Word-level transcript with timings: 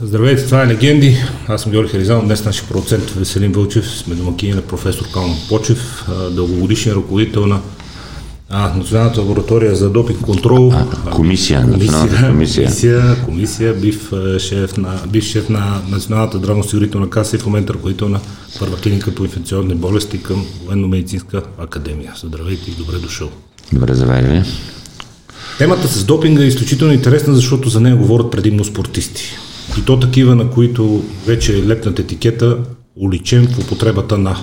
Здравейте, 0.00 0.44
това 0.44 0.62
е 0.62 0.66
Легенди. 0.66 1.16
Аз 1.48 1.62
съм 1.62 1.72
Георги 1.72 1.90
Харизан. 1.90 2.24
Днес 2.24 2.44
нашия 2.44 2.68
продуцент 2.68 3.10
Веселин 3.10 3.52
Вълчев. 3.52 3.90
Сме 3.90 4.14
домакини 4.14 4.52
на 4.52 4.62
професор 4.62 5.10
Калман 5.12 5.36
Почев, 5.48 6.04
дългогодишен 6.30 6.92
ръководител 6.92 7.46
на 7.46 7.60
а, 8.48 8.74
Националната 8.76 9.20
лаборатория 9.20 9.76
за 9.76 9.90
допинг 9.90 10.20
контрол. 10.20 10.72
А, 10.74 11.10
комисия, 11.10 11.62
комисия, 11.62 12.28
комисия. 12.30 12.66
Комисия, 12.66 13.16
комисия 13.24 13.74
бив, 13.74 14.12
шеф 14.38 14.76
на, 14.76 15.00
бив 15.08 15.24
шеф 15.24 15.48
на 15.48 15.82
Националната 15.90 16.38
здравноосигурителна 16.38 17.10
каса 17.10 17.36
и 17.36 17.38
в 17.38 17.46
момента 17.46 17.74
ръководител 17.74 18.08
на 18.08 18.20
първа 18.58 18.76
клиника 18.76 19.14
по 19.14 19.24
инфекционни 19.24 19.74
болести 19.74 20.22
към 20.22 20.46
Военно-медицинска 20.66 21.42
академия. 21.58 22.12
Здравейте 22.24 22.70
и 22.70 22.74
добре 22.74 22.96
дошъл. 22.96 23.30
Добре 23.72 23.94
заварили. 23.94 24.44
Темата 25.58 25.88
с 25.88 26.04
допинга 26.04 26.42
е 26.42 26.46
изключително 26.46 26.92
интересна, 26.92 27.34
защото 27.34 27.68
за 27.68 27.80
нея 27.80 27.96
говорят 27.96 28.30
предимно 28.30 28.64
спортисти. 28.64 29.38
И 29.78 29.84
то 29.84 30.00
такива, 30.00 30.34
на 30.34 30.50
които 30.50 31.04
вече 31.26 31.58
е 31.58 31.66
лепнат 31.66 31.98
етикета 31.98 32.58
уличен 32.96 33.46
в 33.46 33.58
употребата 33.58 34.18
на. 34.18 34.36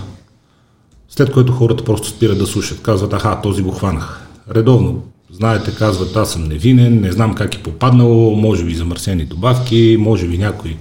След 1.10 1.32
което 1.32 1.54
хората 1.54 1.84
просто 1.84 2.08
спират 2.08 2.38
да 2.38 2.46
слушат. 2.46 2.82
Казват, 2.82 3.14
аха, 3.14 3.42
този 3.44 3.62
го 3.62 3.72
хванах. 3.72 4.28
Редовно, 4.56 5.04
знаете, 5.32 5.76
казват, 5.76 6.16
аз 6.16 6.32
съм 6.32 6.44
невинен, 6.44 7.02
не 7.02 7.12
знам 7.12 7.36
как 7.36 7.56
е 7.56 7.64
попаднало, 7.64 8.36
може 8.36 8.64
би 8.64 8.76
замърсени 8.76 9.26
добавки, 9.26 9.98
може 10.00 10.28
би 10.28 10.38
някой 10.38 10.78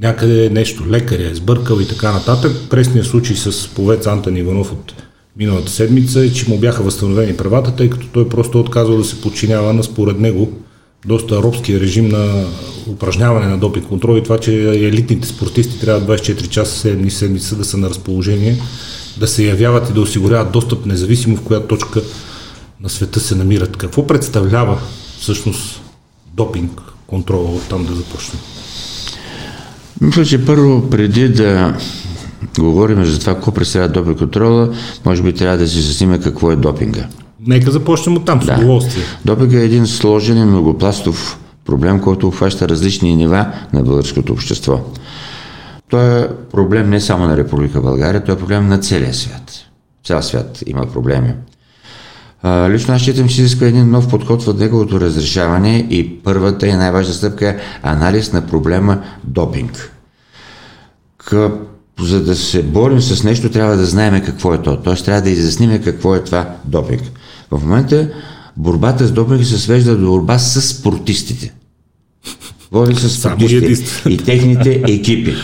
някъде 0.00 0.50
нещо 0.50 0.84
лекаря 0.88 1.30
е 1.30 1.34
сбъркал 1.34 1.80
и 1.80 1.88
така 1.88 2.12
нататък. 2.12 2.52
Пресният 2.70 3.06
случай 3.06 3.36
с 3.36 3.68
повец 3.68 4.06
Антон 4.06 4.36
Иванов 4.36 4.72
от 4.72 4.94
миналата 5.36 5.70
седмица 5.70 6.24
е, 6.24 6.32
че 6.32 6.50
му 6.50 6.58
бяха 6.58 6.82
възстановени 6.82 7.36
правата, 7.36 7.76
тъй 7.76 7.90
като 7.90 8.06
той 8.12 8.28
просто 8.28 8.60
отказва 8.60 8.96
да 8.96 9.04
се 9.04 9.20
подчинява 9.20 9.72
на 9.72 9.84
според 9.84 10.18
него 10.18 10.52
доста 11.06 11.42
робски 11.42 11.80
режим 11.80 12.08
на 12.08 12.44
упражняване 12.86 13.46
на 13.46 13.58
допинг 13.58 13.86
контрол 13.86 14.16
и 14.16 14.22
това, 14.22 14.38
че 14.38 14.70
елитните 14.70 15.28
спортисти 15.28 15.80
трябва 15.80 16.16
24 16.16 16.48
часа 16.48 16.88
7 16.88 16.94
дни 16.94 17.10
седмица 17.10 17.56
да 17.56 17.64
са 17.64 17.76
на 17.76 17.90
разположение, 17.90 18.56
да 19.18 19.28
се 19.28 19.44
явяват 19.44 19.90
и 19.90 19.92
да 19.92 20.00
осигуряват 20.00 20.52
достъп 20.52 20.86
независимо 20.86 21.36
в 21.36 21.42
коя 21.42 21.60
точка 21.60 22.02
на 22.80 22.88
света 22.88 23.20
се 23.20 23.34
намират. 23.34 23.76
Какво 23.76 24.06
представлява 24.06 24.78
всъщност 25.20 25.80
допинг 26.34 26.80
контрола 27.06 27.50
от 27.50 27.68
там 27.68 27.86
да 27.86 27.94
започнем? 27.94 28.40
Мисля, 30.00 30.24
че 30.24 30.44
първо 30.44 30.90
преди 30.90 31.28
да 31.28 31.76
говорим 32.58 33.04
за 33.04 33.20
това 33.20 33.34
какво 33.34 33.52
представлява 33.52 33.92
допинг 33.92 34.18
контрола, 34.18 34.74
може 35.04 35.22
би 35.22 35.32
трябва 35.32 35.58
да 35.58 35.68
си 35.68 35.80
засниме 35.80 36.20
какво 36.20 36.52
е 36.52 36.56
допинга. 36.56 37.08
Нека 37.46 37.70
започнем 37.70 38.16
от 38.16 38.24
там, 38.24 38.42
с 38.42 38.46
да. 38.46 38.54
удоволствие. 38.54 39.04
Допинг 39.24 39.52
е 39.52 39.64
един 39.64 39.86
сложен 39.86 40.38
и 40.38 40.44
многопластов 40.44 41.38
проблем, 41.64 42.00
който 42.00 42.28
обхваща 42.28 42.68
различни 42.68 43.16
нива 43.16 43.46
на 43.72 43.82
българското 43.82 44.32
общество. 44.32 44.80
Той 45.88 46.20
е 46.20 46.28
проблем 46.52 46.90
не 46.90 47.00
само 47.00 47.26
на 47.26 47.36
Република 47.36 47.80
България, 47.80 48.24
той 48.24 48.34
е 48.34 48.38
проблем 48.38 48.68
на 48.68 48.78
целия 48.78 49.14
свят. 49.14 49.52
Цял 50.04 50.22
свят 50.22 50.62
има 50.66 50.86
проблеми. 50.86 51.34
А, 52.42 52.70
лично 52.70 52.94
аз 52.94 53.02
считам, 53.02 53.28
че 53.28 53.40
изисква 53.40 53.66
един 53.66 53.90
нов 53.90 54.08
подход 54.08 54.42
в 54.42 54.58
неговото 54.58 55.00
разрешаване 55.00 55.86
и 55.90 56.18
първата 56.18 56.66
и 56.66 56.72
най-важна 56.72 57.14
стъпка 57.14 57.48
е 57.48 57.58
анализ 57.82 58.32
на 58.32 58.46
проблема 58.46 59.02
допинг. 59.24 59.92
За 62.00 62.24
да 62.24 62.36
се 62.36 62.62
борим 62.62 63.00
с 63.00 63.24
нещо, 63.24 63.50
трябва 63.50 63.76
да 63.76 63.86
знаем 63.86 64.24
какво 64.24 64.54
е 64.54 64.62
то. 64.62 64.76
Т.е. 64.76 64.94
трябва 64.94 65.22
да 65.22 65.30
изясним 65.30 65.82
какво 65.82 66.14
е 66.14 66.24
това 66.24 66.48
допинг. 66.64 67.02
В 67.50 67.60
момента 67.62 68.10
борбата 68.56 69.06
с 69.06 69.12
допинг 69.12 69.44
се 69.44 69.58
свежда 69.58 69.96
до 69.96 70.06
борба 70.06 70.38
с 70.38 70.62
спортистите. 70.62 71.52
Води 72.72 72.94
с 72.94 73.10
спортистите 73.10 74.08
и 74.08 74.16
техните 74.16 74.82
екипи. 74.88 75.34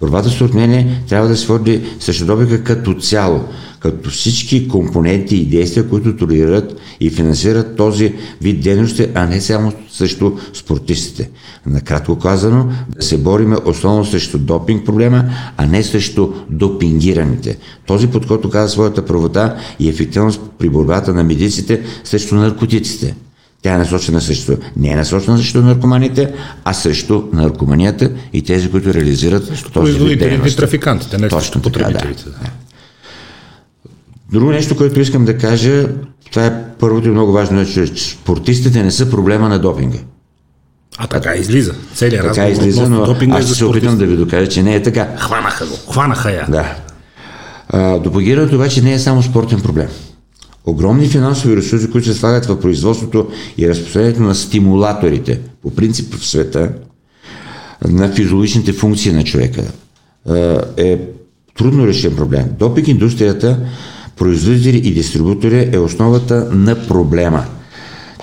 Борбата 0.00 0.30
според 0.30 0.54
мен 0.54 0.96
трябва 1.08 1.28
да 1.28 1.36
се 1.36 1.46
води 1.46 1.82
срещу 2.00 2.26
допинга 2.26 2.62
като 2.62 2.94
цяло 2.94 3.44
като 3.84 4.10
всички 4.10 4.68
компоненти 4.68 5.36
и 5.36 5.44
действия, 5.44 5.88
които 5.88 6.16
толерират 6.16 6.76
и 7.00 7.10
финансират 7.10 7.76
този 7.76 8.14
вид 8.42 8.60
дейности, 8.60 9.06
а 9.14 9.26
не 9.26 9.40
само 9.40 9.72
срещу 9.92 10.32
спортистите. 10.54 11.30
Накратко 11.66 12.18
казано, 12.18 12.68
да 12.96 13.02
се 13.02 13.18
бориме 13.18 13.56
основно 13.64 14.04
срещу 14.04 14.38
допинг 14.38 14.86
проблема, 14.86 15.24
а 15.56 15.66
не 15.66 15.82
срещу 15.82 16.28
допингираните. 16.50 17.58
Този 17.86 18.06
подход 18.06 18.44
оказа 18.44 18.68
своята 18.68 19.04
правота 19.04 19.56
и 19.80 19.88
ефективност 19.88 20.40
при 20.58 20.68
борбата 20.68 21.14
на 21.14 21.24
медиците 21.24 21.82
срещу 22.04 22.34
наркотиците. 22.34 23.14
Тя 23.64 23.74
е 23.74 23.78
насочена 23.78 24.20
срещу, 24.20 24.56
не 24.76 24.88
е 24.88 24.96
насочена 24.96 25.38
срещу 25.38 25.62
наркоманите, 25.62 26.34
а 26.64 26.72
срещу 26.72 27.22
наркоманията 27.32 28.10
и 28.32 28.42
тези, 28.42 28.70
които 28.70 28.94
реализират 28.94 29.46
срещу 29.46 29.70
този 29.70 29.92
вид 29.92 30.18
дейност. 30.18 30.56
трафикантите, 30.56 31.18
не 31.18 31.30
срещу 31.30 31.60
потребителите. 31.60 32.24
Да. 32.24 32.50
Друго 34.32 34.50
нещо, 34.50 34.76
което 34.76 35.00
искам 35.00 35.24
да 35.24 35.38
кажа, 35.38 35.88
това 36.30 36.46
е 36.46 36.52
първото 36.78 37.08
и 37.08 37.10
много 37.10 37.32
важно, 37.32 37.60
е, 37.60 37.66
че 37.66 37.86
спортистите 37.86 38.82
не 38.82 38.90
са 38.90 39.10
проблема 39.10 39.48
на 39.48 39.58
допинга. 39.58 39.98
А 40.98 41.06
така 41.06 41.34
излиза. 41.34 41.74
Целият 41.94 42.26
така 42.26 42.48
излиза, 42.48 42.88
но 42.88 43.06
допинга 43.06 43.38
аз 43.38 43.44
ще 43.44 43.54
се 43.54 43.64
опитам 43.64 43.98
да 43.98 44.06
ви 44.06 44.16
докажа, 44.16 44.48
че 44.48 44.62
не 44.62 44.74
е 44.74 44.82
така. 44.82 45.08
Хванаха 45.18 45.66
го. 45.66 45.76
Хванаха 45.92 46.30
я. 46.30 46.46
Да. 46.48 46.76
А, 47.68 47.98
допагирането 47.98 48.54
обаче 48.54 48.82
не 48.82 48.92
е 48.92 48.98
само 48.98 49.22
спортен 49.22 49.60
проблем. 49.60 49.88
Огромни 50.66 51.08
финансови 51.08 51.56
ресурси, 51.56 51.90
които 51.90 52.08
се 52.08 52.14
слагат 52.14 52.46
в 52.46 52.60
производството 52.60 53.28
и 53.58 53.68
разпространението 53.68 54.22
на 54.22 54.34
стимулаторите, 54.34 55.40
по 55.62 55.70
принцип 55.70 56.14
в 56.14 56.26
света, 56.26 56.72
на 57.88 58.12
физиологичните 58.12 58.72
функции 58.72 59.12
на 59.12 59.24
човека, 59.24 59.62
е 60.76 61.00
трудно 61.58 61.86
решен 61.86 62.16
проблем. 62.16 62.46
Допинг 62.58 62.88
индустрията 62.88 63.58
производители 64.16 64.76
и 64.76 64.94
дистрибутори 64.94 65.70
е 65.72 65.78
основата 65.78 66.48
на 66.52 66.86
проблема. 66.86 67.44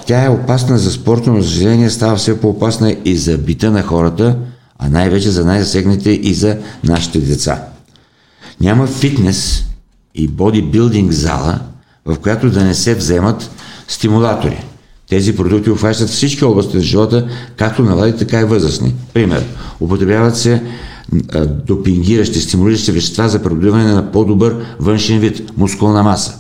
Тя 0.06 0.26
е 0.26 0.30
опасна 0.30 0.78
за 0.78 0.92
спорта, 0.92 1.32
но 1.32 1.42
за 1.42 1.90
става 1.90 2.16
все 2.16 2.42
по-опасна 2.42 2.96
и 3.06 3.18
за 3.18 3.38
бита 3.38 3.72
на 3.72 3.84
хората, 3.84 4.38
а 4.80 4.90
най-вече 4.90 5.32
за 5.32 5.46
най-засегнете 5.46 6.12
и 6.12 6.34
за 6.34 6.58
нашите 6.84 7.20
деца. 7.20 7.64
Няма 8.62 8.88
фитнес 8.88 9.66
и 10.16 10.28
бодибилдинг 10.28 11.12
зала, 11.12 11.60
в 12.06 12.16
която 12.20 12.50
да 12.50 12.64
не 12.64 12.74
се 12.74 12.96
вземат 12.96 13.52
стимулатори. 13.88 14.64
Тези 15.10 15.36
продукти 15.36 15.70
обхващат 15.70 16.10
всички 16.10 16.46
области 16.46 16.78
на 16.78 16.84
живота, 16.84 17.28
както 17.58 17.84
на 17.84 17.96
млади, 17.96 18.18
така 18.18 18.42
и 18.42 18.46
възрастни. 18.46 18.94
Пример, 19.14 19.44
употребяват 19.80 20.38
се 20.38 20.64
допингиращи, 21.44 22.42
стимулиращи 22.42 22.92
вещества 22.92 23.30
за 23.30 23.44
придобиване 23.44 23.94
на 23.94 24.12
по-добър 24.12 24.56
външен 24.80 25.20
вид, 25.20 25.58
мускулна 25.58 26.04
маса. 26.04 26.34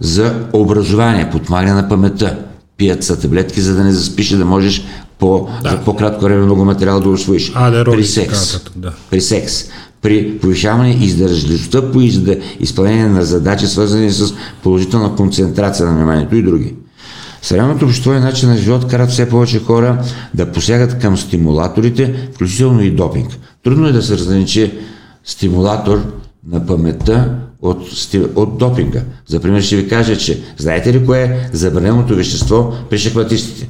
За 0.00 0.34
образование, 0.52 1.30
подмагане 1.30 1.72
на 1.72 1.88
паметта. 1.88 2.38
Пият 2.76 3.04
са 3.04 3.20
таблетки, 3.20 3.60
за 3.60 3.74
да 3.74 3.84
не 3.84 3.92
заспиш 3.92 4.30
и 4.30 4.36
да 4.36 4.44
можеш 4.44 4.84
по, 5.18 5.48
да. 5.62 5.70
за 5.70 5.78
по-кратко 5.84 6.24
време 6.24 6.44
много 6.44 6.64
материал 6.64 7.00
да 7.00 7.08
освоиш. 7.08 7.52
А, 7.54 7.70
да, 7.70 7.84
при 7.84 8.04
секс. 8.04 8.60
Да. 8.76 8.92
При 9.10 9.20
секс. 9.20 9.64
При 10.02 10.38
повишаване 10.38 10.90
издържливостта 10.90 11.92
по 11.92 12.00
изпълнение 12.60 13.06
на 13.06 13.24
задачи, 13.24 13.66
свързани 13.66 14.10
с 14.10 14.34
положителна 14.62 15.16
концентрация 15.16 15.86
на 15.86 15.96
вниманието 15.96 16.36
и 16.36 16.42
други. 16.42 16.74
Съвременното 17.42 17.84
общество 17.84 18.12
и 18.12 18.20
начин 18.20 18.48
на 18.48 18.56
живот 18.56 18.86
карат 18.86 19.10
все 19.10 19.28
повече 19.28 19.60
хора 19.60 20.04
да 20.34 20.52
посягат 20.52 20.98
към 20.98 21.16
стимулаторите, 21.16 22.30
включително 22.34 22.82
и 22.82 22.90
допинг. 22.90 23.38
Трудно 23.62 23.86
е 23.86 23.92
да 23.92 24.02
се 24.02 24.18
разграничи 24.18 24.72
стимулатор 25.24 26.02
на 26.46 26.66
паметта 26.66 27.38
от, 27.62 27.82
от 28.34 28.58
допинга. 28.58 29.02
За 29.26 29.40
пример 29.40 29.62
ще 29.62 29.76
ви 29.76 29.88
кажа, 29.88 30.18
че 30.18 30.42
знаете 30.58 30.92
ли 30.92 31.06
кое 31.06 31.22
е 31.22 31.50
забраненото 31.52 32.14
вещество 32.14 32.72
при 32.90 32.98
шахматистите? 32.98 33.68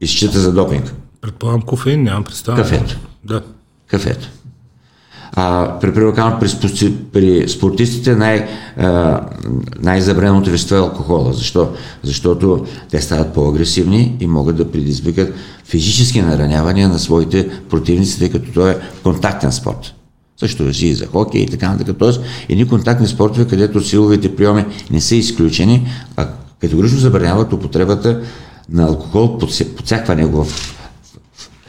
Изчита 0.00 0.40
за 0.40 0.52
допинг. 0.52 0.94
Предполагам 1.20 1.62
кофеин, 1.62 2.02
нямам 2.02 2.24
представа. 2.24 2.56
Кафето. 2.56 2.98
Да. 3.24 3.42
Кафето. 3.86 4.28
А, 5.32 5.78
при, 5.80 5.94
при, 5.94 6.12
при, 6.60 6.94
при 7.12 7.48
спортистите 7.48 8.16
най, 8.16 8.48
а, 8.78 9.20
най-забраненото 9.82 10.50
вещество 10.50 10.76
е 10.76 10.80
алкохола. 10.80 11.32
Защо? 11.32 11.68
Защото 12.02 12.66
те 12.90 13.00
стават 13.00 13.34
по-агресивни 13.34 14.16
и 14.20 14.26
могат 14.26 14.56
да 14.56 14.70
предизвикат 14.70 15.34
физически 15.64 16.22
наранявания 16.22 16.88
на 16.88 16.98
своите 16.98 17.48
противници, 17.70 18.18
тъй 18.18 18.30
като 18.30 18.52
той 18.52 18.70
е 18.70 18.76
контактен 19.02 19.52
спорт. 19.52 19.94
Също 20.40 20.64
въжи 20.64 20.86
и 20.86 20.94
за 20.94 21.06
хокей 21.06 21.40
и 21.40 21.46
така 21.46 21.68
нататък. 21.68 21.96
Тоест, 21.98 22.20
едни 22.48 22.68
контактни 22.68 23.06
спортове, 23.06 23.46
където 23.46 23.80
силовите 23.80 24.36
приеми 24.36 24.64
не 24.90 25.00
са 25.00 25.16
изключени, 25.16 25.88
а 26.16 26.28
категорично 26.60 26.98
забраняват 26.98 27.52
употребата 27.52 28.22
на 28.70 28.82
алкохол 28.82 29.38
под, 29.38 29.50
под 29.76 29.86
всякаква 29.86 30.14
негова 30.14 30.46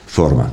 форма. 0.07 0.49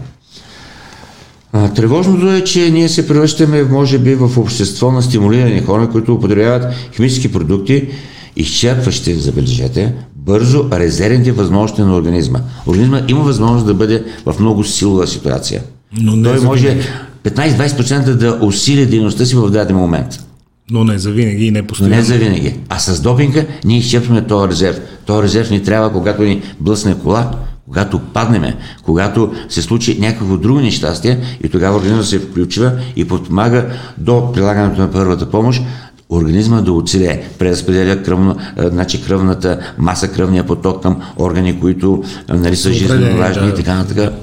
Тревожното 1.75 2.33
е, 2.33 2.45
че 2.45 2.71
ние 2.71 2.89
се 2.89 3.09
превръщаме, 3.09 3.63
може 3.63 3.99
би, 3.99 4.15
в 4.15 4.39
общество 4.39 4.93
на 4.93 5.03
стимулирани 5.03 5.61
хора, 5.61 5.91
които 5.91 6.15
употребяват 6.15 6.75
химически 6.97 7.33
продукти, 7.33 7.89
изчерпващи, 8.37 9.15
забележете, 9.15 9.95
бързо 10.17 10.65
резервните 10.73 11.33
възможности 11.33 11.83
на 11.83 11.97
организма. 11.97 12.41
Организма 12.67 13.01
има 13.09 13.21
възможност 13.21 13.67
да 13.67 13.75
бъде 13.75 14.05
в 14.27 14.35
много 14.41 14.65
силова 14.65 15.07
ситуация. 15.07 15.63
Но 16.01 16.17
не 16.17 16.29
Той 16.29 16.39
за 16.39 16.47
може 16.47 16.69
винаги. 16.69 16.89
15-20% 17.25 18.15
да 18.15 18.39
усили 18.43 18.87
дейността 18.87 19.25
си 19.25 19.37
в 19.37 19.51
даден 19.51 19.77
момент. 19.77 20.25
Но 20.71 20.85
не 20.85 20.99
за 20.99 21.11
винаги 21.11 21.47
и 21.47 21.51
не 21.51 21.61
Но 21.61 21.67
постоянно. 21.67 21.97
не 21.97 22.03
за 22.03 22.15
винаги. 22.15 22.55
А 22.69 22.79
с 22.79 23.01
допинга 23.01 23.45
ние 23.65 23.79
изчерпваме 23.79 24.27
този 24.27 24.49
резерв. 24.49 24.81
Този 25.07 25.23
резерв 25.23 25.51
ни 25.51 25.63
трябва, 25.63 25.93
когато 25.93 26.23
ни 26.23 26.43
блъсне 26.61 26.95
кола, 26.95 27.31
когато 27.75 27.99
паднеме, 27.99 28.57
когато 28.83 29.33
се 29.49 29.63
случи 29.63 29.99
някакво 30.01 30.37
друго 30.37 30.61
нещастие 30.61 31.19
и 31.45 31.49
тогава 31.49 31.77
организмът 31.77 32.07
се 32.07 32.19
включва 32.19 32.73
и 32.97 33.05
подпомага 33.05 33.67
до 33.99 34.33
прилагането 34.33 34.81
на 34.81 34.91
първата 34.91 35.31
помощ 35.31 35.63
организма 36.11 36.61
да 36.61 36.73
оцелее, 36.73 37.23
преразпределя 37.39 38.03
кръвно, 38.03 38.37
значи 38.59 39.03
кръвната 39.05 39.59
маса, 39.79 40.09
кръвния 40.09 40.47
поток 40.47 40.83
към 40.83 41.03
органи, 41.19 41.61
които 41.61 42.05
нали, 42.29 42.57
са 42.57 42.73
жизненно 42.73 43.17
важни 43.17 43.47
да. 43.47 43.49
и 43.49 43.55
така 43.55 43.75
нататък. 43.75 44.15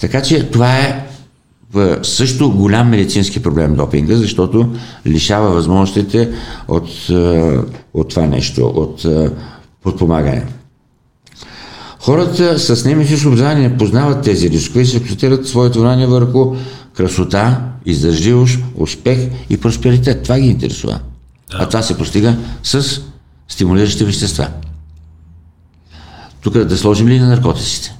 Така 0.00 0.22
че 0.22 0.50
това 0.50 0.76
е 0.76 1.06
също 2.02 2.50
голям 2.50 2.88
медицински 2.88 3.42
проблем 3.42 3.74
допинга, 3.74 4.16
защото 4.16 4.68
лишава 5.06 5.50
възможностите 5.50 6.30
от, 6.68 6.88
от 7.94 8.08
това 8.08 8.26
нещо, 8.26 8.66
от 8.66 9.06
подпомагане. 9.82 10.46
Хората 12.06 12.58
с 12.58 12.84
немисично 12.84 13.30
образование 13.30 13.68
не 13.68 13.76
познават 13.76 14.24
тези 14.24 14.50
рискове 14.50 14.80
и 14.80 14.86
се 14.86 14.96
акцентират 14.96 15.48
своето 15.48 15.78
внимание 15.78 16.06
върху 16.06 16.56
красота, 16.94 17.60
издържливост, 17.86 18.58
успех 18.76 19.18
и 19.50 19.60
просперитет. 19.60 20.22
Това 20.22 20.38
ги 20.38 20.46
интересува. 20.46 21.00
А 21.54 21.68
това 21.68 21.82
се 21.82 21.98
постига 21.98 22.36
с 22.62 23.02
стимулиращи 23.48 24.04
вещества. 24.04 24.48
Тук 26.40 26.58
да 26.58 26.76
сложим 26.78 27.08
ли 27.08 27.18
на 27.18 27.28
наркотиците? 27.28 27.96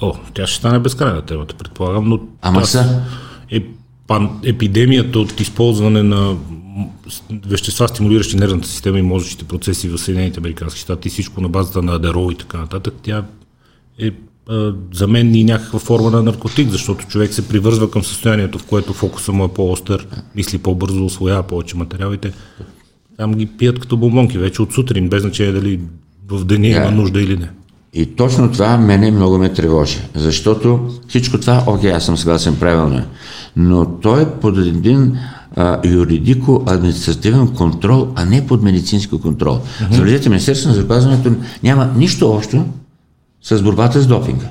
О, 0.00 0.14
тя 0.34 0.46
ще 0.46 0.58
стане 0.58 0.78
безкрайна 0.78 1.22
темата, 1.22 1.54
предполагам, 1.54 2.08
но... 2.08 2.20
Ама 2.42 2.66
са. 2.66 3.02
Е, 3.50 3.64
пан, 4.06 4.40
епидемията 4.44 5.18
от 5.18 5.40
използване 5.40 6.02
на 6.02 6.36
вещества, 7.46 7.88
стимулиращи 7.88 8.36
нервната 8.36 8.68
система 8.68 8.98
и 8.98 9.02
мозъчните 9.02 9.44
процеси 9.44 9.88
в 9.88 9.98
Съединените 9.98 10.40
Американски 10.40 10.80
щати 10.80 11.08
всичко 11.08 11.40
на 11.40 11.48
базата 11.48 11.82
на 11.82 11.92
адерол 11.94 12.32
и 12.32 12.34
така 12.34 12.58
нататък, 12.58 12.94
тя 13.02 13.24
е 13.98 14.10
за 14.92 15.06
мен 15.06 15.34
и 15.34 15.44
някаква 15.44 15.78
форма 15.78 16.10
на 16.10 16.22
наркотик, 16.22 16.68
защото 16.70 17.06
човек 17.06 17.34
се 17.34 17.48
привързва 17.48 17.90
към 17.90 18.04
състоянието, 18.04 18.58
в 18.58 18.64
което 18.64 18.92
фокуса 18.92 19.32
му 19.32 19.44
е 19.44 19.48
по-остър, 19.48 20.06
мисли 20.34 20.58
по-бързо, 20.58 21.04
освоява 21.04 21.42
повече 21.42 21.76
материалите. 21.76 22.32
Там 23.16 23.34
ги 23.34 23.46
пият 23.46 23.78
като 23.78 23.96
бомбонки 23.96 24.38
вече 24.38 24.62
от 24.62 24.72
сутрин, 24.72 25.08
без 25.08 25.22
значение 25.22 25.52
дали 25.52 25.80
в 26.28 26.44
деня 26.44 26.66
има 26.66 26.80
Да. 26.80 26.90
нужда 26.90 27.20
или 27.20 27.36
не. 27.36 27.50
И 27.94 28.06
точно 28.06 28.52
това 28.52 28.76
мене 28.76 29.10
много 29.10 29.38
ме 29.38 29.52
тревожи, 29.52 29.98
защото 30.14 30.90
всичко 31.08 31.40
това, 31.40 31.64
окей, 31.66 31.92
аз 31.92 32.06
съм 32.06 32.16
съгласен 32.16 32.56
правилно 32.56 32.98
е, 32.98 33.04
но 33.56 33.86
той 33.86 34.22
е 34.22 34.30
под 34.30 34.58
един 34.58 35.18
а, 35.58 35.80
юридико-административен 35.84 37.54
контрол, 37.54 38.08
а 38.14 38.24
не 38.24 38.46
под 38.46 38.62
медицински 38.62 39.20
контрол. 39.20 39.58
Mm-hmm. 39.58 39.94
Забележете, 39.94 40.28
Министерството 40.28 40.68
на 40.68 40.74
здравеопазването 40.74 41.32
няма 41.62 41.92
нищо 41.96 42.30
общо 42.30 42.64
с 43.42 43.62
борбата 43.62 44.00
с 44.00 44.06
допинга. 44.06 44.46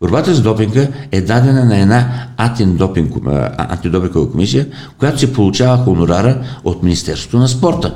Борбата 0.00 0.34
с 0.34 0.42
допинга 0.42 0.88
е 1.12 1.20
дадена 1.20 1.64
на 1.64 1.78
една 1.78 2.26
антидопингова 2.36 4.30
комисия, 4.32 4.66
която 4.98 5.18
се 5.18 5.32
получава 5.32 5.84
хонорара 5.84 6.42
от 6.64 6.82
Министерството 6.82 7.38
на 7.38 7.48
спорта. 7.48 7.94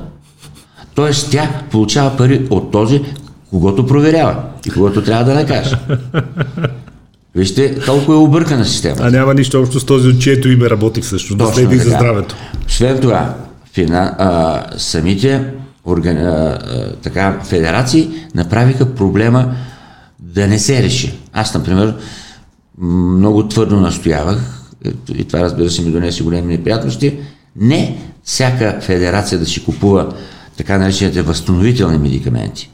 Тоест 0.94 1.30
тя 1.30 1.62
получава 1.70 2.16
пари 2.16 2.46
от 2.50 2.70
този, 2.70 3.02
когато 3.50 3.86
проверява 3.86 4.36
и 4.66 4.70
когато 4.70 5.04
трябва 5.04 5.24
да 5.24 5.34
накаже. 5.34 5.76
Вижте, 7.34 7.80
толкова 7.80 8.14
е 8.14 8.18
объркана 8.18 8.64
система. 8.64 8.96
А 9.00 9.10
няма 9.10 9.34
нищо 9.34 9.60
общо 9.60 9.80
с 9.80 9.84
този, 9.84 10.08
от 10.08 10.20
чието 10.20 10.48
име 10.48 10.70
работи 10.70 11.00
всъщност, 11.00 11.38
да 11.38 11.46
следи 11.46 11.78
за 11.78 11.90
здравето. 11.90 12.36
Освен 12.68 13.00
това, 13.00 13.34
фина, 13.72 14.14
а, 14.18 14.62
самите 14.78 15.44
органи, 15.84 16.20
а, 16.20 16.30
а, 16.30 16.92
така, 17.02 17.40
федерации 17.44 18.10
направиха 18.34 18.94
проблема 18.94 19.54
да 20.18 20.46
не 20.46 20.58
се 20.58 20.82
реши. 20.82 21.18
Аз, 21.32 21.54
например, 21.54 21.94
много 22.78 23.48
твърдо 23.48 23.80
настоявах, 23.80 24.70
и 25.14 25.24
това 25.24 25.40
разбира 25.40 25.70
се 25.70 25.82
ми 25.82 25.90
донесе 25.90 26.22
големи 26.22 26.56
неприятности, 26.56 27.18
не 27.56 27.98
всяка 28.24 28.78
федерация 28.80 29.38
да 29.38 29.46
си 29.46 29.64
купува 29.64 30.14
така 30.56 30.78
наречените 30.78 31.22
възстановителни 31.22 31.98
медикаменти 31.98 32.70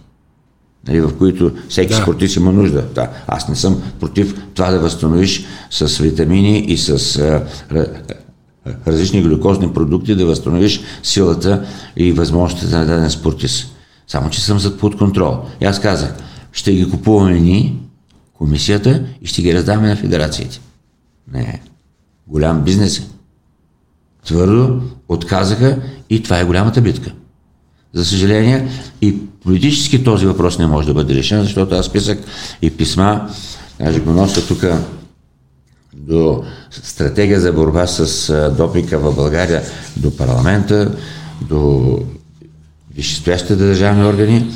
нали, 0.88 1.00
в 1.00 1.18
които 1.18 1.52
всеки 1.68 1.94
Да. 1.94 2.02
спортист 2.02 2.36
има 2.36 2.52
нужда. 2.52 2.82
Да, 2.94 3.10
аз 3.26 3.48
не 3.48 3.56
съм 3.56 3.82
против 4.00 4.42
това 4.54 4.70
да 4.70 4.78
възстановиш 4.78 5.44
с 5.70 5.98
витамини 5.98 6.58
и 6.58 6.78
с 6.78 6.88
а, 6.90 7.46
ра- 7.74 8.14
различни 8.86 9.22
глюкозни 9.22 9.72
продукти, 9.72 10.14
да 10.14 10.26
възстановиш 10.26 10.80
силата 11.02 11.66
и 11.96 12.12
възможностите 12.12 12.76
на 12.76 12.86
даден 12.86 13.10
спортист. 13.10 13.76
Само, 14.06 14.30
че 14.30 14.40
съм 14.40 14.58
зад 14.58 14.78
под 14.78 14.96
контрол. 14.96 15.38
И 15.60 15.64
аз 15.64 15.80
казах, 15.80 16.14
ще 16.52 16.72
ги 16.72 16.90
купуваме 16.90 17.40
ние, 17.40 17.76
комисията, 18.32 19.04
и 19.22 19.26
ще 19.26 19.42
ги 19.42 19.54
раздаваме 19.54 19.88
на 19.88 19.96
федерациите. 19.96 20.60
Не, 21.32 21.62
голям 22.26 22.62
бизнес 22.64 22.98
е. 22.98 23.02
Твърдо 24.24 24.80
отказаха 25.08 25.78
и 26.10 26.22
това 26.22 26.38
е 26.38 26.44
голямата 26.44 26.80
битка. 26.80 27.12
За 27.92 28.04
съжаление, 28.04 28.68
и 29.02 29.16
политически 29.44 30.04
този 30.04 30.26
въпрос 30.26 30.58
не 30.58 30.66
може 30.66 30.86
да 30.86 30.94
бъде 30.94 31.14
решен, 31.14 31.42
защото 31.42 31.74
аз 31.74 31.92
писах 31.92 32.18
и 32.62 32.70
писма, 32.70 33.28
даже 33.80 34.00
го 34.00 34.12
нося 34.12 34.46
тук 34.46 34.64
до 35.96 36.44
стратегия 36.70 37.40
за 37.40 37.52
борба 37.52 37.86
с 37.86 38.30
а, 38.30 38.50
допинга 38.50 38.98
в 38.98 39.14
България, 39.14 39.62
до 39.96 40.16
парламента, 40.16 40.94
до 41.48 41.98
висшестоящите 42.94 43.56
държавни 43.56 44.04
органи, 44.04 44.50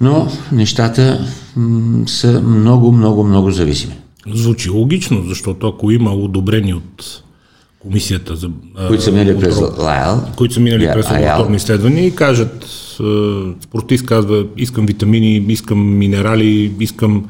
но 0.00 0.28
нещата 0.52 1.26
са 2.06 2.42
много, 2.42 2.92
много, 2.92 3.24
много 3.24 3.50
зависими. 3.50 3.98
Звучи 4.34 4.70
логично, 4.70 5.22
защото 5.28 5.68
ако 5.68 5.90
има 5.90 6.10
одобрени 6.10 6.74
от 6.74 7.22
комисията 7.86 8.36
за 8.36 8.50
Които 8.88 9.02
са 9.02 9.12
минали 9.12 9.40
през 9.40 9.56
Лайл, 9.78 10.22
които 10.36 10.54
са 10.54 10.60
минали 10.60 10.90
през 10.92 11.10
лабораторни 11.10 11.56
изследвания 11.56 12.06
и 12.06 12.14
кажат, 12.14 12.66
спортист 13.60 14.06
казва, 14.06 14.44
искам 14.56 14.86
витамини, 14.86 15.36
искам 15.48 15.98
минерали, 15.98 16.72
искам 16.80 17.24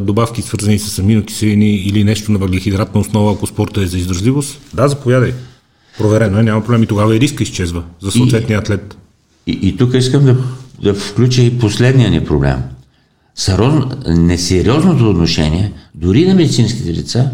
добавки 0.00 0.42
свързани 0.42 0.78
с 0.78 0.98
аминокиселини 0.98 1.74
или 1.74 2.04
нещо 2.04 2.32
на 2.32 2.38
въглехидратна 2.38 3.00
основа, 3.00 3.32
ако 3.32 3.46
спорта 3.46 3.82
е 3.82 3.86
за 3.86 3.98
издържливост, 3.98 4.60
да, 4.74 4.88
заповядай. 4.88 5.32
Проверено 5.98 6.38
е, 6.38 6.42
няма 6.42 6.64
проблем 6.64 6.82
и 6.82 6.86
тогава 6.86 7.16
и 7.16 7.20
риска 7.20 7.42
изчезва 7.42 7.82
за 8.00 8.10
съответния 8.10 8.58
атлет. 8.58 8.96
И, 9.46 9.58
и 9.62 9.76
тук 9.76 9.94
искам 9.94 10.24
да, 10.24 10.36
да 10.82 10.94
включа 10.94 11.42
и 11.42 11.58
последния 11.58 12.10
ни 12.10 12.24
проблем. 12.24 12.56
Сароз, 13.34 13.84
несериозното 14.06 15.10
отношение, 15.10 15.72
дори 15.94 16.26
на 16.26 16.34
медицинските 16.34 16.92
лица, 16.92 17.30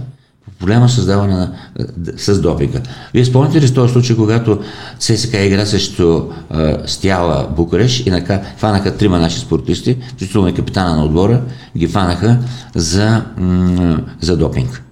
проблема 0.64 0.88
създаване 0.88 1.34
на, 1.34 1.50
д- 1.96 2.12
с 2.18 2.40
допинга. 2.40 2.80
Вие 3.14 3.24
спомняте 3.24 3.60
ли 3.60 3.68
с 3.68 3.74
този 3.74 3.92
случай, 3.92 4.16
когато 4.16 4.60
ЦСКА 4.98 5.38
игра 5.38 5.66
срещу 5.66 6.22
а, 6.50 6.78
Стяла 6.86 7.48
Букуреш 7.56 8.00
и 8.06 8.10
нака, 8.10 8.42
фанаха 8.56 8.96
трима 8.96 9.18
наши 9.18 9.40
спортисти, 9.40 9.96
включително 10.08 10.48
и 10.48 10.54
капитана 10.54 10.96
на 10.96 11.04
отбора, 11.04 11.40
ги 11.76 11.86
фанаха 11.86 12.38
за, 12.74 13.22
м- 13.36 14.00
за 14.20 14.36
допинг. 14.36 14.82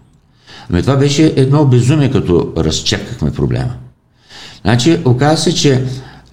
Ами 0.71 0.83
това 0.83 0.97
беше 0.97 1.33
едно 1.37 1.65
безумие, 1.65 2.11
като 2.11 2.53
разчепкахме 2.57 3.33
проблема. 3.33 3.71
Значи, 4.63 5.01
оказа 5.05 5.43
се, 5.43 5.55
че 5.55 5.85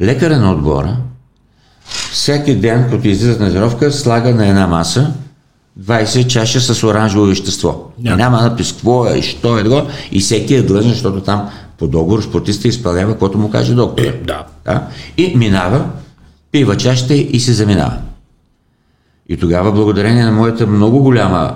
лекаря 0.01 0.37
на 0.37 0.51
отбора 0.51 0.97
всеки 2.11 2.55
ден, 2.55 2.87
като 2.91 3.07
излизат 3.07 3.39
на 3.39 3.47
тренировка, 3.49 3.91
слага 3.91 4.35
на 4.35 4.47
една 4.47 4.67
маса 4.67 5.13
20 5.79 6.27
чаша 6.27 6.61
с 6.61 6.83
оранжево 6.83 7.25
вещество. 7.25 7.91
Няма. 7.99 8.17
Няма 8.17 8.41
напис 8.41 8.71
какво 8.71 9.05
е 9.05 9.21
що 9.21 9.57
е 9.57 9.63
такова, 9.63 9.91
и 10.11 10.19
всеки 10.19 10.55
е 10.55 10.63
длъжен, 10.63 10.91
защото 10.91 11.21
там 11.21 11.49
по 11.77 11.87
договор 11.87 12.21
спортиста 12.21 12.67
изпълнява, 12.67 13.11
каквото 13.11 13.37
му 13.37 13.49
каже 13.49 13.73
доктора. 13.73 14.07
Е, 14.07 14.11
да. 14.11 14.45
Да? 14.65 14.87
И 15.17 15.37
минава, 15.37 15.85
пива 16.51 16.77
чашата 16.77 17.13
и 17.15 17.39
се 17.39 17.53
заминава. 17.53 17.97
И 19.29 19.37
тогава, 19.37 19.71
благодарение 19.71 20.23
на 20.23 20.31
моята 20.31 20.67
много 20.67 21.03
голяма 21.03 21.55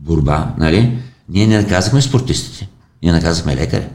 борба, 0.00 0.54
нали, 0.58 0.98
ние 1.28 1.46
не 1.46 1.58
наказахме 1.58 2.02
спортистите, 2.02 2.68
ние 3.02 3.12
наказахме 3.12 3.56
лекаря. 3.56 3.86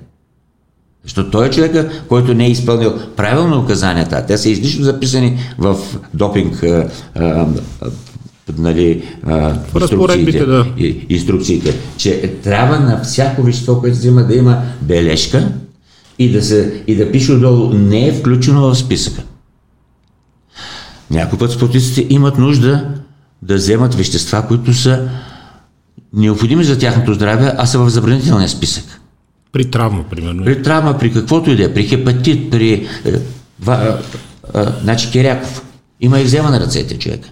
Защото 1.03 1.31
той 1.31 1.47
е 1.47 1.51
човека, 1.51 1.91
който 2.07 2.33
не 2.33 2.45
е 2.45 2.51
изпълнил 2.51 2.93
правилно 3.15 3.59
указанията, 3.59 4.25
те 4.25 4.37
са 4.37 4.49
излишно 4.49 4.85
записани 4.85 5.39
в 5.57 5.77
допинг 6.13 6.63
а, 6.63 6.89
а, 7.15 7.47
нали, 8.57 9.03
а, 9.25 9.55
инструкциите, 9.81 10.45
да. 10.45 10.65
инструкциите, 11.09 11.75
че 11.97 12.33
трябва 12.43 12.79
на 12.79 13.01
всяко 13.03 13.43
вещество, 13.43 13.79
което 13.79 13.97
взима 13.97 14.23
да 14.23 14.35
има 14.35 14.61
бележка 14.81 15.51
и 16.19 16.31
да, 16.31 16.43
се, 16.43 16.83
и 16.87 16.95
да 16.95 17.11
пише 17.11 17.31
отдолу 17.31 17.73
не 17.73 18.07
е 18.07 18.13
включено 18.13 18.61
в 18.61 18.75
списъка. 18.75 19.23
Някой 21.11 21.39
път 21.39 21.51
спортистите 21.51 22.13
имат 22.13 22.37
нужда 22.37 22.89
да 23.41 23.55
вземат 23.55 23.95
вещества, 23.95 24.47
които 24.47 24.73
са 24.73 25.09
необходими 26.13 26.63
за 26.63 26.79
тяхното 26.79 27.13
здраве, 27.13 27.53
а 27.57 27.65
са 27.65 27.79
в 27.79 27.89
забранителния 27.89 28.49
списък. 28.49 28.83
При 29.51 29.71
травма, 29.71 30.03
примерно. 30.09 30.45
При 30.45 30.63
травма, 30.63 30.97
при 30.97 31.13
каквото 31.13 31.51
и 31.51 31.55
да 31.55 31.63
е, 31.63 31.73
при 31.73 31.87
хепатит, 31.87 32.51
при... 32.51 32.87
Е, 33.05 33.11
ва, 33.59 33.99
е, 34.55 34.59
е, 34.59 34.63
значи 34.83 35.11
Киряков. 35.11 35.65
Има 36.01 36.19
и 36.19 36.23
взема 36.23 36.49
на 36.49 36.59
ръцете 36.59 36.99
човека. 36.99 37.29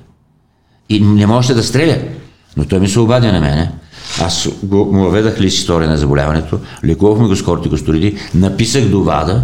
И 0.92 1.00
не 1.00 1.28
можеше 1.28 1.54
да 1.54 1.64
стреля. 1.64 1.98
Но 2.58 2.66
той 2.66 2.80
ми 2.80 2.88
се 2.88 3.00
обади 3.00 3.28
на 3.28 3.40
мене. 3.40 3.72
Аз 4.22 4.50
го, 4.64 4.78
му 4.78 5.04
въведах 5.04 5.40
ли 5.42 5.48
история 5.48 5.90
на 5.90 5.98
заболяването, 5.98 6.60
лекувахме 6.86 7.28
го 7.28 7.36
с 7.36 7.44
кортикосториди, 7.44 8.18
написах 8.36 8.86
до 8.86 9.04
ВАДА 9.04 9.42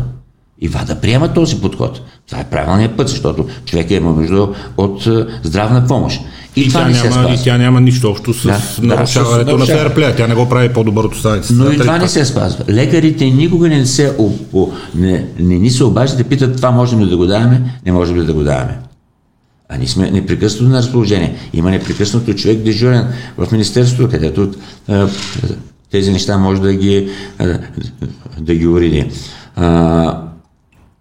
и 0.62 0.68
ВАДА 0.68 0.96
приема 0.96 1.34
този 1.34 1.62
подход. 1.62 2.02
Това 2.30 2.42
е 2.42 2.44
правилният 2.44 2.98
път, 2.98 3.10
защото 3.10 3.46
човек 3.66 3.92
има 3.92 4.12
нужда 4.12 4.48
от 4.78 5.08
е, 5.08 5.26
здравна 5.44 5.88
помощ. 5.88 6.22
И, 6.56 6.62
и, 6.62 6.70
тя 6.70 6.88
няма, 6.88 7.34
и 7.34 7.44
тя 7.44 7.58
няма 7.58 7.82
нищо 7.82 8.10
общо 8.10 8.34
с 8.34 8.44
да, 8.48 8.88
нарушаването 8.88 9.52
да, 9.52 9.58
на 9.58 9.66
ферплея. 9.66 10.16
Тя 10.16 10.28
не 10.28 10.36
го 10.36 10.50
прави 10.50 10.74
по-добър 10.74 11.04
от 11.04 11.16
останалите. 11.16 11.54
Но 11.54 11.72
и 11.72 11.78
това 11.78 11.98
не 11.98 12.08
се 12.08 12.26
спазва. 12.26 12.64
Лекарите 12.70 13.26
никога 13.26 13.70
не, 13.70 13.86
се, 13.86 14.16
не, 14.96 15.26
не 15.40 15.56
ни 15.56 15.70
се 15.70 15.84
обаждат 15.84 16.20
и 16.20 16.24
питат 16.24 16.56
това 16.56 16.72
можем 16.72 17.02
ли 17.02 17.10
да 17.10 17.18
го 17.18 17.26
даваме, 17.26 17.62
не 17.86 17.92
можем 17.92 18.18
ли 18.18 18.26
да 18.26 18.34
го 18.34 18.44
даваме. 18.44 18.78
А 19.70 19.78
ние 19.78 19.88
сме 19.88 20.12
непрекъснато 20.12 20.72
на 20.72 20.78
разположение. 20.78 21.36
Има 21.54 21.72
непрекъснато 21.72 22.34
човек 22.34 22.58
дежурен 22.58 23.08
в 23.38 23.52
Министерството, 23.52 24.12
където 24.12 24.52
а, 24.88 25.08
тези 25.92 26.12
неща 26.12 26.38
може 26.38 26.62
да 26.62 26.74
ги, 26.74 27.10
а, 27.40 27.60
да 28.40 28.56
ги 28.56 28.68
уреди. 28.68 29.12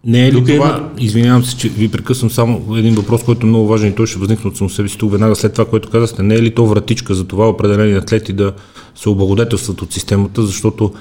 Не 0.05 0.27
е 0.27 0.33
ли 0.33 0.37
Тук 0.37 0.47
това, 0.47 0.55
има... 0.55 0.91
извинявам 0.99 1.45
се, 1.45 1.57
че 1.57 1.69
ви 1.69 1.91
прекъсвам 1.91 2.31
само 2.31 2.77
един 2.77 2.95
въпрос, 2.95 3.25
който 3.25 3.47
е 3.47 3.49
много 3.49 3.67
важен 3.67 3.89
и 3.89 3.95
той 3.95 4.07
ще 4.07 4.19
възникне 4.19 4.51
от 4.51 4.57
само 4.57 4.71
себе 4.71 4.89
си 4.89 4.99
тук 4.99 5.13
веднага 5.13 5.37
след 5.37 5.53
това, 5.53 5.65
което 5.65 5.91
казахте. 5.91 6.23
Не 6.23 6.35
е 6.35 6.43
ли 6.43 6.55
то 6.55 6.67
вратичка 6.67 7.15
за 7.15 7.25
това 7.25 7.49
определени 7.49 7.93
атлети 7.93 8.33
да 8.33 8.53
се 8.95 9.09
облагодетелстват 9.09 9.83
от 9.83 9.93
системата, 9.93 10.43
защото 10.43 10.93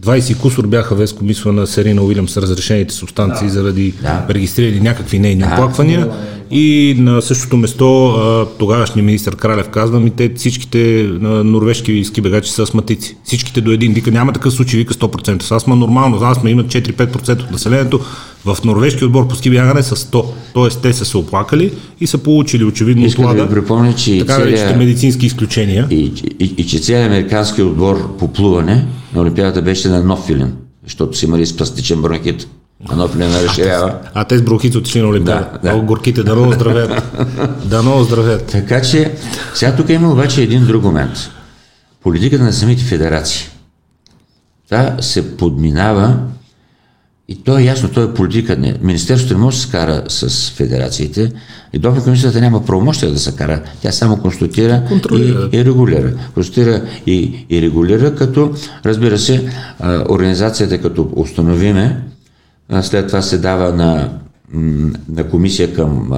20 0.00 0.38
кусор 0.38 0.66
бяха 0.66 0.94
Веско 0.94 1.24
мисла 1.24 1.52
на 1.52 1.66
Серина 1.66 2.02
Уилям 2.02 2.28
с 2.28 2.36
разрешените 2.36 2.94
субстанции 2.94 3.46
да. 3.46 3.52
заради 3.52 3.94
да. 4.02 4.26
регистрирани 4.30 4.80
някакви 4.80 5.18
нейни 5.18 5.42
да. 5.42 5.46
оплаквания. 5.52 6.08
И 6.50 6.96
на 6.98 7.22
същото 7.22 7.56
место 7.56 8.46
тогавашния 8.58 9.04
министр 9.04 9.36
Кралев 9.36 9.68
казва 9.68 10.00
ми, 10.00 10.10
те 10.10 10.34
всичките 10.36 11.10
норвежки 11.22 12.04
ски 12.04 12.20
бегачи 12.20 12.50
са 12.50 12.62
астматици. 12.62 13.16
Всичките 13.24 13.60
до 13.60 13.70
един. 13.70 13.92
Вика, 13.92 14.10
няма 14.10 14.32
такъв 14.32 14.52
случай, 14.52 14.78
вика 14.78 14.94
100%. 14.94 15.42
С 15.42 15.52
астма 15.52 15.76
нормално, 15.76 16.18
за 16.18 16.28
астма 16.28 16.50
имат 16.50 16.66
4-5% 16.66 17.42
от 17.42 17.50
населението. 17.50 18.00
В 18.44 18.58
норвежки 18.64 19.04
отбор 19.04 19.28
по 19.28 19.36
ски 19.36 19.50
бягане 19.50 19.82
са 19.82 19.96
100. 19.96 20.24
Тоест 20.54 20.82
те 20.82 20.92
са 20.92 21.04
се 21.04 21.16
оплакали 21.16 21.72
и 22.00 22.06
са 22.06 22.18
получили 22.18 22.64
очевидно 22.64 23.06
Искам 23.06 23.36
да 23.36 23.44
ви 23.44 23.54
припомня, 23.54 23.94
че 23.94 24.18
така 24.18 24.36
целия... 24.36 24.76
медицински 24.76 25.26
изключения. 25.26 25.86
И, 25.90 25.96
и, 25.96 26.12
и, 26.40 26.54
и 26.58 26.66
че 26.66 26.78
целият 26.78 27.06
американски 27.06 27.62
отбор 27.62 28.16
по 28.16 28.32
плуване 28.32 28.86
на 29.14 29.20
Олимпиадата 29.20 29.62
беше 29.62 29.88
на 29.88 30.02
нов 30.04 30.26
филин, 30.26 30.56
защото 30.84 31.18
си 31.18 31.24
имали 31.24 31.46
спастичен 31.46 32.02
бронхит. 32.02 32.48
Едно 32.92 33.08
не 33.16 33.42
разширява. 33.42 33.94
А, 34.04 34.20
а 34.20 34.24
те 34.24 34.38
с 34.38 34.42
бронхит 34.42 34.74
отишли 34.74 35.02
на 35.02 35.08
Олимпиада. 35.08 35.58
Да, 35.62 35.72
да. 35.72 35.82
горките, 35.82 36.22
да 36.22 36.34
много 36.34 36.52
здравеят. 36.54 37.02
да 37.64 37.82
много 37.82 38.02
здравеят. 38.04 38.46
Така 38.46 38.82
че, 38.82 39.14
сега 39.54 39.76
тук 39.76 39.88
има 39.88 40.12
обаче 40.12 40.42
един 40.42 40.66
друг 40.66 40.82
момент. 40.82 41.30
Политиката 42.02 42.44
на 42.44 42.52
самите 42.52 42.84
федерации. 42.84 43.48
Та 44.68 44.96
се 45.00 45.36
подминава 45.36 46.18
и 47.28 47.42
то 47.44 47.58
е 47.58 47.62
ясно, 47.62 47.88
то 47.88 48.02
е 48.02 48.14
политика. 48.14 48.56
Не. 48.56 48.74
Министерството 48.82 49.34
не 49.34 49.40
може 49.40 49.56
да 49.56 49.62
се 49.62 49.70
кара 49.70 50.02
с 50.08 50.50
федерациите 50.50 51.32
и 51.72 51.78
допинг 51.78 52.04
комисията 52.04 52.40
няма 52.40 52.64
правомощия 52.64 53.12
да 53.12 53.18
се 53.18 53.36
кара. 53.36 53.62
Тя 53.82 53.92
само 53.92 54.16
констатира 54.16 54.82
и, 55.12 55.34
и 55.52 55.64
регулира. 55.64 56.12
Констатира 56.34 56.82
и, 57.06 57.46
и 57.50 57.62
регулира, 57.62 58.14
като, 58.14 58.54
разбира 58.84 59.18
се, 59.18 59.48
организацията 60.08 60.80
като 60.80 61.10
установиме, 61.16 62.02
след 62.82 63.06
това 63.06 63.22
се 63.22 63.38
дава 63.38 63.72
на, 63.72 64.08
на 65.08 65.24
комисия 65.30 65.74
към 65.74 66.12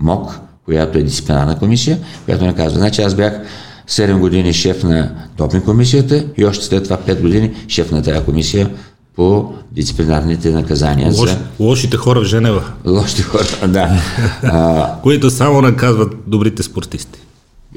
МОК, 0.00 0.38
която 0.64 0.98
е 0.98 1.02
дисциплинарна 1.02 1.58
комисия, 1.58 1.98
която 2.24 2.44
не 2.44 2.54
казва. 2.54 2.78
Значи 2.78 3.02
аз 3.02 3.14
бях 3.14 3.40
7 3.88 4.18
години 4.18 4.52
шеф 4.52 4.84
на 4.84 5.10
допинг 5.36 5.64
комисията 5.64 6.24
и 6.36 6.44
още 6.44 6.64
след 6.64 6.84
това 6.84 6.96
5 6.96 7.20
години 7.20 7.50
шеф 7.68 7.92
на 7.92 8.02
тази 8.02 8.24
комисия 8.24 8.70
по 9.20 9.52
дисциплинарните 9.72 10.50
наказания. 10.50 11.08
Лош, 11.08 11.30
за... 11.30 11.38
Лошите 11.60 11.96
хора 11.96 12.20
в 12.20 12.24
Женева. 12.24 12.72
Лошите 12.86 13.22
хора, 13.22 13.68
да. 13.68 14.02
а... 14.42 14.94
Които 15.02 15.30
само 15.30 15.62
наказват 15.62 16.14
добрите 16.26 16.62
спортисти. 16.62 17.20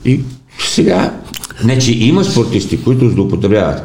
И 0.05 0.21
сега, 0.59 1.19
не 1.63 1.79
че 1.79 1.91
има 1.91 2.23
спортисти, 2.23 2.83
които 2.83 3.09
злоупотребяват. 3.09 3.83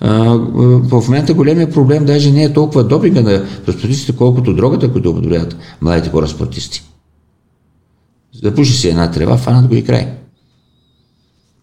В 0.00 0.90
момента 0.92 1.34
големия 1.34 1.70
проблем 1.70 2.04
даже 2.04 2.30
не 2.30 2.44
е 2.44 2.52
толкова 2.52 2.84
допинга 2.84 3.20
на 3.20 3.46
спортистите, 3.62 4.16
колкото 4.16 4.54
дрогата, 4.54 4.92
които 4.92 5.10
употребяват 5.10 5.56
младите 5.80 6.10
хора 6.10 6.28
спортисти. 6.28 6.82
Запуши 8.42 8.72
си 8.72 8.88
една 8.88 9.10
трева, 9.10 9.36
фанат 9.36 9.68
го 9.68 9.74
и 9.74 9.84
край. 9.84 10.08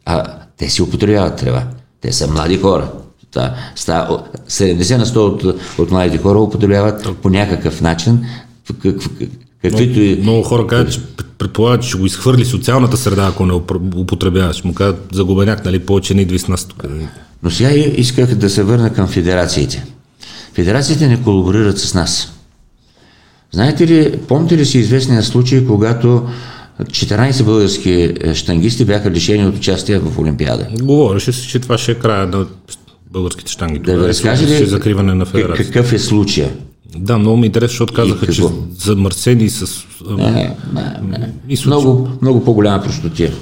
А 0.05 0.25
те 0.57 0.69
си 0.69 0.81
употребяват 0.81 1.35
трева. 1.35 1.63
Те 2.01 2.13
са 2.13 2.27
млади 2.27 2.57
хора. 2.57 2.91
70 3.35 4.97
на 4.97 5.05
100 5.05 5.17
от, 5.17 5.43
от 5.77 5.91
младите 5.91 6.17
хора 6.17 6.39
употребяват 6.39 7.07
по 7.21 7.29
някакъв 7.29 7.81
начин 7.81 8.25
Каквито 9.61 9.99
и... 9.99 10.19
Много 10.21 10.43
хора 10.43 10.67
казват, 10.67 10.93
че 10.93 10.99
предполагат, 11.37 11.81
че 11.81 11.89
ще 11.89 11.97
го 11.97 12.05
изхвърли 12.05 12.45
социалната 12.45 12.97
среда, 12.97 13.27
ако 13.27 13.45
не 13.45 13.53
употребяваш. 13.95 14.63
Му 14.63 14.73
казват, 14.73 15.07
загубеняк, 15.11 15.65
нали, 15.65 15.79
повече 15.79 16.13
не 16.13 16.21
идви 16.21 16.39
с 16.39 16.47
нас 16.47 16.65
тук. 16.65 16.83
Но 17.43 17.51
сега 17.51 17.71
исках 17.71 18.35
да 18.35 18.49
се 18.49 18.63
върна 18.63 18.93
към 18.93 19.07
федерациите. 19.07 19.85
Федерациите 20.53 21.07
не 21.07 21.23
колаборират 21.23 21.79
с 21.79 21.93
нас. 21.93 22.33
Знаете 23.51 23.87
ли, 23.87 24.17
помните 24.27 24.57
ли 24.57 24.65
си 24.65 24.77
известния 24.77 25.23
случай, 25.23 25.65
когато 25.65 26.27
14 26.81 27.43
български 27.43 28.13
штангисти 28.33 28.85
бяха 28.85 29.11
лишени 29.11 29.45
от 29.45 29.55
участие 29.55 29.99
в 29.99 30.19
Олимпиада? 30.19 30.67
Говореше 30.81 31.33
се, 31.33 31.47
че 31.47 31.59
това 31.59 31.77
ще 31.77 31.91
е 31.91 31.95
края 31.95 32.27
на 32.27 32.45
българските 33.17 33.51
штанги. 33.51 33.79
Да 33.79 33.97
ви 33.97 34.07
разкаже 34.07 34.47
ли 34.47 34.65
закриване 34.65 35.13
на 35.13 35.25
федерация. 35.25 35.65
какъв 35.65 35.93
е 35.93 35.99
случая? 35.99 36.51
Да, 36.95 37.17
много 37.17 37.37
ми 37.37 37.45
е 37.45 37.45
интересно, 37.45 37.71
защото 37.71 37.93
казаха, 37.93 38.27
че 38.33 38.43
замърсени 38.77 39.49
с... 39.49 39.85
Не, 40.09 40.55
не, 40.73 40.99
не. 41.03 41.33
Много, 41.65 42.09
много 42.21 42.43
по-голяма 42.43 42.83
простотия. 42.83 43.33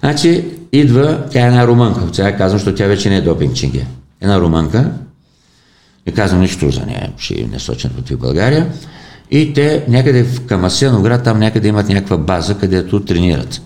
Значи, 0.00 0.44
идва, 0.72 1.24
тя 1.32 1.44
е 1.44 1.46
една 1.46 1.66
румънка, 1.66 2.00
сега 2.12 2.36
казвам, 2.36 2.58
защото 2.58 2.76
тя 2.76 2.86
вече 2.86 3.10
не 3.10 3.16
е 3.16 3.20
допинг 3.20 3.54
чинге. 3.54 3.86
Една 4.20 4.40
румънка, 4.40 4.92
не 6.06 6.12
казвам 6.12 6.40
нищо 6.40 6.70
за 6.70 6.86
нея, 6.86 7.12
ще 7.16 7.48
не 7.52 7.58
сочен 7.58 7.90
против 7.90 8.18
България, 8.18 8.72
и 9.30 9.52
те 9.52 9.84
някъде 9.88 10.24
в 10.24 10.46
Камасеновград, 10.46 11.24
там 11.24 11.38
някъде 11.38 11.68
имат 11.68 11.88
някаква 11.88 12.16
база, 12.16 12.58
където 12.58 13.00
тренират. 13.00 13.62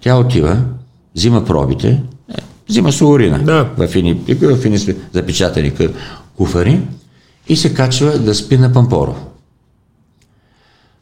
Тя 0.00 0.16
отива, 0.16 0.62
взима 1.16 1.44
пробите, 1.44 2.02
взима 2.72 2.92
суорина 2.92 3.38
да. 3.38 3.70
в 3.76 3.86
фини 4.56 4.78
запечатани 5.12 5.72
куфари 6.36 6.80
и 7.48 7.56
се 7.56 7.74
качва 7.74 8.18
да 8.18 8.34
спи 8.34 8.56
на 8.56 8.72
Пампоро. 8.72 9.14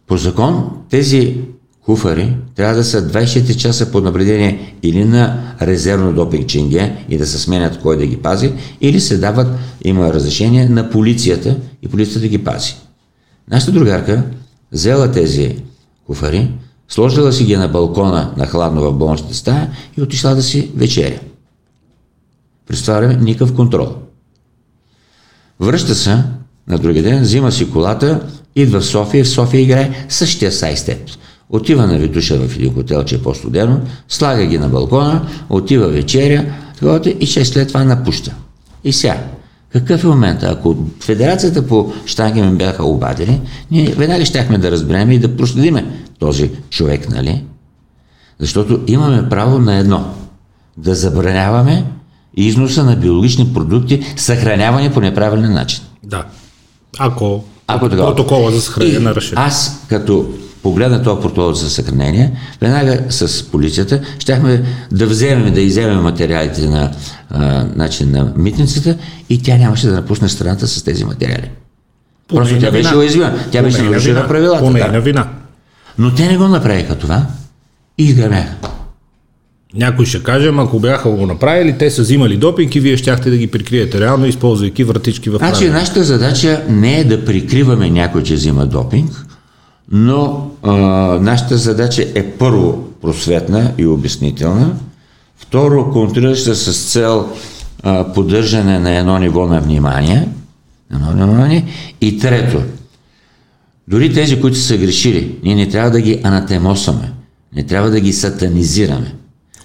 По 0.07 0.17
закон 0.17 0.71
тези 0.91 1.37
куфари 1.85 2.37
трябва 2.57 2.75
да 2.75 2.85
са 2.85 3.09
24 3.09 3.57
часа 3.57 3.93
под 3.93 4.05
наблюдение 4.05 4.75
или 4.83 5.05
на 5.05 5.55
резервно 5.63 6.13
допинг 6.13 6.47
чинге 6.47 6.97
и 7.09 7.19
да 7.19 7.27
се 7.27 7.39
сменят 7.39 7.81
кой 7.81 7.97
да 7.97 8.07
ги 8.07 8.17
пази, 8.17 8.53
или 8.81 9.01
се 9.01 9.19
дават, 9.19 9.49
има 9.85 10.13
разрешение 10.13 10.69
на 10.69 10.91
полицията 10.91 11.57
и 11.83 11.89
полицията 11.89 12.21
да 12.21 12.29
ги 12.29 12.45
пази. 12.45 12.75
Нашата 13.51 13.73
другарка 13.73 14.23
взела 14.73 15.13
тези 15.13 15.57
куфари, 16.07 16.51
сложила 16.89 17.33
си 17.33 17.45
ги 17.45 17.57
на 17.57 17.69
балкона 17.69 18.35
на 18.37 18.47
хладно 18.47 18.81
в 18.83 18.93
болничната 18.93 19.35
стая 19.35 19.71
и 19.99 20.03
отишла 20.03 20.35
да 20.35 20.43
си 20.43 20.71
вечеря. 20.77 21.21
Време 22.71 23.17
никакъв 23.21 23.55
контрол. 23.55 23.95
Връща 25.61 25.95
се 25.95 26.23
на 26.69 26.79
другия 26.79 27.03
ден, 27.03 27.23
взима 27.23 27.53
си 27.53 27.71
колата, 27.71 28.21
идва 28.57 28.81
в 28.81 28.87
София, 28.87 29.25
в 29.25 29.29
София 29.29 29.61
играе 29.61 30.07
същия 30.09 30.53
сайстеп. 30.53 31.11
Отива 31.51 31.87
на 31.87 31.99
Витуша 31.99 32.39
в 32.39 32.57
един 32.57 32.75
хотел, 32.75 33.05
че 33.05 33.15
е 33.15 33.23
по-студено, 33.23 33.81
слага 34.09 34.47
ги 34.47 34.59
на 34.59 34.69
балкона, 34.69 35.29
отива 35.51 35.89
вечеря, 35.89 36.45
и 37.21 37.27
ще 37.27 37.45
след 37.45 37.69
това 37.69 37.85
напуща. 37.85 38.35
И 38.85 38.93
сега, 38.93 39.25
какъв 39.73 40.05
е 40.05 40.07
момента? 40.07 40.47
Ако 40.47 40.77
Федерацията 41.01 41.67
по 41.67 41.93
штанги 42.07 42.43
ме 42.43 42.51
бяха 42.51 42.85
обадили, 42.85 43.41
ние 43.71 43.95
веднага 43.95 44.25
щяхме 44.25 44.59
да 44.59 44.71
разберем 44.71 45.11
и 45.11 45.19
да 45.19 45.37
проследиме 45.37 45.87
този 46.19 46.51
човек, 46.71 47.09
нали? 47.09 47.45
Защото 48.39 48.81
имаме 48.87 49.29
право 49.29 49.59
на 49.59 49.77
едно. 49.77 50.15
Да 50.77 50.95
забраняваме 50.95 51.85
износа 52.37 52.85
на 52.85 52.97
биологични 52.97 53.55
продукти, 53.55 54.15
съхранявани 54.17 54.91
по 54.91 55.01
неправилен 55.01 55.53
начин. 55.53 55.83
Да. 56.03 56.25
Ако, 56.99 57.45
Ако 57.67 57.89
протокола 57.89 58.51
за 58.51 58.61
съхранение 58.61 59.01
на 59.01 59.15
решение. 59.15 59.45
Аз 59.45 59.85
като 59.89 60.29
погледна 60.63 61.03
този 61.03 61.21
протокол 61.21 61.53
за 61.53 61.71
съхранение, 61.71 62.33
веднага 62.61 63.01
с 63.11 63.43
полицията, 63.43 64.01
щяхме 64.19 64.65
да 64.93 65.07
вземем, 65.07 65.55
да 65.55 65.61
иземем 65.61 66.03
материалите 66.03 66.67
на, 66.67 66.93
а, 67.31 67.67
значи, 67.75 68.05
на 68.05 68.33
митницата 68.37 68.97
и 69.29 69.43
тя 69.43 69.57
нямаше 69.57 69.87
да 69.87 69.93
напусне 69.93 70.29
страната 70.29 70.69
с 70.69 70.83
тези 70.83 71.05
материали. 71.05 71.51
По 72.29 72.37
Просто 72.37 72.59
тя 72.59 72.71
беше 72.71 72.97
уязвима. 72.97 73.33
Тя 73.51 73.63
беше 73.63 73.83
нарушила 73.83 74.27
правилата. 74.29 74.65
По 74.65 74.73
да. 74.73 75.01
вина. 75.01 75.29
Но 75.99 76.15
те 76.15 76.29
не 76.29 76.37
го 76.37 76.49
направиха 76.49 76.95
това 76.99 77.27
и 77.99 78.05
изгърмяха. 78.05 78.55
Някой 79.75 80.07
ще 80.07 80.23
каже, 80.23 80.53
ако 80.57 80.81
бяха 80.81 81.11
го 81.11 81.27
направили, 81.27 81.79
те 81.79 81.91
са 81.91 82.03
взимали 82.03 82.37
допинг 82.37 82.75
и 82.75 82.81
вие 82.81 82.97
щяхте 82.97 83.31
да 83.31 83.37
ги 83.37 83.47
прикриете 83.47 84.01
реално, 84.01 84.27
използвайки 84.27 84.85
вратички 84.85 85.31
в 85.31 85.39
Значи 85.39 85.69
нашата 85.69 86.05
задача 86.05 86.63
не 86.69 86.99
е 86.99 87.05
да 87.05 87.25
прикриваме 87.25 87.91
някой, 87.91 88.23
че 88.23 88.35
взима 88.35 88.67
допинг, 88.67 89.27
но 89.93 90.51
а, 90.63 90.71
нашата 91.21 91.57
задача 91.57 92.07
е 92.15 92.27
първо 92.27 92.89
просветна 93.03 93.73
и 93.79 93.87
обяснителна, 93.87 94.77
второ 95.37 95.91
контролираща 95.91 96.55
с 96.55 96.93
цел 96.93 97.29
а, 97.83 98.13
поддържане 98.13 98.79
на 98.79 98.91
едно 98.91 99.19
ниво 99.19 99.47
на 99.47 99.61
внимание, 99.61 100.29
едно 100.95 101.13
внимание. 101.13 101.65
И 102.01 102.19
трето, 102.19 102.63
дори 103.89 104.13
тези, 104.13 104.41
които 104.41 104.59
са 104.59 104.77
грешили, 104.77 105.39
ние 105.43 105.55
не 105.55 105.69
трябва 105.69 105.91
да 105.91 106.01
ги 106.01 106.21
анатемосваме, 106.23 107.13
не 107.57 107.63
трябва 107.67 107.91
да 107.91 108.01
ги 108.01 108.13
сатанизираме. 108.13 109.15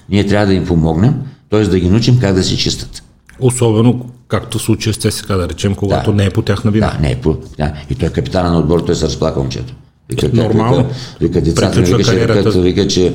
Ние 0.10 0.28
трябва 0.28 0.48
да 0.48 0.54
им 0.54 0.66
помогнем, 0.66 1.14
т.е. 1.50 1.62
да 1.62 1.80
ги 1.80 1.90
научим 1.90 2.20
как 2.20 2.36
да 2.36 2.44
се 2.44 2.58
чистят. 2.58 3.04
Особено, 3.40 4.06
както 4.28 4.60
в 4.60 4.62
случая 4.62 4.94
с 4.94 4.98
ЦСКА, 4.98 5.38
да 5.38 5.50
речем, 5.50 5.76
когато 5.76 6.12
Да. 6.12 6.18
не 6.18 6.26
е 6.26 6.30
по 6.30 6.42
тяхна 6.42 6.72
вина. 6.72 6.92
Да, 6.94 7.00
не 7.02 7.12
е 7.12 7.16
по... 7.16 7.38
Да. 7.58 7.74
И 7.90 7.96
той 7.96 8.08
е 8.08 8.12
капитана 8.12 8.52
на 8.52 8.60
отбор, 8.60 8.80
той 8.80 8.96
се 8.96 9.06
разплака 9.06 9.40
момчето. 9.40 9.74
Вика, 10.10 10.22
как- 10.22 10.34
Нормално. 10.34 10.88
Вика, 11.22 11.42
децата, 11.42 11.82
вика, 11.82 12.04
че, 12.04 12.16
вика, 12.16 12.52
вика, 12.52 12.88
че, 12.88 13.14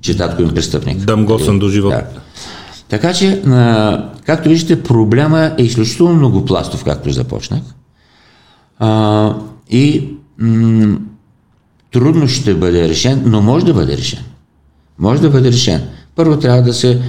че 0.00 0.16
татко 0.16 0.42
им 0.42 0.50
престъпник. 0.50 0.98
Дам 0.98 1.24
го 1.26 1.38
съм 1.38 1.58
до 1.58 1.68
живот. 1.68 1.90
Да. 1.90 2.04
Така 2.88 3.14
че, 3.14 3.42
а, 3.46 4.10
както 4.26 4.48
виждате, 4.48 4.82
проблема 4.82 5.52
е 5.58 5.62
изключително 5.62 6.14
многопластов, 6.14 6.84
както 6.84 7.10
започнах. 7.10 7.62
А, 8.78 9.34
и 9.70 10.08
м- 10.38 10.98
трудно 11.92 12.28
ще 12.28 12.54
бъде 12.54 12.88
решен, 12.88 13.22
но 13.26 13.42
може 13.42 13.66
да 13.66 13.74
бъде 13.74 13.96
решен. 13.96 14.18
Може 14.98 15.22
да 15.22 15.30
бъде 15.30 15.52
решен. 15.52 15.82
Първо 16.16 16.38
трябва 16.38 16.62
да 16.62 16.74
се 16.74 17.00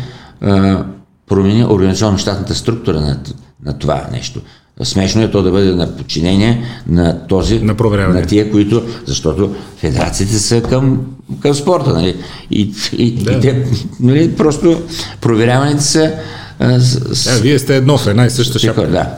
а, 0.42 0.84
промени 1.28 1.66
организационно-щатната 1.66 2.54
структура 2.54 3.02
на, 3.02 3.20
на 3.66 3.78
това 3.80 4.08
нещо. 4.12 4.42
Смешно 4.84 5.22
е 5.22 5.32
то 5.32 5.44
да 5.44 5.52
бъде 5.52 5.76
на 5.76 5.98
подчинение 5.98 6.64
на 6.88 7.28
този, 7.28 7.60
На 7.60 7.76
на 8.08 8.26
тия, 8.26 8.52
които, 8.52 8.84
защото 9.06 9.56
федерациите 9.78 10.40
са 10.40 10.62
към, 10.62 11.02
към 11.40 11.54
спорта, 11.54 11.94
нали? 11.94 12.16
И, 12.52 12.74
и, 12.98 13.12
Да. 13.12 13.32
и 13.32 13.40
те, 13.40 13.66
нали, 14.00 14.36
просто 14.36 14.82
проверяваните 15.22 15.84
са 15.84 16.12
а, 16.60 16.80
с, 16.80 17.16
с, 17.16 17.40
Е, 17.40 17.42
вие 17.42 17.60
сте 17.60 17.76
едно 17.76 17.98
в 17.98 18.08
една 18.08 18.26
и 18.26 18.30
съща 18.30 18.60
шапка. 18.60 18.88
да. 18.88 19.16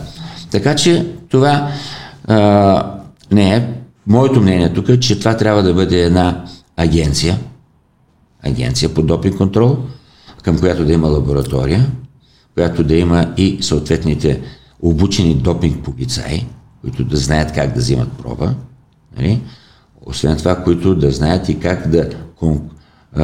Така 0.51 0.75
че 0.75 1.05
това 1.29 1.71
а, 2.27 2.91
не 3.31 3.55
е. 3.55 3.67
Моето 4.07 4.41
мнение 4.41 4.73
тук 4.73 4.89
е, 4.89 4.99
че 4.99 5.19
това 5.19 5.37
трябва 5.37 5.63
да 5.63 5.73
бъде 5.73 6.01
една 6.01 6.43
агенция, 6.77 7.37
агенция 8.45 8.93
по 8.93 9.01
допинг 9.01 9.37
контрол, 9.37 9.77
към 10.43 10.59
която 10.59 10.85
да 10.85 10.93
има 10.93 11.07
лаборатория, 11.07 11.91
която 12.53 12.83
да 12.83 12.95
има 12.95 13.33
и 13.37 13.57
съответните 13.61 14.41
обучени 14.81 15.35
допинг 15.35 15.83
полицаи, 15.83 16.45
които 16.81 17.03
да 17.03 17.17
знаят 17.17 17.51
как 17.51 17.73
да 17.73 17.79
взимат 17.79 18.11
проба. 18.11 18.53
Нали? 19.17 19.41
Освен 20.05 20.37
това, 20.37 20.63
които 20.63 20.95
да 20.95 21.11
знаят 21.11 21.49
и 21.49 21.59
как 21.59 21.89
да, 21.89 22.09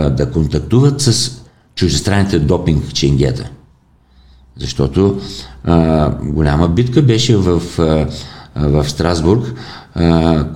да 0.09 0.31
контактуват 0.31 1.01
с 1.01 1.41
чуждестранните 1.75 2.39
допинг 2.39 2.93
ченгета. 2.93 3.49
Защото 4.57 5.19
а, 5.63 6.09
голяма 6.23 6.67
битка 6.67 7.01
беше 7.01 7.37
в, 7.37 7.61
а, 7.79 8.07
в 8.55 8.89
Страсбург, 8.89 9.53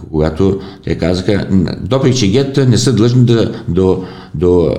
когато 0.10 0.60
те 0.84 0.98
казаха, 0.98 1.48
допинг 1.82 2.16
ченгета 2.16 2.66
не 2.66 2.78
са 2.78 2.94
длъжни 2.94 3.26
да, 3.26 3.64
да, 3.68 3.98
да 4.36 4.78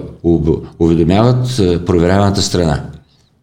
уведомяват 0.78 1.46
проверяваната 1.86 2.42
страна. 2.42 2.82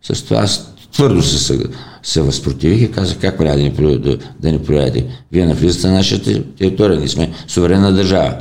С 0.04 0.24
това 0.24 0.38
аз 0.38 0.74
твърдо 0.94 1.22
се, 1.22 1.60
се, 2.04 2.22
възпротивих 2.22 2.82
и 2.82 2.92
казах, 2.92 3.18
как 3.22 3.40
няма 3.40 3.56
да 3.56 3.62
ни, 3.62 4.00
да, 4.00 4.18
да 4.40 4.52
ни 4.52 4.60
проверяте? 4.60 5.06
Вие 5.32 5.46
навлизате 5.46 5.88
на 5.88 5.94
нашата 5.94 6.44
територия, 6.44 7.00
ние 7.00 7.08
сме 7.08 7.32
суверенна 7.48 7.94
държава. 7.94 8.36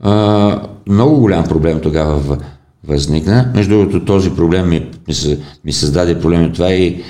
А, 0.00 0.62
много 0.86 1.20
голям 1.20 1.44
проблем 1.44 1.80
тогава 1.80 2.38
възникна. 2.84 3.50
Между 3.54 3.70
другото, 3.70 4.04
този 4.04 4.30
проблем 4.30 4.68
ми, 4.68 4.90
ми, 5.08 5.36
ми 5.64 5.72
създаде 5.72 6.20
проблем 6.20 6.44
от 6.44 6.52
това 6.52 6.72
и 6.72 7.02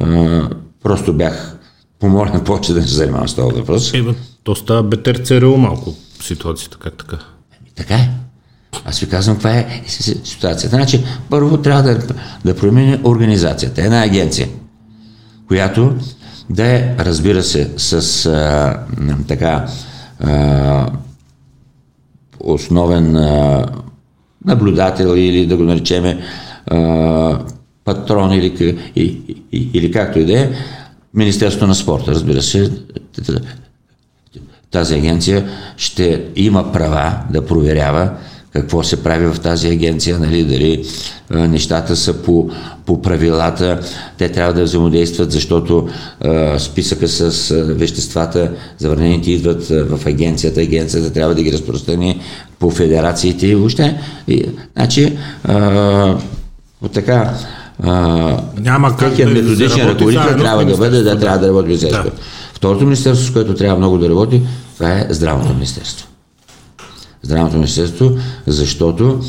а, 0.00 0.48
просто 0.82 1.12
бях 1.12 1.58
помолен 2.02 2.40
повече 2.44 2.72
да 2.72 2.80
не 2.80 2.86
се 2.86 2.94
занимавам 2.94 3.28
с 3.28 3.34
този 3.34 3.56
въпрос. 3.56 3.94
Е, 3.94 4.02
бе, 4.02 4.14
то 4.44 4.54
става 4.54 4.82
бетер 4.82 5.16
ЦРУ 5.16 5.56
малко 5.56 5.94
ситуацията, 6.20 6.76
как 6.78 6.94
така? 6.98 7.18
Така 7.74 7.94
е. 7.94 8.10
Аз 8.84 8.98
ви 8.98 9.08
казвам, 9.08 9.36
каква 9.36 9.50
е 9.50 9.82
ситуацията. 10.24 10.76
Значи, 10.76 11.04
първо 11.30 11.56
трябва 11.56 11.82
да, 11.82 11.98
да 12.44 12.56
промени 12.56 12.98
организацията. 13.04 13.82
Една 13.82 14.02
агенция, 14.02 14.48
която 15.48 15.94
да 16.50 16.66
е, 16.66 16.94
разбира 16.98 17.42
се, 17.42 17.70
с 17.76 18.26
а, 18.26 18.78
така 19.28 19.66
а, 20.20 20.86
основен 22.40 23.16
а, 23.16 23.66
наблюдател 24.44 25.16
или 25.16 25.46
да 25.46 25.56
го 25.56 25.62
наречеме 25.62 26.20
а, 26.66 27.38
патрон 27.84 28.32
или, 28.32 28.76
и, 28.96 29.02
и, 29.52 29.70
или 29.74 29.90
както 29.90 30.18
и 30.18 30.24
да 30.24 30.40
е, 30.40 30.52
Министерство 31.14 31.66
на 31.66 31.74
спорта, 31.74 32.10
разбира 32.10 32.42
се, 32.42 32.70
тази 34.70 34.94
агенция 34.94 35.48
ще 35.76 36.24
има 36.36 36.72
права 36.72 37.18
да 37.30 37.46
проверява 37.46 38.10
какво 38.52 38.82
се 38.82 39.02
прави 39.02 39.26
в 39.26 39.40
тази 39.40 39.68
агенция, 39.68 40.18
нали, 40.18 40.44
дали 40.44 40.84
а, 41.30 41.48
нещата 41.48 41.96
са 41.96 42.22
по, 42.22 42.50
по 42.86 43.02
правилата, 43.02 43.80
те 44.18 44.28
трябва 44.28 44.52
да 44.52 44.62
взаимодействат, 44.62 45.32
защото 45.32 45.88
а, 46.20 46.58
списъка 46.58 47.08
с 47.08 47.50
а, 47.50 47.64
веществата, 47.64 48.52
забранените 48.78 49.30
идват 49.30 49.70
а, 49.70 49.96
в 49.96 50.06
агенцията, 50.06 50.60
агенцията 50.60 51.12
трябва 51.12 51.34
да 51.34 51.42
ги 51.42 51.52
разпространи 51.52 52.20
по 52.58 52.70
федерациите 52.70 53.46
и 53.46 53.54
въобще. 53.54 54.00
И, 54.28 54.44
значи, 54.76 55.18
а, 55.44 56.16
от 56.82 56.92
така, 56.92 57.34
а, 57.82 58.42
Няма 58.58 58.96
как 58.96 59.10
да 59.10 59.16
се 59.16 59.24
методичен 59.24 59.80
работи 59.80 59.88
ръководител 59.88 60.22
заедно 60.22 60.42
трябва 60.42 60.64
да 60.64 60.76
бъде, 60.76 61.02
да 61.02 61.18
трябва 61.18 61.38
да 61.38 61.48
работи 61.48 61.62
да. 61.62 61.68
Министерството. 61.68 62.16
Второто 62.54 62.84
министерство, 62.84 63.26
с 63.26 63.32
което 63.32 63.54
трябва 63.54 63.78
много 63.78 63.98
да 63.98 64.08
работи, 64.08 64.42
това 64.74 64.92
е 64.92 65.06
здравното 65.10 65.54
министерство. 65.54 66.08
Здравното 67.22 67.56
министерство, 67.56 68.10
защото 68.46 69.20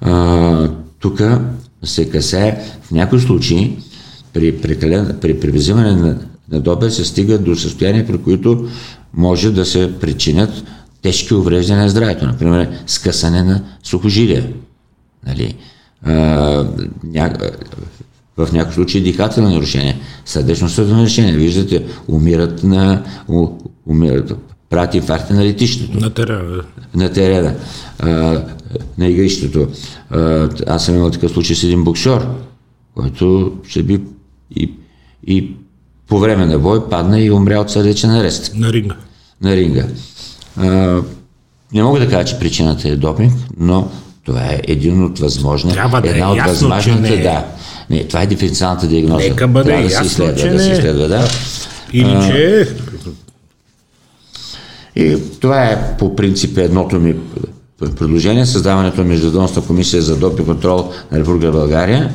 а, 0.00 0.68
тук 1.00 1.22
се 1.84 2.10
касае 2.10 2.64
в 2.82 2.90
някои 2.90 3.20
случаи 3.20 3.78
при, 4.32 4.60
прекален, 4.60 5.18
при, 5.20 5.40
при 5.40 5.50
взимане 5.50 5.96
на, 5.96 6.16
на 6.52 6.60
допер 6.60 6.88
се 6.88 7.04
стига 7.04 7.38
до 7.38 7.56
състояние, 7.56 8.06
при 8.06 8.18
които 8.18 8.68
може 9.14 9.50
да 9.50 9.64
се 9.66 9.98
причинят 10.00 10.64
тежки 11.02 11.34
увреждания 11.34 11.82
на 11.82 11.90
здравето. 11.90 12.26
Например, 12.26 12.68
скъсане 12.86 13.42
на 13.42 13.62
сухожилия. 13.82 14.46
Нали? 15.26 15.54
А, 16.02 16.12
ня... 17.04 17.32
В 18.36 18.52
някои 18.52 18.74
случаи 18.74 19.00
дихателни 19.00 19.54
нарушения, 19.54 19.96
сърдечно-съдови 20.24 20.94
нарушения. 20.94 21.36
Виждате, 21.36 21.86
умират 22.08 22.62
на... 22.64 23.02
у- 23.28 23.48
Умират, 23.86 24.32
правят 24.70 24.94
инфаркти 24.94 25.32
на 25.32 25.44
летището 25.44 25.98
На 25.98 26.10
терена. 26.10 26.62
на 26.94 27.12
терена, 27.12 27.54
а, 27.98 28.08
на 28.98 29.06
игрището. 29.06 29.68
А, 30.10 30.18
аз 30.66 30.84
съм 30.84 30.94
имал 30.96 31.10
такъв 31.10 31.30
случай 31.30 31.56
с 31.56 31.64
един 31.64 31.84
боксер, 31.84 32.26
който 32.94 33.52
се 33.70 33.82
би 33.82 34.00
и, 34.50 34.72
и 35.26 35.54
по 36.08 36.18
време 36.18 36.46
на 36.46 36.58
бой 36.58 36.88
падна 36.88 37.20
и 37.20 37.30
умря 37.30 37.60
от 37.60 37.70
сърдечен 37.70 38.10
арест 38.10 38.52
На 38.56 38.72
ринга. 38.72 38.96
на 39.42 39.56
ринга. 39.56 39.86
А, 40.56 40.66
не 41.72 41.82
мога 41.82 42.00
да 42.00 42.08
кажа, 42.08 42.24
че 42.24 42.38
причината 42.38 42.88
е 42.88 42.96
допинг, 42.96 43.32
но 43.56 43.90
това 44.24 44.40
е 44.40 44.60
един 44.68 45.04
от 45.04 45.18
възможни. 45.18 45.72
Трябва 45.72 46.00
да 46.00 46.08
е 46.08 46.10
една 46.10 46.30
от 46.30 46.36
ясно, 46.36 46.52
възможните, 46.52 47.08
че 47.08 47.14
не 47.14 47.20
е. 47.20 47.22
да. 47.22 47.44
Не, 47.90 48.04
това 48.04 48.22
е 48.22 48.26
диференциалната 48.26 48.86
диагноза. 48.86 49.28
Нека 49.28 49.48
бъде 49.48 49.68
Трябва 49.68 49.82
да 49.82 49.90
се 49.90 49.94
ясно, 49.94 50.06
изследва, 50.06 50.36
че 50.36 50.48
да 50.48 50.58
се 50.58 50.70
е. 50.70 50.72
изследва, 50.72 51.08
да. 51.08 51.28
Или 51.92 52.16
че 52.30 52.60
е 52.60 52.66
И 55.02 55.18
това 55.40 55.64
е 55.64 55.96
по 55.98 56.16
принцип 56.16 56.58
едното 56.58 57.00
ми 57.00 57.14
предложение, 57.90 58.46
създаването 58.46 59.00
на 59.00 59.06
Междуведомствена 59.06 59.66
комисия 59.66 60.02
за 60.02 60.16
допинг 60.16 60.48
контрол 60.48 60.92
на 61.12 61.18
Република 61.18 61.52
България 61.52 62.12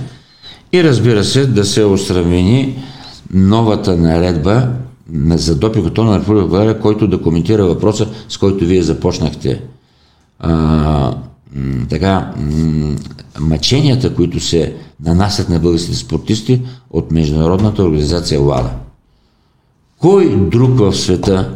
и 0.74 0.84
разбира 0.84 1.24
се 1.24 1.46
да 1.46 1.66
се 1.66 1.84
устранени 1.84 2.84
новата 3.34 3.98
наредба 3.98 4.68
за 5.30 5.56
допинг 5.56 5.86
контрол 5.86 6.06
на 6.06 6.20
Република 6.20 6.48
България, 6.48 6.80
който 6.80 7.08
да 7.08 7.22
коментира 7.22 7.66
въпроса, 7.66 8.08
с 8.30 8.38
който 8.38 8.66
вие 8.66 8.84
започнахте. 8.84 9.62
А, 10.40 11.14
така, 11.90 12.34
мъченията, 13.40 14.16
които 14.16 14.40
се 14.40 14.74
нанасят 15.06 15.50
на 15.50 15.60
българските 15.60 15.98
спортисти 15.98 16.62
от 16.90 17.12
Международната 17.12 17.84
организация 17.84 18.42
ЛАДА. 18.42 18.70
Кой 20.00 20.36
друг 20.36 20.80
в 20.80 20.96
света, 20.96 21.56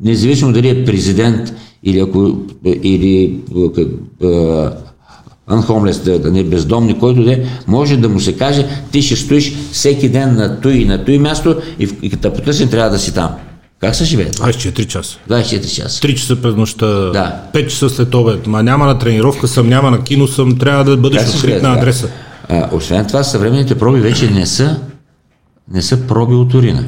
независимо 0.00 0.52
дали 0.52 0.68
е 0.68 0.84
президент 0.84 1.52
или, 1.82 2.00
ако, 2.00 2.38
или 2.64 3.40
unhomeless, 5.50 6.04
да, 6.04 6.18
да 6.18 6.30
не 6.30 6.40
е 6.40 6.44
бездомни, 6.44 6.98
който 6.98 7.24
да 7.24 7.32
е, 7.32 7.44
може 7.66 7.96
да 7.96 8.08
му 8.08 8.20
се 8.20 8.36
каже, 8.36 8.66
ти 8.92 9.02
ще 9.02 9.16
стоиш 9.16 9.56
всеки 9.72 10.08
ден 10.08 10.34
на 10.34 10.60
той 10.60 10.72
и 10.72 10.84
на 10.84 11.04
той 11.04 11.18
място 11.18 11.56
и, 11.78 11.88
и 12.02 12.10
като 12.10 12.32
потъсне 12.32 12.66
трябва 12.66 12.90
да 12.90 12.98
си 12.98 13.14
там. 13.14 13.30
Как 13.80 13.94
се 13.96 14.04
живее? 14.04 14.30
24 14.30 14.86
часа. 14.86 15.18
24 15.30 15.66
часа. 15.76 16.00
3 16.00 16.14
часа 16.14 16.42
през 16.42 16.54
нощта, 16.54 16.86
Да. 16.86 17.42
5 17.54 17.66
часа 17.66 17.90
след 17.90 18.14
обед. 18.14 18.46
Ма 18.46 18.62
няма 18.62 18.86
на 18.86 18.98
тренировка 18.98 19.48
съм, 19.48 19.68
няма 19.68 19.90
на 19.90 20.04
кино 20.04 20.28
съм, 20.28 20.58
трябва 20.58 20.84
да 20.84 20.96
бъдеш 20.96 21.34
открит 21.34 21.62
на 21.62 21.72
адреса. 21.72 22.08
А, 22.48 22.68
освен 22.72 23.06
това, 23.06 23.24
съвременните 23.24 23.78
проби 23.78 24.00
вече 24.00 24.30
не 24.30 24.46
са, 24.46 24.80
не 25.72 25.82
са 25.82 26.06
проби 26.06 26.34
от 26.34 26.54
урина. 26.54 26.84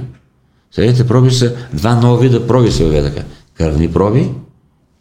Съвременните 0.74 1.06
проби 1.06 1.30
са 1.30 1.54
два 1.72 1.94
нови 1.94 2.28
вида 2.28 2.46
проби 2.46 2.70
се 2.70 2.84
въведаха. 2.84 3.22
Кръвни 3.58 3.92
проби 3.92 4.28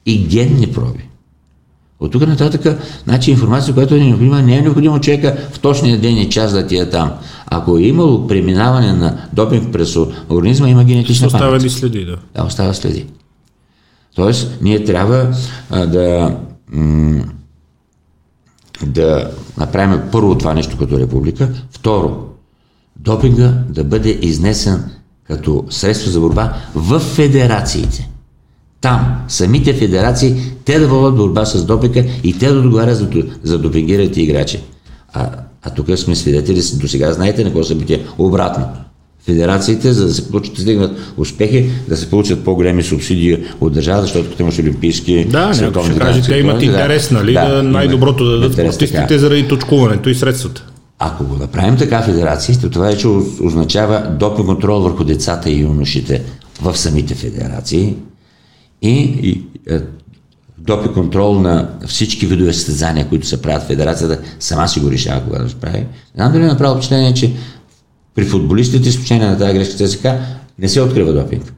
и 0.05 0.27
генни 0.27 0.67
проби. 0.67 1.09
От 2.01 2.11
тук 2.11 2.27
нататък, 2.27 2.79
значи 3.03 3.31
информация, 3.31 3.73
която 3.73 3.95
е 3.95 3.99
необходима, 3.99 4.41
не 4.41 4.57
е 4.57 4.61
необходимо 4.61 4.99
човека 5.01 5.37
в 5.51 5.59
точния 5.59 5.99
ден 5.99 6.17
и 6.17 6.29
час 6.29 6.53
да 6.53 6.67
ти 6.67 6.77
е 6.77 6.89
там. 6.89 7.11
Ако 7.45 7.77
е 7.77 7.81
имало 7.81 8.27
преминаване 8.27 8.93
на 8.93 9.27
допинг 9.33 9.73
през 9.73 9.95
организма, 10.29 10.69
има 10.69 10.83
генетична 10.83 11.27
памет. 11.29 11.43
оставили 11.43 11.69
следи, 11.69 12.05
да. 12.05 12.17
Да, 12.35 12.43
остава 12.43 12.73
следи. 12.73 13.05
Тоест, 14.15 14.57
ние 14.61 14.83
трябва 14.83 15.27
а, 15.69 15.85
да, 15.85 16.37
м- 16.71 17.23
да 18.85 19.31
направим 19.57 20.01
първо 20.11 20.37
това 20.37 20.53
нещо 20.53 20.77
като 20.77 20.99
република. 20.99 21.49
Второ, 21.71 22.17
допинга 22.99 23.53
да 23.69 23.83
бъде 23.83 24.19
изнесен 24.21 24.83
като 25.23 25.65
средство 25.69 26.11
за 26.11 26.19
борба 26.19 26.53
в 26.75 26.99
федерациите. 26.99 28.10
Там, 28.81 29.15
самите 29.27 29.73
федерации, 29.73 30.35
те 30.65 30.79
да 30.79 30.87
водят 30.87 31.15
борба 31.15 31.45
с 31.45 31.65
допинга 31.65 32.03
и 32.23 32.37
те 32.37 32.51
да 32.51 32.59
отговарят 32.59 32.97
за, 32.97 33.07
за 33.43 33.59
допингираните 33.59 34.21
играчи. 34.21 34.59
А, 35.13 35.29
а 35.63 35.69
тук 35.69 35.97
сме 35.97 36.15
свидетели, 36.15 36.61
до 36.73 36.87
сега 36.87 37.13
знаете 37.13 37.43
на 37.43 37.49
какво 37.49 37.63
събитие. 37.63 38.05
Обратно. 38.17 38.65
Федерациите, 39.25 39.93
за 39.93 40.07
да 40.07 40.13
се 40.13 40.29
получат, 40.29 40.55
да 40.55 40.61
стигнат 40.61 40.97
успехи, 41.17 41.69
да 41.87 41.97
се 41.97 42.09
получат 42.09 42.43
по-големи 42.43 42.83
субсидии 42.83 43.37
от 43.61 43.73
държавата, 43.73 44.05
защото 44.05 44.29
като 44.29 44.43
имаш 44.43 44.59
олимпийски 44.59 45.25
Да, 45.25 45.53
световни 45.53 45.89
ще 45.91 45.99
каже, 45.99 46.21
те 46.21 46.37
имат 46.37 46.59
да, 46.59 46.65
интерес, 46.65 47.11
нали, 47.11 47.33
да, 47.33 47.63
най-доброто 47.63 48.25
да 48.25 48.31
дадат 48.31 48.53
спортистите 48.53 49.19
заради 49.19 49.47
точкуването 49.47 50.09
и 50.09 50.15
средствата. 50.15 50.65
Ако 50.99 51.23
го 51.23 51.35
направим 51.35 51.77
така 51.77 52.01
федерациите, 52.01 52.69
това 52.69 52.85
вече 52.85 53.07
означава 53.43 54.07
допинг 54.19 54.47
контрол 54.47 54.79
върху 54.79 55.03
децата 55.03 55.49
и 55.49 55.59
юношите 55.59 56.21
в 56.61 56.77
самите 56.77 57.15
федерации 57.15 57.95
и, 58.81 58.89
и 58.99 59.43
е, 59.69 59.81
допинг 60.57 60.93
контрол 60.93 61.33
на 61.33 61.69
всички 61.87 62.25
видове 62.25 62.53
състезания, 62.53 63.09
които 63.09 63.27
се 63.27 63.41
правят 63.41 63.63
в 63.63 63.67
федерацията, 63.67 64.19
сама 64.39 64.67
си 64.67 64.79
го 64.79 64.91
решава 64.91 65.23
кога 65.23 65.39
да 65.39 65.49
се 65.49 65.55
прави. 65.55 65.85
Знам 66.15 66.31
дали 66.31 66.43
е 66.43 66.47
направил 66.47 66.75
впечатление, 66.75 67.13
че 67.13 67.33
при 68.15 68.25
футболистите, 68.25 68.89
изключение 68.89 69.27
на 69.27 69.37
тази 69.37 69.53
грешка 69.53 69.87
ЦСК, 69.87 70.07
не 70.59 70.69
се 70.69 70.81
открива 70.81 71.13
допинг. 71.13 71.53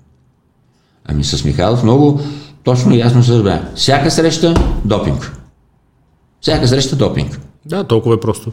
Ами 1.05 1.23
с 1.23 1.43
Михайлов 1.43 1.83
много 1.83 2.19
точно 2.63 2.95
и 2.95 2.99
ясно 2.99 3.23
се 3.23 3.31
разбра. 3.31 3.61
Всяка 3.75 4.11
среща 4.11 4.53
допинг. 4.85 5.37
Всяка 6.41 6.67
среща 6.67 6.95
допинг. 6.95 7.39
Да, 7.65 7.83
толкова 7.83 8.15
е 8.15 8.19
просто. 8.19 8.51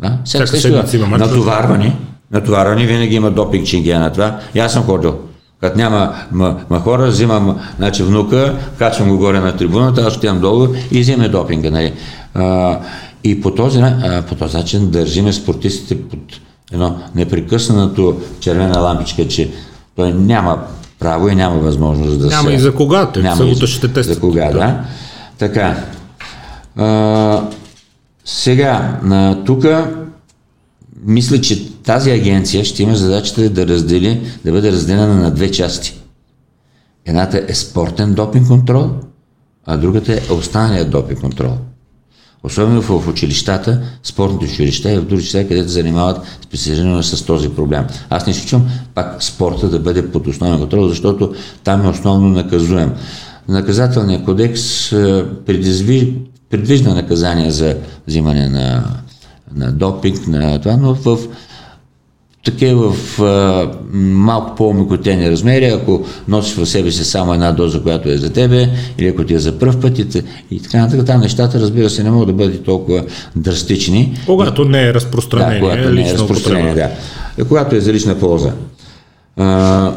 Да? 0.00 0.18
Всяка 0.24 0.46
Всяка 0.46 0.60
среща 0.60 0.96
има 0.96 1.06
мач. 1.06 1.20
натоварвани, 1.20 1.96
натоварвани, 2.30 2.86
винаги 2.86 3.14
има 3.14 3.30
допинг 3.30 3.66
чингия 3.66 4.00
на 4.00 4.12
това. 4.12 4.40
И 4.54 4.58
аз 4.58 4.72
съм 4.72 4.82
ходил. 4.82 5.18
Като 5.60 5.78
няма 5.78 6.14
ма, 6.32 6.56
ма 6.70 6.80
хора, 6.80 7.06
взимам 7.06 7.60
значи, 7.76 8.02
внука, 8.02 8.54
качвам 8.78 9.08
го 9.08 9.18
горе 9.18 9.40
на 9.40 9.56
трибуната, 9.56 10.00
аз 10.00 10.16
отивам 10.16 10.40
долу 10.40 10.68
и 10.90 11.00
вземе 11.00 11.28
допинга. 11.28 11.70
Нали. 11.70 11.92
А, 12.34 12.78
и 13.24 13.40
по 13.40 13.50
този, 13.50 13.80
а, 13.80 14.22
по 14.28 14.34
този 14.34 14.56
начин 14.56 14.90
държиме 14.90 15.32
спортистите 15.32 16.02
под 16.08 16.20
едно 16.72 16.96
непрекъснато 17.14 18.20
червена 18.40 18.80
лампичка, 18.80 19.28
че 19.28 19.50
той 19.96 20.12
няма 20.12 20.58
право 20.98 21.28
и 21.28 21.34
няма 21.34 21.56
възможност 21.58 22.20
да 22.20 22.26
Няма 22.26 22.48
се... 22.48 22.54
и 22.54 22.58
за 22.58 22.74
кога, 22.74 23.06
те 23.06 23.22
Няма 23.22 23.36
събота 23.36 23.66
ще 23.66 23.92
тестват. 23.92 24.14
За 24.14 24.20
кога, 24.20 24.44
Да. 24.44 24.52
да. 24.52 24.80
Така. 25.38 25.76
А, 26.76 27.42
сега, 28.24 28.98
тук 29.46 29.64
мисля, 31.06 31.40
че 31.40 31.72
тази 31.82 32.10
агенция 32.10 32.64
ще 32.64 32.82
има 32.82 32.96
задачата 32.96 33.50
да 33.50 33.66
раздели, 33.66 34.20
да 34.44 34.52
бъде 34.52 34.72
разделена 34.72 35.14
на 35.14 35.30
две 35.30 35.50
части. 35.50 35.94
Едната 37.06 37.44
е 37.48 37.54
спортен 37.54 38.14
допинг 38.14 38.48
контрол, 38.48 38.90
а 39.66 39.76
другата 39.76 40.12
е 40.12 40.32
останалия 40.32 40.84
допинг 40.84 41.20
контрол. 41.20 41.52
Особено 42.44 42.82
в 42.82 43.08
училищата, 43.08 43.82
спортните 44.02 44.44
училища 44.44 44.92
и 44.92 44.96
в 44.96 45.00
други 45.00 45.14
училища, 45.14 45.48
където 45.48 45.68
занимават 45.68 46.20
специализирано 46.42 47.02
с 47.02 47.22
този 47.22 47.48
проблем. 47.48 47.86
Аз 48.10 48.26
не 48.26 48.30
изключвам 48.30 48.68
пак 48.94 49.22
спорта 49.22 49.68
да 49.68 49.78
бъде 49.78 50.10
под 50.10 50.26
основен 50.26 50.58
контрол, 50.58 50.88
защото 50.88 51.34
там 51.64 51.84
е 51.84 51.88
основно 51.88 52.28
наказуем. 52.28 52.92
Наказателният 53.48 54.24
кодекс 54.24 54.92
е, 54.92 55.24
предвижда 56.50 56.94
наказания 56.94 57.52
за 57.52 57.76
взимане 58.06 58.48
на, 58.48 58.84
на 59.54 59.72
допинг, 59.72 60.26
на 60.26 60.58
това, 60.58 60.76
но 60.76 60.94
в 60.94 61.18
такива 62.44 62.92
в 62.92 63.20
а, 63.20 63.70
малко 63.92 64.54
по-омекотени 64.56 65.30
размери, 65.30 65.64
ако 65.64 66.04
носиш 66.28 66.54
в 66.56 66.66
себе 66.66 66.90
си 66.90 67.04
само 67.04 67.34
една 67.34 67.52
доза, 67.52 67.82
която 67.82 68.08
е 68.08 68.16
за 68.16 68.32
тебе, 68.32 68.68
или 68.98 69.08
ако 69.08 69.24
ти 69.24 69.34
е 69.34 69.38
за 69.38 69.58
пръв 69.58 69.80
път 69.80 69.98
и, 69.98 70.22
и 70.50 70.62
така 70.62 70.78
нататък, 70.78 71.06
там 71.06 71.20
нещата, 71.20 71.60
разбира 71.60 71.90
се, 71.90 72.04
не 72.04 72.10
могат 72.10 72.26
да 72.26 72.32
бъдат 72.32 72.64
толкова 72.64 73.04
драстични. 73.36 74.18
Когато 74.26 74.64
не 74.64 74.82
е 74.82 74.86
Да, 74.86 74.94
разпространение, 74.94 75.60
когато 75.60 75.90
не 75.90 76.10
е 76.10 76.14
разпространение, 76.14 76.70
употреба. 76.70 76.90
да. 77.38 77.44
Когато 77.44 77.76
е 77.76 77.80
за 77.80 77.92
лична 77.92 78.18
полза. 78.18 78.52
А, 79.36 79.92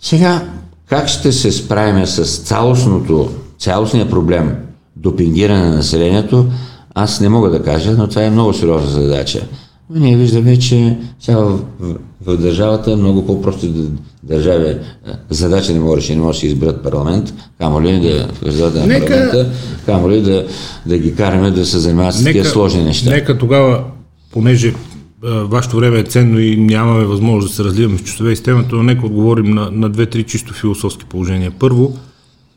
сега, 0.00 0.42
как 0.88 1.08
ще 1.08 1.32
се 1.32 1.52
справим 1.52 2.06
с 2.06 2.38
цялостното, 2.38 3.30
цялостния 3.58 4.10
проблем 4.10 4.56
допингиране 4.96 5.68
на 5.68 5.74
населението, 5.74 6.46
аз 6.94 7.20
не 7.20 7.28
мога 7.28 7.50
да 7.50 7.62
кажа, 7.62 7.92
но 7.92 8.08
това 8.08 8.22
е 8.22 8.30
много 8.30 8.54
сериозна 8.54 8.90
задача. 8.90 9.40
Но 9.90 10.00
ние 10.00 10.16
виждаме, 10.16 10.58
че 10.58 10.96
сега 11.20 11.38
в, 11.38 11.58
в, 11.80 11.94
в 12.26 12.36
държавата 12.36 12.96
много 12.96 13.26
по-прости 13.26 13.68
д- 13.68 13.88
държави 14.22 14.68
е, 14.68 14.78
задача 15.30 15.72
не 15.72 15.80
може, 15.80 16.14
не 16.14 16.22
може 16.22 16.40
да 16.40 16.46
изберат 16.46 16.82
парламент, 16.82 17.34
камо 17.60 17.82
ли 17.82 18.00
да 18.00 18.28
резултата 18.46 18.80
на 18.80 18.86
Нека- 18.86 19.06
парламента, 19.06 19.50
камо 19.86 20.10
ли 20.10 20.22
да, 20.22 20.46
да 20.86 20.98
ги 20.98 21.14
караме 21.14 21.50
да 21.50 21.66
се 21.66 21.78
занимават 21.78 22.14
с 22.14 22.24
такива 22.24 22.44
сложни 22.44 22.84
неща. 22.84 23.10
Нека 23.10 23.38
тогава, 23.38 23.84
понеже 24.32 24.74
а, 25.24 25.28
вашето 25.30 25.76
време 25.76 25.98
е 25.98 26.04
ценно 26.04 26.40
и 26.40 26.56
нямаме 26.56 27.04
възможност 27.04 27.48
да 27.48 27.56
се 27.56 27.64
разливаме 27.64 27.98
в 27.98 28.04
часове 28.04 28.32
и 28.32 28.36
с 28.36 28.42
темата, 28.42 28.76
но 28.76 28.82
нека 28.82 29.06
отговорим 29.06 29.50
на, 29.50 29.70
на 29.70 29.88
две-три 29.88 30.22
чисто 30.22 30.54
философски 30.54 31.04
положения. 31.04 31.52
Първо, 31.58 31.96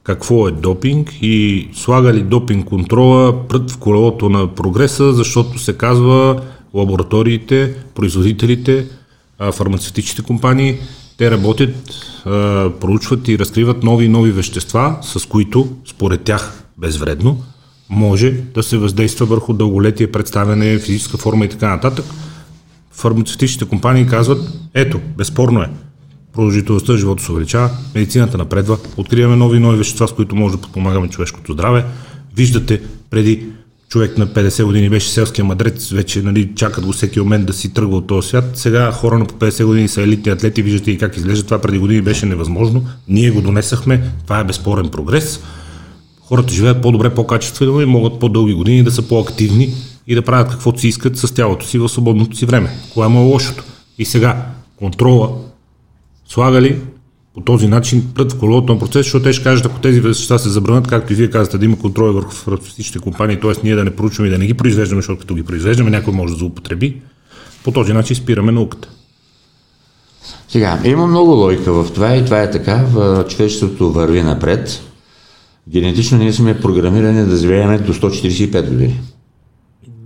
какво 0.07 0.47
е 0.47 0.51
допинг 0.51 1.13
и 1.21 1.67
слага 1.73 2.13
ли 2.13 2.21
допинг 2.21 2.65
контрола 2.65 3.47
прът 3.47 3.71
в 3.71 3.77
колелото 3.77 4.29
на 4.29 4.47
прогреса, 4.47 5.13
защото 5.13 5.59
се 5.59 5.77
казва 5.77 6.41
лабораториите, 6.73 7.75
производителите, 7.95 8.87
фармацевтичните 9.51 10.21
компании, 10.21 10.77
те 11.17 11.31
работят, 11.31 11.75
проучват 12.79 13.27
и 13.27 13.39
разкриват 13.39 13.83
нови 13.83 14.05
и 14.05 14.09
нови 14.09 14.31
вещества, 14.31 14.97
с 15.01 15.25
които, 15.25 15.67
според 15.85 16.21
тях, 16.21 16.63
безвредно, 16.77 17.43
може 17.89 18.31
да 18.31 18.63
се 18.63 18.77
въздейства 18.77 19.25
върху 19.25 19.53
дълголетие, 19.53 20.11
представяне, 20.11 20.79
физическа 20.79 21.17
форма 21.17 21.45
и 21.45 21.49
така 21.49 21.69
нататък. 21.69 22.05
Фармацевтичните 22.91 23.65
компании 23.65 24.07
казват, 24.07 24.49
ето, 24.73 24.99
безспорно 25.17 25.61
е, 25.61 25.69
продължителността 26.38 26.91
на 26.91 26.97
живота 26.97 27.23
се 27.23 27.32
увеличава, 27.32 27.69
медицината 27.95 28.38
напредва, 28.38 28.78
откриваме 28.97 29.36
нови 29.36 29.58
и 29.58 29.60
нови 29.60 29.78
вещества, 29.78 30.08
с 30.08 30.13
които 30.13 30.36
може 30.36 30.56
да 30.56 30.62
подпомагаме 30.62 31.08
човешкото 31.08 31.54
здраве. 31.54 31.86
Виждате, 32.36 32.82
преди 33.10 33.45
човек 33.89 34.17
на 34.17 34.28
50 34.28 34.63
години 34.63 34.89
беше 34.89 35.10
селския 35.10 35.45
мадрец, 35.45 35.89
вече 35.89 36.21
нали, 36.21 36.56
чакат 36.56 36.86
го 36.86 36.91
всеки 36.91 37.19
момент 37.19 37.45
да 37.45 37.54
си 37.54 37.73
тръгва 37.73 37.97
от 37.97 38.08
този 38.08 38.28
свят. 38.28 38.45
Сега 38.54 38.91
хора 38.91 39.19
на 39.19 39.26
по 39.26 39.34
50 39.34 39.65
години 39.65 39.88
са 39.88 40.02
елитни 40.02 40.32
атлети, 40.32 40.62
виждате 40.62 40.91
и 40.91 40.97
как 40.97 41.17
изглежда. 41.17 41.45
Това 41.45 41.60
преди 41.60 41.78
години 41.78 42.02
беше 42.02 42.26
невъзможно. 42.26 42.86
Ние 43.08 43.32
го 43.32 43.41
донесахме, 43.41 44.12
това 44.23 44.39
е 44.39 44.43
безспорен 44.43 44.89
прогрес. 44.89 45.39
Хората 46.21 46.54
живеят 46.54 46.82
по-добре, 46.82 47.10
по-качествено 47.10 47.82
и 47.82 47.86
могат 47.86 48.19
по-дълги 48.19 48.54
години 48.54 48.84
да 48.84 48.91
са 48.91 49.02
по-активни 49.02 49.73
и 50.08 50.15
да 50.15 50.21
правят 50.21 50.50
каквото 50.50 50.80
си 50.80 50.88
искат 50.88 51.17
с 51.17 51.34
тялото 51.34 51.65
си 51.65 51.78
в 51.78 51.89
свободното 51.89 52.38
си 52.38 52.45
време. 52.45 52.69
Кое 52.93 53.08
му 53.08 53.19
е 53.19 53.26
лошото? 53.26 53.63
И 53.97 54.06
сега, 54.06 54.45
контрола 54.76 55.30
слагали 56.27 56.79
по 57.33 57.41
този 57.41 57.67
начин 57.67 58.03
пред 58.15 58.31
в 58.31 58.39
колелото 58.39 58.73
на 58.73 58.79
процес, 58.79 59.05
защото 59.05 59.23
те 59.23 59.33
ще 59.33 59.43
кажат, 59.43 59.65
ако 59.65 59.79
тези 59.79 59.99
вещества 59.99 60.39
се 60.39 60.49
забранят, 60.49 60.87
както 60.87 61.13
и 61.13 61.15
вие 61.15 61.29
казвате, 61.29 61.57
да 61.57 61.65
има 61.65 61.79
контрол 61.79 62.13
върху 62.13 62.31
фармацевтичните 62.31 62.99
компании, 62.99 63.39
т.е. 63.39 63.51
ние 63.63 63.75
да 63.75 63.83
не 63.83 63.95
проучваме 63.95 64.27
и 64.27 64.31
да 64.31 64.37
не 64.37 64.47
ги 64.47 64.53
произвеждаме, 64.53 65.01
защото 65.01 65.19
като 65.19 65.35
ги 65.35 65.43
произвеждаме, 65.43 65.89
някой 65.89 66.13
може 66.13 66.33
да 66.33 66.39
злоупотреби. 66.39 67.01
По 67.63 67.71
този 67.71 67.93
начин 67.93 68.15
спираме 68.15 68.51
науката. 68.51 68.89
Сега, 70.47 70.79
има 70.85 71.07
много 71.07 71.31
логика 71.31 71.73
в 71.73 71.93
това 71.93 72.15
и 72.15 72.25
това 72.25 72.41
е 72.41 72.51
така. 72.51 72.75
В 72.75 73.25
човечеството 73.29 73.91
върви 73.91 74.21
напред. 74.21 74.81
Генетично 75.69 76.17
ние 76.17 76.33
сме 76.33 76.61
програмирани 76.61 77.25
да 77.25 77.37
живеем 77.37 77.83
до 77.85 77.93
145 77.93 78.69
години. 78.69 78.99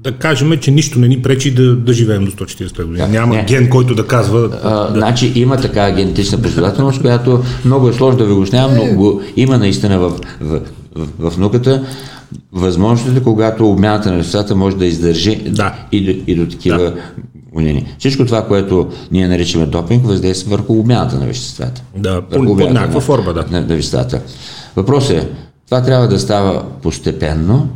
Да 0.04 0.12
кажем, 0.12 0.58
че 0.62 0.72
нищо 0.72 1.00
не 1.00 1.08
ни 1.08 1.22
пречи 1.22 1.54
да, 1.54 1.76
да 1.76 1.94
живеем 1.94 2.26
до 2.26 2.32
145 2.32 2.84
години. 2.84 2.98
Да, 2.98 3.08
Няма 3.08 3.36
не. 3.36 3.46
ген, 3.46 3.70
който 3.70 3.96
да 3.96 4.08
казва. 4.08 4.60
А, 4.64 4.70
да... 4.70 5.00
Значи 5.00 5.34
има 5.36 5.58
така 5.58 5.92
генетична 5.92 6.42
последователност, 6.42 7.02
която 7.02 7.44
много 7.66 7.90
е 7.90 7.94
сложно 7.94 8.18
да 8.18 8.26
ви 8.26 8.34
го 8.34 8.46
снявам, 8.46 8.76
но 8.76 8.96
го 8.96 9.22
има 9.36 9.58
наистина 9.58 10.00
в, 10.00 10.20
в, 10.42 10.62
в, 10.96 11.32
в 11.32 11.38
науката 11.38 11.86
възможностите, 12.52 13.24
когато 13.24 13.72
обмяната 13.72 14.12
на 14.12 14.18
веществата 14.18 14.56
може 14.56 14.78
да 14.78 14.86
издържи 14.86 15.36
да. 15.36 15.76
И, 15.92 16.06
до, 16.06 16.24
и 16.28 16.36
до 16.36 16.48
такива 16.48 16.78
да. 16.78 16.94
години. 17.54 17.86
Всичко 18.00 18.26
това, 18.26 18.48
което 18.48 18.90
ние 19.12 19.28
наричаме 19.28 19.66
допинг, 19.66 20.06
въздейства 20.06 20.58
върху 20.58 20.80
обмяната 20.80 21.16
на 21.16 21.26
веществата. 21.26 21.84
Да, 21.98 22.22
по, 22.22 22.46
по 22.46 22.70
някаква 22.70 23.02
форма, 23.02 23.34
да. 23.34 23.46
На, 23.52 23.62
на 23.62 23.76
веществата. 23.76 24.22
Въпросът 24.76 25.18
е, 25.18 25.28
това 25.66 25.82
трябва 25.82 26.08
да 26.08 26.20
става 26.20 26.64
постепенно, 26.82 27.70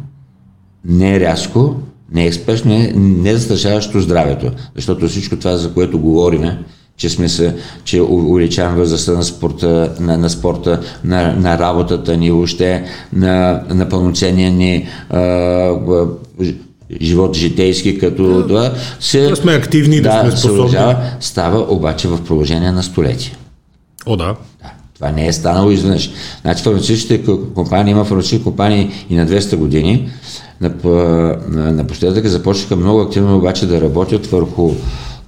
не 0.86 1.20
рязко, 1.20 1.76
не 2.12 2.26
е 2.26 2.34
спешно, 2.34 2.72
не, 2.72 2.94
не 2.96 3.34
застрашаващо 3.36 4.02
здравето. 4.02 4.52
Защото 4.76 5.08
всичко 5.08 5.36
това, 5.36 5.58
за 5.58 5.74
което 5.74 6.00
говориме, 6.00 6.60
че 6.98 7.10
сме 7.10 7.30
се, 7.30 7.56
че 7.84 8.02
увеличаваме 8.02 8.80
възрастта 8.80 9.12
на 9.12 9.24
спорта, 9.24 9.96
на, 10.00 10.18
на 10.18 10.30
спорта, 10.30 10.82
на, 11.04 11.34
на 11.34 11.60
работата 11.60 12.18
ни, 12.18 12.32
въобще 12.32 12.86
на, 13.14 13.64
на 13.70 13.90
пълноценния 13.90 14.52
ни 14.52 14.88
а, 15.10 15.20
живот 17.02 17.36
житейски, 17.36 18.00
като 18.00 18.24
да, 18.24 18.48
това 18.48 18.72
се... 19.00 19.30
Да 19.30 19.36
сме 19.36 19.54
активни, 19.54 20.02
да, 20.02 20.24
да 20.24 20.32
сме 20.32 20.40
способни. 20.40 20.96
Се 21.20 21.28
става 21.28 21.74
обаче 21.74 22.08
в 22.08 22.24
продължение 22.24 22.72
на 22.72 22.84
столетия. 22.84 23.38
О, 24.06 24.16
да. 24.16 24.36
Това 24.96 25.12
не 25.12 25.28
е 25.28 25.34
станало 25.34 25.72
изведнъж. 25.72 26.12
Значи 26.42 26.64
фармацевтичните 26.64 27.24
компании, 27.56 27.92
има 27.92 28.06
фармацевтични 28.06 28.44
компании 28.44 28.92
и 29.10 29.16
на 29.16 29.28
200 29.28 29.56
години. 29.56 30.10
Напоследък 31.52 32.26
започнаха 32.26 32.76
много 32.76 33.02
активно 33.02 33.38
обаче 33.38 33.66
да 33.66 33.82
работят 33.82 34.28
върху 34.28 34.72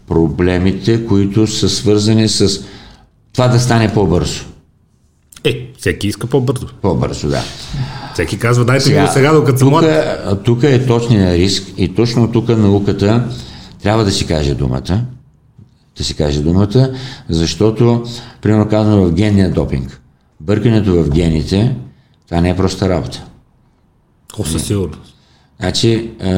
проблемите, 0.08 1.06
които 1.06 1.48
са 1.48 1.70
свързани 1.70 2.30
с 2.30 2.60
това 3.34 3.48
да 3.48 3.60
стане 3.60 3.94
по-бързо. 3.94 4.44
Е, 5.44 5.68
всеки 5.80 6.08
иска 6.08 6.28
по-бързо. 6.28 6.68
По-бързо, 6.82 7.28
да. 7.28 7.44
Всеки 8.14 8.40
казва, 8.40 8.66
дайте 8.66 8.86
сега, 8.86 9.02
ми 9.02 9.08
сега, 9.08 9.34
докато 9.34 9.58
съм 9.58 9.70
млад. 9.70 10.44
Тук 10.44 10.64
е 10.64 10.86
точният 10.86 11.38
риск 11.38 11.64
и 11.78 11.96
точно 11.96 12.32
тук 12.32 12.50
науката 12.50 13.24
трябва 13.84 14.04
да 14.04 14.12
си 14.12 14.28
каже 14.28 14.56
думата. 14.56 15.02
Да 15.98 16.04
си 16.04 16.16
каже 16.16 16.42
думата, 16.42 16.94
защото, 17.30 18.04
примерно 18.42 18.70
казано 18.70 19.06
в 19.06 19.14
генния 19.14 19.52
допинг, 19.52 20.02
бъркането 20.42 21.04
в 21.04 21.10
гените, 21.10 21.76
това 22.26 22.42
не 22.42 22.50
е 22.50 22.56
проста 22.56 22.90
работа. 22.90 23.26
О, 24.40 24.46
със 24.46 24.64
сигурност. 24.64 25.16
Значи, 25.60 26.12
а, 26.22 26.30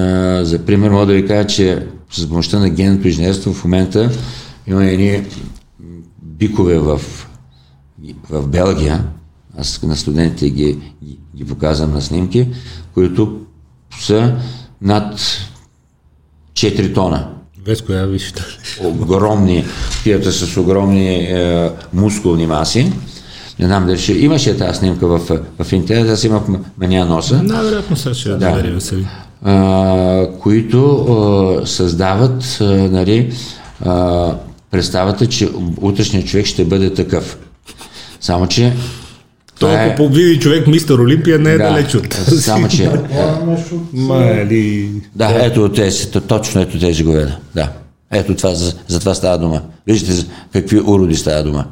за 0.45 0.65
пример 0.65 0.89
мога 0.89 1.05
да 1.05 1.13
ви 1.13 1.27
кажа, 1.27 1.47
че 1.47 1.87
с 2.11 2.29
помощта 2.29 2.59
на 2.59 2.69
генното 2.69 3.07
инженерство 3.07 3.53
в 3.53 3.63
момента 3.63 4.11
има 4.67 4.85
едни 4.85 5.23
бикове 6.23 6.79
в, 6.79 7.01
в 8.29 8.47
Белгия, 8.47 9.05
аз 9.57 9.83
на 9.83 9.95
студентите 9.95 10.49
ги, 10.49 10.77
ги, 11.03 11.19
ги 11.35 11.45
показвам 11.45 11.93
на 11.93 12.01
снимки, 12.01 12.47
които 12.93 13.41
са 13.99 14.35
над 14.81 15.19
4 16.53 16.93
тона. 16.93 17.38
Без 17.69 17.81
коя 17.81 18.05
виж. 18.05 18.33
Огромни, 18.83 19.65
тията 20.03 20.31
с 20.31 20.57
огромни 20.57 21.15
е, 21.15 21.69
мускулни 21.93 22.47
маси. 22.47 22.91
Не 23.59 23.65
знам 23.65 23.85
дали 23.85 23.97
ще 23.97 24.13
имаше 24.13 24.57
тази 24.57 24.77
снимка 24.79 25.07
в, 25.07 25.39
в 25.59 25.71
интернет, 25.71 26.09
аз 26.09 26.23
имах 26.23 26.43
мания 26.81 27.05
носа. 27.05 27.43
Най-вероятно 27.43 27.95
сега 27.95 28.15
ще 28.15 28.29
да, 28.29 28.37
да 28.37 28.71
весели 28.71 29.07
а, 29.43 30.27
които 30.39 31.05
а, 31.61 31.67
създават 31.67 32.57
а, 32.61 32.63
нали, 32.65 33.33
а, 33.85 34.31
представата, 34.71 35.27
че 35.27 35.49
утрешният 35.81 36.27
човек 36.27 36.45
ще 36.45 36.65
бъде 36.65 36.93
такъв. 36.93 37.37
Само, 38.21 38.47
че 38.47 38.73
той, 39.59 39.75
ако 39.75 39.91
е... 39.91 39.95
победи 39.95 40.39
човек 40.39 40.67
мистер 40.67 40.93
Олимпия, 40.93 41.39
не 41.39 41.53
е 41.53 41.57
да, 41.57 41.69
далеч 41.69 41.95
от. 41.95 42.13
Само, 42.13 42.67
че... 42.67 42.91
Ма, 43.93 44.45
ли... 44.45 44.89
Да, 45.15 45.45
ето 45.45 45.69
тези, 45.69 46.11
точно 46.11 46.61
ето 46.61 46.79
тези 46.79 47.03
говеда. 47.03 47.37
Да. 47.55 47.71
Ето 48.11 48.35
това, 48.35 48.53
за, 48.55 48.73
за 48.87 48.99
това 48.99 49.13
става 49.13 49.37
дума. 49.37 49.61
Виждате 49.87 50.13
за 50.13 50.25
какви 50.53 50.79
уроди 50.79 51.15
става 51.15 51.43
дума. 51.43 51.65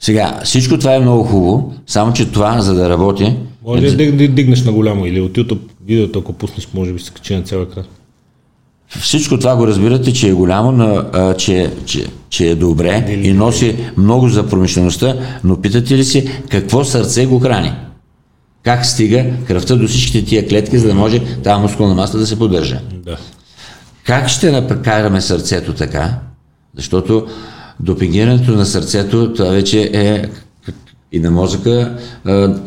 Сега, 0.00 0.40
всичко 0.44 0.78
това 0.78 0.94
е 0.94 1.00
много 1.00 1.24
хубаво, 1.24 1.74
само 1.86 2.12
че 2.12 2.30
това, 2.30 2.60
за 2.60 2.74
да 2.74 2.90
работи... 2.90 3.36
Може 3.64 3.82
ли 3.82 4.12
да 4.12 4.28
дигнеш 4.28 4.64
на 4.64 4.72
голямо 4.72 5.06
или 5.06 5.20
от 5.20 5.32
YouTube 5.32 5.58
видеото, 5.86 6.18
ако 6.18 6.32
пуснеш, 6.32 6.68
може 6.74 6.92
би 6.92 7.00
се 7.00 7.10
качи 7.10 7.36
на 7.36 7.42
цял 7.42 7.58
екран? 7.58 7.84
Всичко 8.88 9.38
това 9.38 9.56
го 9.56 9.66
разбирате, 9.66 10.12
че 10.12 10.28
е 10.28 10.32
голямо, 10.32 10.72
но, 10.72 11.02
а, 11.12 11.34
че, 11.34 11.70
че, 11.86 12.06
че 12.30 12.48
е 12.48 12.54
добре 12.54 13.04
Дели, 13.06 13.28
и 13.28 13.32
носи 13.32 13.76
много 13.96 14.28
за 14.28 14.46
промишлеността, 14.46 15.16
но 15.44 15.60
питате 15.60 15.96
ли 15.96 16.04
си 16.04 16.30
какво 16.50 16.84
сърце 16.84 17.26
го 17.26 17.38
храни? 17.38 17.72
Как 18.62 18.86
стига 18.86 19.24
кръвта 19.46 19.76
до 19.76 19.88
всичките 19.88 20.24
тия 20.24 20.48
клетки, 20.48 20.78
за 20.78 20.88
да 20.88 20.94
може 20.94 21.20
тази 21.42 21.62
мускулна 21.62 21.94
маса 21.94 22.18
да 22.18 22.26
се 22.26 22.38
поддържа? 22.38 22.80
Да. 22.92 23.16
Как 24.04 24.28
ще 24.28 24.50
накараме 24.50 25.20
сърцето 25.20 25.72
така? 25.72 26.18
Защото 26.76 27.26
допингирането 27.80 28.50
на 28.50 28.66
сърцето, 28.66 29.32
това 29.32 29.48
вече 29.50 29.90
е 29.94 30.24
и 31.12 31.20
на 31.20 31.30
мозъка, 31.30 31.96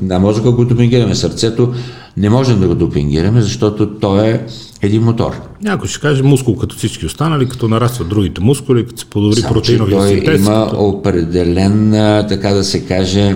на 0.02 0.20
мозъка 0.20 0.52
го 0.52 0.66
допингираме. 0.66 1.16
Сърцето 1.16 1.74
не 2.18 2.30
можем 2.30 2.60
да 2.60 2.68
го 2.68 2.76
допингираме, 2.76 3.42
защото 3.42 3.90
той 3.90 4.28
е 4.28 4.46
един 4.82 5.04
мотор. 5.04 5.42
Някой 5.64 5.88
ще 5.88 6.00
каже 6.00 6.24
мускул 6.24 6.56
като 6.56 6.76
всички 6.76 7.06
останали, 7.06 7.50
като 7.50 7.68
нарастват 7.68 8.10
другите 8.10 8.42
мускули, 8.42 8.86
като 8.86 9.00
се 9.00 9.06
подобри 9.06 9.42
протеиновия 9.42 10.08
синтез. 10.08 10.40
има 10.40 10.66
като... 10.66 10.86
определен, 10.86 11.92
така 12.30 12.50
да 12.50 12.64
се 12.64 12.86
каже, 12.86 13.36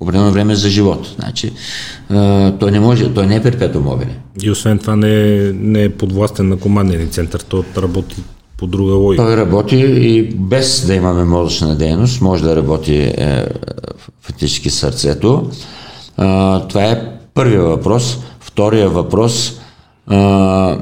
определено 0.00 0.30
време 0.32 0.54
за 0.54 0.68
живот. 0.68 1.14
Значи, 1.18 1.52
той 2.60 2.70
не 2.70 2.80
може, 2.80 3.14
той 3.14 3.26
не 3.26 3.36
е 3.36 3.42
перпетум 3.42 3.84
мобилен. 3.84 4.16
И 4.42 4.50
освен 4.50 4.78
това 4.78 4.96
не 4.96 5.36
е, 5.36 5.52
не 5.52 5.82
е 5.82 5.88
подвластен 5.88 6.48
на 6.48 6.56
командния 6.56 7.06
център, 7.06 7.40
той 7.40 7.62
работи 7.76 8.16
по 8.56 8.66
друга 8.66 8.94
логика. 8.94 9.24
Той 9.24 9.36
работи 9.36 9.76
и 9.86 10.22
без 10.22 10.86
да 10.86 10.94
имаме 10.94 11.24
мозъчна 11.24 11.76
дейност, 11.76 12.20
може 12.20 12.42
да 12.42 12.56
работи 12.56 12.96
е, 12.96 13.46
фактически 14.20 14.70
сърцето. 14.70 15.50
А, 16.16 16.60
това 16.68 16.84
е 16.84 17.02
първия 17.34 17.62
въпрос. 17.62 18.18
Втория 18.40 18.88
въпрос. 18.88 19.60
А, 20.06 20.78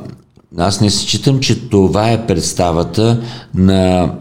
аз 0.59 0.81
не 0.81 0.91
считам, 0.91 1.41
че 1.41 1.69
това 1.69 2.11
е 2.11 2.27
представата 2.27 3.21
на 3.55 4.13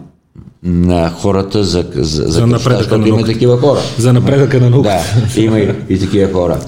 на 0.64 1.10
хората 1.10 1.64
за, 1.64 1.86
за, 1.94 2.24
за, 2.24 2.32
за 2.32 2.48
напредъка 2.48 2.98
на 2.98 3.08
има 3.08 3.24
такива 3.24 3.58
хора. 3.58 3.80
За 3.98 4.14
напредъка 4.14 4.60
на 4.60 4.70
науката. 4.70 5.04
Да, 5.36 5.42
има 5.42 5.60
и, 5.60 5.74
и 5.90 6.00
такива 6.00 6.34
хора. 6.34 6.60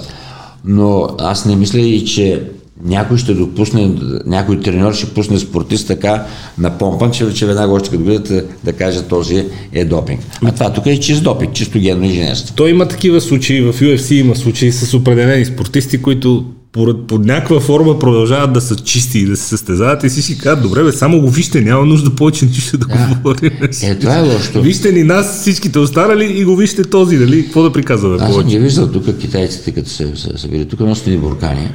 Но 0.65 1.07
аз 1.19 1.45
не 1.45 1.55
мисля 1.55 1.79
и, 1.79 2.05
че 2.05 2.43
някой 2.85 3.17
ще 3.17 3.33
допусне, 3.33 3.91
някой 4.25 4.59
треньор 4.59 4.93
ще 4.93 5.05
пусне 5.05 5.39
спортист 5.39 5.87
така 5.87 6.25
на 6.57 6.77
помпан, 6.77 7.11
че, 7.11 7.33
че 7.33 7.45
веднага 7.45 7.73
още 7.73 7.89
като 7.89 8.03
видят 8.03 8.31
да 8.63 8.73
каже 8.73 9.01
този 9.01 9.45
е 9.73 9.85
допинг. 9.85 10.19
А 10.45 10.51
това 10.51 10.73
тук 10.73 10.85
е 10.85 10.99
чист 10.99 11.23
допинг, 11.23 11.53
чисто 11.53 11.79
генно 11.79 12.05
инженерство. 12.05 12.55
Той 12.55 12.69
има 12.69 12.87
такива 12.87 13.21
случаи, 13.21 13.61
в 13.61 13.73
UFC 13.73 14.13
има 14.13 14.35
случаи 14.35 14.71
с 14.71 14.93
определени 14.93 15.45
спортисти, 15.45 16.01
които 16.01 16.45
под, 16.71 17.07
под 17.07 17.25
някаква 17.25 17.59
форма 17.59 17.99
продължават 17.99 18.53
да 18.53 18.61
са 18.61 18.75
чисти 18.75 19.19
и 19.19 19.25
да 19.25 19.37
се 19.37 19.43
състезават 19.43 20.03
и 20.03 20.09
си 20.09 20.21
си 20.21 20.37
казват, 20.37 20.63
добре, 20.63 20.83
бе, 20.83 20.91
само 20.91 21.21
го 21.21 21.29
вижте, 21.29 21.61
няма 21.61 21.85
нужда 21.85 22.15
повече 22.15 22.45
нищо 22.45 22.77
да, 22.77 22.85
да. 22.85 23.15
говорим. 23.15 23.51
Е, 23.83 23.95
това 23.95 24.17
е 24.17 24.21
лошо. 24.21 24.61
Вижте 24.61 24.91
ни 24.91 25.03
нас, 25.03 25.41
всичките 25.41 25.79
останали 25.79 26.39
и 26.39 26.43
го 26.43 26.55
вижте 26.55 26.83
този, 26.83 27.17
нали? 27.17 27.43
Какво 27.43 27.63
да 27.63 27.71
приказваме 27.71 28.17
Аз 28.21 28.33
съм 28.33 28.43
ги 28.43 28.59
виждал 28.59 28.91
тук 28.91 29.17
китайците, 29.19 29.71
като 29.71 29.89
се 29.89 30.13
събили. 30.35 30.65
Тук 30.65 30.79
носят 30.79 31.07
ни 31.07 31.17
буркани 31.17 31.69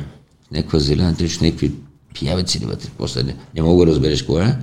някаква 0.53 0.79
зелена 0.79 1.17
трич, 1.17 1.39
някакви 1.39 1.73
пиявици 2.15 2.59
вътре, 2.59 2.89
после 2.99 3.23
не, 3.23 3.37
не 3.55 3.63
мога 3.63 3.87
да 3.87 3.93
разбереш 3.93 4.23
кое 4.23 4.45
е. 4.45 4.57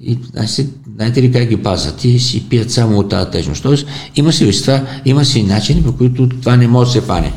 И 0.00 0.18
знаете, 0.30 0.68
знаете 0.94 1.22
ли 1.22 1.32
как 1.32 1.48
ги 1.48 1.56
пазят? 1.56 2.04
И 2.04 2.18
си 2.18 2.48
пият 2.48 2.70
само 2.70 2.98
от 2.98 3.08
тази 3.08 3.30
течност. 3.30 3.62
Тоест, 3.62 3.86
има 4.16 4.32
си 4.32 4.44
вещества, 4.44 4.86
има 5.04 5.24
си 5.24 5.42
начини, 5.42 5.82
по 5.82 5.96
които 5.96 6.28
това 6.28 6.56
не 6.56 6.68
може 6.68 6.88
да 6.88 6.92
се 6.92 7.06
фане. 7.06 7.32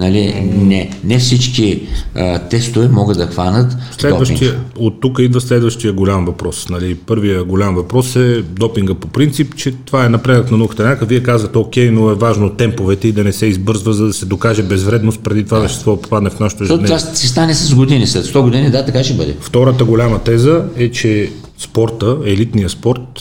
Нали, 0.00 0.50
не, 0.56 0.90
не 1.04 1.18
всички 1.18 1.82
а, 2.14 2.38
тестове 2.38 2.88
могат 2.88 3.18
да 3.18 3.26
хванат 3.26 3.76
Следващия, 3.98 4.60
От 4.78 5.00
тук 5.00 5.18
идва 5.18 5.40
следващия 5.40 5.92
голям 5.92 6.24
въпрос. 6.24 6.68
Нали, 6.68 6.94
първия 6.94 7.44
голям 7.44 7.74
въпрос 7.74 8.16
е 8.16 8.42
допинга 8.42 8.94
по 8.94 9.08
принцип, 9.08 9.56
че 9.56 9.72
това 9.72 10.04
е 10.04 10.08
напредък 10.08 10.50
на 10.50 10.56
науката. 10.56 10.82
Някак 10.82 11.08
вие 11.08 11.22
казвате, 11.22 11.58
окей, 11.58 11.90
но 11.90 12.10
е 12.10 12.14
важно 12.14 12.50
темповете 12.50 13.08
и 13.08 13.12
да 13.12 13.24
не 13.24 13.32
се 13.32 13.46
избързва, 13.46 13.92
за 13.92 14.06
да 14.06 14.12
се 14.12 14.26
докаже 14.26 14.62
безвредност 14.62 15.20
преди 15.20 15.44
това 15.44 15.56
да. 15.56 15.62
вещество 15.62 16.00
попадне 16.00 16.30
в 16.30 16.40
нашото 16.40 16.64
ежедневие. 16.64 16.86
Това 16.86 16.98
ще 16.98 17.26
стане 17.26 17.54
с 17.54 17.74
години, 17.74 18.06
след 18.06 18.24
100 18.24 18.42
години, 18.42 18.70
да, 18.70 18.84
така 18.84 19.04
ще 19.04 19.14
бъде. 19.14 19.36
Втората 19.40 19.84
голяма 19.84 20.18
теза 20.18 20.64
е, 20.76 20.90
че 20.90 21.30
спорта, 21.58 22.16
елитния 22.26 22.68
спорт, 22.68 23.20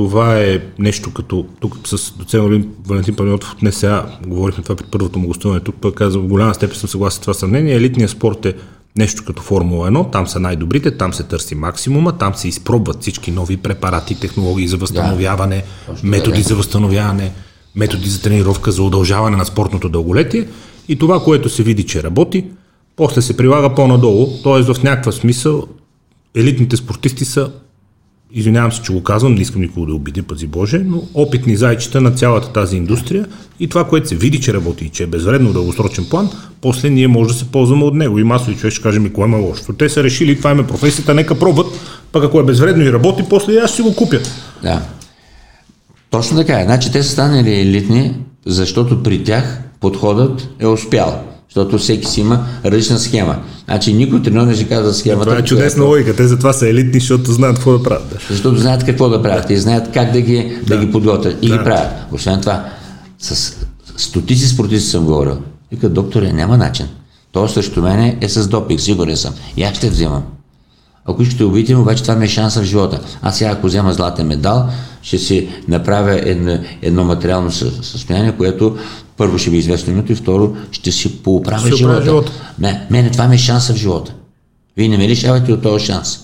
това 0.00 0.38
е 0.38 0.60
нещо 0.78 1.12
като, 1.12 1.46
тук 1.60 1.78
с 1.84 2.12
доцент 2.12 2.66
Валентин 2.86 3.16
Панайотов 3.16 3.52
от 3.52 3.62
НСА, 3.62 4.04
говорихме 4.26 4.62
това 4.62 4.76
при 4.76 4.84
първото 4.90 5.18
му 5.18 5.26
гостуване, 5.26 5.60
тук 5.60 5.74
пък 5.80 5.94
казвам, 5.94 6.24
в 6.24 6.28
голяма 6.28 6.54
степен 6.54 6.76
съм 6.76 6.88
съгласен 6.88 7.16
с 7.16 7.20
това 7.20 7.34
сравнение, 7.34 7.74
елитният 7.74 8.10
спорт 8.10 8.46
е 8.46 8.54
нещо 8.96 9.24
като 9.26 9.42
Формула 9.42 9.90
1, 9.90 10.12
там 10.12 10.26
са 10.26 10.40
най-добрите, 10.40 10.90
там 10.90 11.12
се 11.12 11.22
търси 11.22 11.54
максимума, 11.54 12.18
там 12.18 12.34
се 12.34 12.48
изпробват 12.48 13.00
всички 13.00 13.30
нови 13.30 13.56
препарати, 13.56 14.20
технологии 14.20 14.68
за 14.68 14.76
възстановяване, 14.76 15.64
да, 15.88 15.94
методи 16.02 16.42
да. 16.42 16.48
за 16.48 16.54
възстановяване, 16.54 17.32
методи 17.74 18.08
за 18.08 18.22
тренировка, 18.22 18.72
за 18.72 18.82
удължаване 18.82 19.36
на 19.36 19.44
спортното 19.44 19.88
дълголетие 19.88 20.48
и 20.88 20.96
това, 20.96 21.24
което 21.24 21.48
се 21.48 21.62
види, 21.62 21.86
че 21.86 22.02
работи, 22.02 22.44
после 22.96 23.22
се 23.22 23.36
прилага 23.36 23.74
по-надолу, 23.74 24.26
т.е. 24.42 24.62
в 24.62 24.82
някаква 24.82 25.12
смисъл 25.12 25.66
елитните 26.34 26.76
спортисти 26.76 27.24
са 27.24 27.52
извинявам 28.32 28.72
се, 28.72 28.82
че 28.82 28.92
го 28.92 29.02
казвам, 29.02 29.34
не 29.34 29.40
искам 29.40 29.60
никого 29.60 29.86
да 29.86 29.94
обиди, 29.94 30.22
пази 30.22 30.46
Боже, 30.46 30.78
но 30.78 31.02
опитни 31.14 31.56
зайчета 31.56 32.00
на 32.00 32.10
цялата 32.10 32.52
тази 32.52 32.76
индустрия 32.76 33.26
и 33.60 33.68
това, 33.68 33.84
което 33.84 34.08
се 34.08 34.16
види, 34.16 34.40
че 34.40 34.54
работи 34.54 34.84
и 34.84 34.88
че 34.88 35.02
е 35.02 35.06
безвредно 35.06 35.52
дългосрочен 35.52 36.06
план, 36.10 36.30
после 36.60 36.90
ние 36.90 37.08
може 37.08 37.32
да 37.32 37.38
се 37.38 37.44
ползваме 37.44 37.84
от 37.84 37.94
него. 37.94 38.18
И 38.18 38.24
масови 38.24 38.56
човек 38.56 38.72
ще 38.72 38.82
каже 38.82 38.98
ми, 38.98 39.12
кое 39.12 39.24
има 39.24 39.38
лошо. 39.38 39.72
Те 39.72 39.88
са 39.88 40.02
решили, 40.02 40.38
това 40.38 40.50
е 40.50 40.66
професията, 40.66 41.14
нека 41.14 41.38
пробват, 41.38 41.66
пък 42.12 42.24
ако 42.24 42.40
е 42.40 42.44
безвредно 42.44 42.84
и 42.84 42.92
работи, 42.92 43.24
после 43.30 43.56
аз 43.56 43.76
си 43.76 43.82
го 43.82 43.94
купя. 43.96 44.20
Да. 44.62 44.82
Точно 46.10 46.36
така 46.36 46.60
е. 46.60 46.64
Значи 46.64 46.92
те 46.92 47.02
са 47.02 47.10
станали 47.10 47.60
елитни, 47.60 48.14
защото 48.46 49.02
при 49.02 49.24
тях 49.24 49.60
подходът 49.80 50.48
е 50.58 50.66
успял 50.66 51.29
защото 51.54 51.78
всеки 51.78 52.06
си 52.06 52.20
има 52.20 52.46
различна 52.64 52.98
схема. 52.98 53.36
Значи 53.64 53.92
никой 53.92 54.22
тренер 54.22 54.42
не 54.42 54.54
ще 54.54 54.68
казва 54.68 54.94
схемата. 54.94 55.24
Това 55.24 55.38
е 55.38 55.44
чудесна 55.44 55.84
логика. 55.84 56.16
Те 56.16 56.26
затова 56.26 56.52
са 56.52 56.68
елитни, 56.68 57.00
защото 57.00 57.32
знаят 57.32 57.56
какво 57.56 57.78
да 57.78 57.82
правят. 57.82 58.16
Защото 58.30 58.56
знаят 58.56 58.84
какво 58.84 59.08
да 59.08 59.22
правят 59.22 59.50
и 59.50 59.56
знаят 59.56 59.92
как 59.94 60.12
да 60.12 60.20
ги, 60.20 60.56
да. 60.66 60.76
да 60.76 60.84
ги 60.84 60.92
подготвят 60.92 61.36
и 61.42 61.48
да. 61.48 61.58
ги 61.58 61.64
правят. 61.64 61.90
Освен 62.12 62.40
това, 62.40 62.64
с 63.18 63.56
стотици 63.96 64.48
спортисти 64.48 64.90
съм 64.90 65.04
говорил. 65.04 65.36
Вика, 65.72 65.88
докторе, 65.88 66.32
няма 66.32 66.56
начин. 66.56 66.86
То 67.32 67.48
срещу 67.48 67.82
мене 67.82 68.18
е 68.20 68.28
с 68.28 68.48
допик, 68.48 68.80
сигурен 68.80 69.16
съм. 69.16 69.34
И 69.56 69.62
аз 69.62 69.76
ще 69.76 69.90
вземам. 69.90 70.22
Ако 71.04 71.22
искате 71.22 71.44
убийте 71.44 71.76
обаче 71.76 72.02
това 72.02 72.14
ми 72.14 72.24
е 72.24 72.28
шанса 72.28 72.60
в 72.60 72.64
живота. 72.64 73.00
Аз 73.22 73.38
сега, 73.38 73.50
ако 73.50 73.66
взема 73.66 73.92
златен 73.92 74.26
медал, 74.26 74.68
ще 75.02 75.18
си 75.18 75.48
направя 75.68 76.20
едно, 76.24 76.58
едно 76.82 77.04
материално 77.04 77.52
състояние, 77.52 78.32
което 78.32 78.76
първо 79.20 79.38
ще 79.38 79.50
ви 79.50 79.56
е 79.56 79.58
известно 79.58 79.92
името 79.92 80.12
и 80.12 80.14
второ 80.14 80.56
ще 80.70 80.92
си 80.92 81.22
поуправя 81.22 81.66
ще 81.66 81.76
живота. 81.76 82.04
живота. 82.04 82.32
Не, 82.58 82.86
мене 82.90 83.10
това 83.10 83.28
ми 83.28 83.34
е 83.34 83.38
шанса 83.38 83.72
в 83.72 83.76
живота. 83.76 84.14
Вие 84.76 84.88
не 84.88 84.98
ме 84.98 85.08
лишавате 85.08 85.52
от 85.52 85.62
този 85.62 85.86
шанс. 85.86 86.18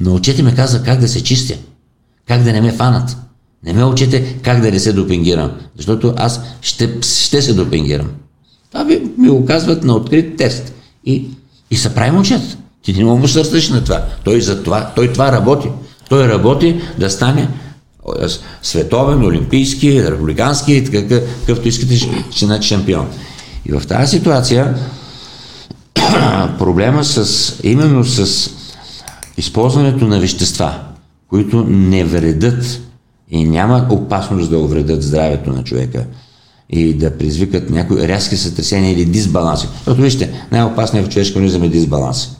Научете 0.00 0.42
ме 0.42 0.54
каза 0.54 0.82
как 0.82 1.00
да 1.00 1.08
се 1.08 1.22
чистя, 1.22 1.54
как 2.28 2.42
да 2.42 2.52
не 2.52 2.60
ме 2.60 2.72
фанат. 2.72 3.16
Не 3.64 3.72
ме 3.72 3.84
учете 3.84 4.36
как 4.42 4.60
да 4.60 4.70
не 4.70 4.80
се 4.80 4.92
допингирам, 4.92 5.50
защото 5.76 6.14
аз 6.16 6.40
ще, 6.60 6.98
ще 7.02 7.42
се 7.42 7.54
допингирам. 7.54 8.08
Това 8.72 8.84
ви, 8.84 9.02
ми 9.18 9.28
го 9.28 9.44
казват 9.44 9.84
на 9.84 9.94
открит 9.96 10.36
тест. 10.36 10.72
И, 11.04 11.24
и 11.70 11.76
се 11.76 11.94
прави 11.94 12.16
учат. 12.16 12.58
Ти 12.82 12.92
не 12.92 13.04
му 13.04 13.28
сърцаш 13.28 13.68
на 13.68 13.84
това. 13.84 14.06
Той, 14.24 14.40
за 14.40 14.62
това. 14.62 14.92
той 14.96 15.12
това 15.12 15.32
работи. 15.32 15.68
Той 16.08 16.28
работи 16.28 16.80
да 16.98 17.10
стане 17.10 17.48
световен, 18.62 19.24
олимпийски, 19.24 20.04
републикански, 20.10 20.84
какъвто 20.84 21.68
искате, 21.68 21.96
ще 22.30 22.44
значи 22.44 22.68
шампион. 22.68 23.06
И 23.66 23.72
в 23.72 23.86
тази 23.86 24.18
ситуация 24.18 24.74
проблема 26.58 27.04
с, 27.04 27.54
именно 27.62 28.04
с 28.04 28.50
използването 29.36 30.04
на 30.04 30.20
вещества, 30.20 30.74
които 31.28 31.64
не 31.68 32.04
вредят 32.04 32.80
и 33.30 33.44
няма 33.44 33.86
опасност 33.90 34.50
да 34.50 34.58
увредят 34.58 35.02
здравето 35.02 35.50
на 35.50 35.64
човека 35.64 36.04
и 36.70 36.94
да 36.94 37.18
предизвикат 37.18 37.70
някои 37.70 38.08
рязки 38.08 38.36
сътресения 38.36 38.92
или 38.92 39.04
дисбаланси. 39.04 39.68
Защото 39.76 40.02
вижте, 40.02 40.46
най-опасният 40.52 41.06
в 41.06 41.10
човешкия 41.10 41.38
организъм 41.38 41.62
е 41.62 41.68
дисбаланс. 41.68 42.36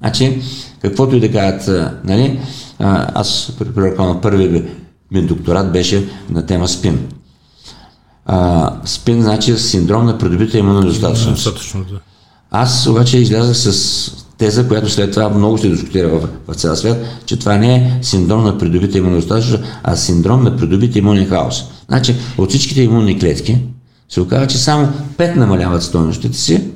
Значи, 0.00 0.42
каквото 0.82 1.16
и 1.16 1.20
да 1.20 1.32
кажат, 1.32 1.70
нали, 2.04 2.40
аз 2.78 3.52
на 3.98 4.20
първи 4.20 4.64
ми 5.10 5.22
докторат 5.22 5.72
беше 5.72 6.08
на 6.30 6.46
тема 6.46 6.68
СПИН. 6.68 6.98
А, 8.26 8.72
СПИН 8.84 9.22
значи 9.22 9.58
синдром 9.58 10.04
на 10.04 10.18
придобита 10.18 10.58
имунодостатъчност. 10.58 11.44
Да. 11.74 12.00
Аз 12.50 12.86
обаче 12.86 13.18
излязах 13.18 13.56
с 13.56 14.12
теза, 14.38 14.68
която 14.68 14.90
след 14.90 15.12
това 15.12 15.28
много 15.28 15.58
се 15.58 15.68
дискутира 15.68 16.08
в, 16.08 16.28
в 16.48 16.54
цял 16.54 16.76
свят, 16.76 16.98
че 17.26 17.38
това 17.38 17.56
не 17.56 17.74
е 17.74 17.98
синдром 18.02 18.44
на 18.44 18.58
придобита 18.58 18.98
имунодостатъчност, 18.98 19.64
а 19.82 19.96
синдром 19.96 20.42
на 20.42 20.56
придобита 20.56 20.98
имунен 20.98 21.26
хаос. 21.28 21.64
Значи, 21.88 22.14
от 22.38 22.48
всичките 22.48 22.82
имунни 22.82 23.18
клетки 23.18 23.58
се 24.08 24.20
оказва, 24.20 24.46
че 24.46 24.58
само 24.58 24.88
5 25.18 25.36
намаляват 25.36 25.82
стойностите 25.82 26.38
си, 26.38 26.70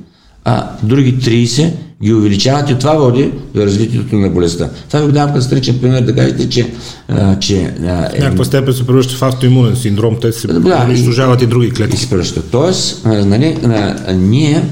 а 0.45 0.69
други 0.83 1.17
30 1.17 1.71
ги 2.03 2.13
увеличават 2.13 2.69
и 2.69 2.79
това 2.79 2.93
води 2.93 3.31
до 3.55 3.65
развитието 3.65 4.15
на 4.15 4.29
болестта. 4.29 4.69
Това 4.87 4.99
ви 4.99 5.05
го 5.05 5.11
давам 5.11 5.33
като 5.33 5.45
страничен 5.45 5.79
пример 5.79 6.01
да 6.01 6.15
кажете, 6.15 6.49
че... 6.49 6.71
А, 7.07 7.39
че 7.39 7.73
а, 7.83 8.09
е, 8.13 8.19
някаква 8.19 8.45
степен 8.45 8.73
се 8.73 8.87
превръща 8.87 9.15
в 9.15 9.21
автоимунен 9.21 9.75
синдром, 9.75 10.17
те 10.21 10.31
се 10.31 10.47
да, 10.47 10.85
унищожават 10.85 11.41
и, 11.41 11.43
и 11.43 11.47
други 11.47 11.71
клетки. 11.71 11.95
Изпръща. 11.95 12.41
Тоест, 12.51 13.05
а, 13.05 13.25
нали, 13.25 13.57
а, 13.63 14.13
ние 14.13 14.63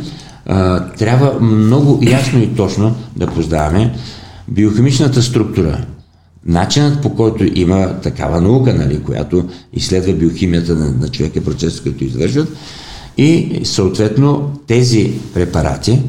а, 0.46 0.86
трябва 0.90 1.40
много 1.42 2.00
ясно 2.02 2.44
и 2.44 2.48
точно 2.48 2.96
да 3.16 3.28
познаваме 3.28 3.96
биохимичната 4.48 5.22
структура. 5.22 5.86
Начинът 6.46 7.02
по 7.02 7.16
който 7.16 7.46
има 7.56 7.94
такава 8.04 8.42
наука, 8.42 8.74
нали, 8.74 9.00
която 9.04 9.46
изследва 9.74 10.14
биохимията 10.14 10.76
на, 10.76 10.92
на 10.92 11.08
човека, 11.08 11.44
процесите, 11.44 11.84
които 11.84 12.04
извършват, 12.04 12.50
и 13.18 13.62
съответно 13.64 14.60
тези 14.68 15.12
препарати, 15.34 16.00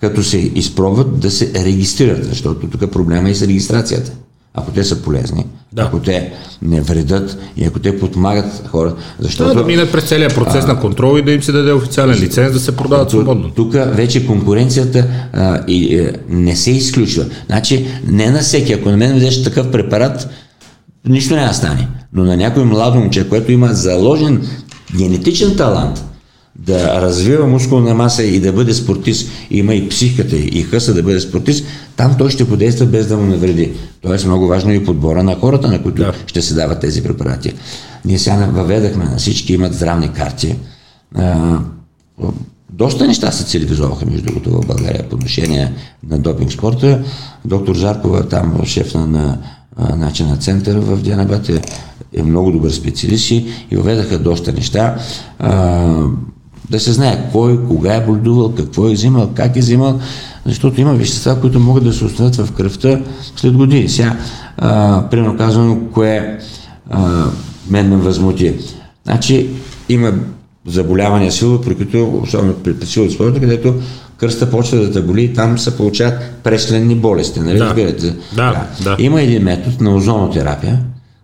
като 0.00 0.22
се 0.22 0.38
изпробват 0.38 1.18
да 1.18 1.30
се 1.30 1.64
регистрират, 1.64 2.24
защото 2.24 2.68
тук 2.68 2.90
проблема 2.90 3.30
е 3.30 3.34
с 3.34 3.42
регистрацията. 3.42 4.12
Ако 4.56 4.70
те 4.70 4.84
са 4.84 5.02
полезни, 5.02 5.46
да. 5.72 5.82
ако 5.82 5.98
те 5.98 6.32
не 6.62 6.80
вредят 6.80 7.38
и 7.56 7.64
ако 7.64 7.78
те 7.78 7.98
подмагат 7.98 8.66
хора, 8.68 8.94
защото... 9.18 9.54
Да, 9.54 9.60
да 9.60 9.66
минат 9.66 9.92
през 9.92 10.04
целият 10.04 10.34
процес 10.34 10.64
а, 10.64 10.66
на 10.66 10.80
контрол 10.80 11.18
и 11.18 11.22
да 11.22 11.32
им 11.32 11.42
се 11.42 11.52
даде 11.52 11.72
официален 11.72 12.16
лиценз 12.16 12.52
да 12.52 12.60
се 12.60 12.76
продават 12.76 13.10
свободно. 13.10 13.50
Тук 13.50 13.72
вече 13.72 14.26
конкуренцията 14.26 15.06
а, 15.32 15.60
и, 15.68 15.98
а, 15.98 16.12
не 16.28 16.56
се 16.56 16.70
изключва. 16.70 17.24
Значи 17.46 17.86
не 18.06 18.30
на 18.30 18.38
всеки, 18.38 18.72
ако 18.72 18.90
на 18.90 18.96
мен 18.96 19.16
взеш 19.16 19.44
такъв 19.44 19.70
препарат, 19.70 20.28
нищо 21.08 21.36
не 21.36 21.52
стане. 21.52 21.88
Но 22.12 22.24
на 22.24 22.36
някой 22.36 22.64
младо 22.64 22.98
момче, 22.98 23.28
което 23.28 23.52
има 23.52 23.68
заложен 23.72 24.48
генетичен 24.96 25.56
талант, 25.56 26.04
да 26.58 27.02
развива 27.02 27.46
мускулна 27.46 27.94
маса 27.94 28.22
и 28.22 28.40
да 28.40 28.52
бъде 28.52 28.74
спортист, 28.74 29.30
има 29.50 29.74
и 29.74 29.88
психиката 29.88 30.36
и 30.36 30.62
хъса 30.62 30.94
да 30.94 31.02
бъде 31.02 31.20
спортист, 31.20 31.66
там 31.96 32.14
той 32.18 32.30
ще 32.30 32.48
подейства 32.48 32.86
без 32.86 33.06
да 33.06 33.16
му 33.16 33.26
навреди. 33.26 33.72
Тоест 34.00 34.26
много 34.26 34.46
важно 34.46 34.72
и 34.72 34.84
подбора 34.84 35.22
на 35.22 35.34
хората, 35.34 35.68
на 35.68 35.82
които 35.82 36.02
да. 36.02 36.12
ще 36.26 36.42
се 36.42 36.54
дават 36.54 36.80
тези 36.80 37.02
препарати. 37.02 37.52
Ние 38.04 38.18
сега 38.18 38.48
въведахме 38.52 39.04
на 39.04 39.16
всички 39.16 39.52
имат 39.52 39.74
здравни 39.74 40.12
карти. 40.12 40.56
А, 41.14 41.58
доста 42.72 43.06
неща 43.06 43.32
се 43.32 43.44
цивилизоваха, 43.44 44.06
между 44.06 44.26
другото, 44.26 44.50
в 44.50 44.66
България 44.66 45.08
по 45.08 45.16
отношение 45.16 45.72
на 46.08 46.18
допинг 46.18 46.52
спорта. 46.52 47.04
Доктор 47.44 47.76
Заркова, 47.76 48.28
там 48.28 48.60
шеф 48.64 48.94
на, 48.94 49.06
на, 49.06 49.38
на, 49.78 50.12
на 50.20 50.36
център 50.36 50.78
в 50.78 51.02
Дианабат 51.02 51.48
е, 51.48 51.60
е 52.12 52.22
много 52.22 52.50
добър 52.50 52.70
специалист 52.70 53.30
и 53.30 53.46
въведаха 53.72 54.18
доста 54.18 54.52
неща. 54.52 54.96
А, 55.38 56.06
да 56.70 56.80
се 56.80 56.92
знае 56.92 57.28
кой, 57.32 57.66
кога 57.66 57.94
е 57.94 58.06
боледувал, 58.06 58.54
какво 58.54 58.88
е 58.88 58.92
взимал, 58.92 59.30
как 59.34 59.56
е 59.56 59.60
взимал, 59.60 60.00
защото 60.46 60.80
има 60.80 60.94
вещества, 60.94 61.40
които 61.40 61.60
могат 61.60 61.84
да 61.84 61.92
се 61.92 62.04
установят 62.04 62.36
в 62.36 62.52
кръвта 62.52 63.00
след 63.36 63.52
години. 63.52 63.88
Сега, 63.88 64.16
а, 64.58 65.02
примерно 65.10 65.36
казвам, 65.36 65.80
кое 65.92 66.38
а, 66.90 67.24
мен 67.70 67.88
ме 67.88 67.96
възмути. 67.96 68.54
Значи, 69.04 69.50
има 69.88 70.12
заболявания 70.66 71.32
силово, 71.32 71.60
при 71.60 71.74
които, 71.74 72.20
особено 72.22 72.54
при 72.54 72.86
силово 72.86 73.12
спорта, 73.12 73.40
където 73.40 73.74
кръста 74.16 74.50
почва 74.50 74.78
да 74.78 74.92
те 74.92 75.02
боли 75.02 75.24
и 75.24 75.34
там 75.34 75.58
се 75.58 75.76
получават 75.76 76.14
пресленни 76.42 76.94
болести. 76.94 77.40
Нали? 77.40 77.58
Да. 77.58 77.74
Да, 77.74 77.92
да. 78.34 78.66
да. 78.84 78.96
Има 78.98 79.22
един 79.22 79.42
метод 79.42 79.76
на 79.80 79.96
озонотерапия, 79.96 80.80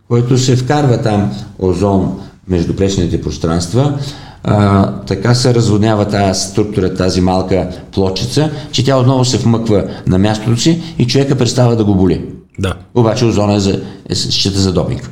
който 0.08 0.38
се 0.38 0.56
вкарва 0.56 1.02
там 1.02 1.32
озон 1.58 2.20
между 2.48 2.76
преслените 2.76 3.22
пространства, 3.22 3.98
а, 4.44 4.86
така 5.00 5.34
се 5.34 5.54
разводнява 5.54 6.04
тази 6.08 6.40
структура, 6.40 6.94
тази 6.94 7.20
малка 7.20 7.68
плочица, 7.92 8.50
че 8.72 8.84
тя 8.84 8.96
отново 8.96 9.24
се 9.24 9.38
вмъква 9.38 9.84
на 10.06 10.18
мястото 10.18 10.56
си 10.60 10.82
и 10.98 11.06
човека 11.06 11.38
престава 11.38 11.76
да 11.76 11.84
го 11.84 11.94
боли. 11.94 12.24
Да. 12.58 12.74
Обаче 12.94 13.24
озона 13.24 13.54
е, 13.54 13.60
за, 13.60 13.80
е 14.08 14.14
счита 14.14 14.58
за 14.58 14.72
допинг. 14.72 15.10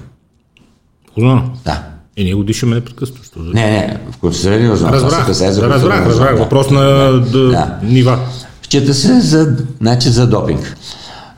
Озона. 1.16 1.42
Да. 1.64 1.82
И 2.16 2.24
ние 2.24 2.34
го 2.34 2.44
дишаме 2.44 2.74
непрекъснато. 2.74 3.40
Не, 3.40 3.70
не, 3.70 3.98
в 4.12 4.16
концентрирания 4.18 4.72
озон. 4.72 4.88
Се 4.88 4.94
Разбрах, 4.94 5.26
касае 5.26 5.52
за 5.52 5.68
разбрах, 5.68 6.06
разбрах. 6.06 6.32
да. 6.32 6.42
Въпрос 6.42 6.70
на 6.70 6.80
да, 6.80 7.48
Да. 7.50 7.78
нива. 7.82 8.18
Счита 8.62 8.94
се 8.94 9.20
за, 9.20 9.56
значи, 9.80 10.08
за 10.08 10.26
допинг. 10.26 10.76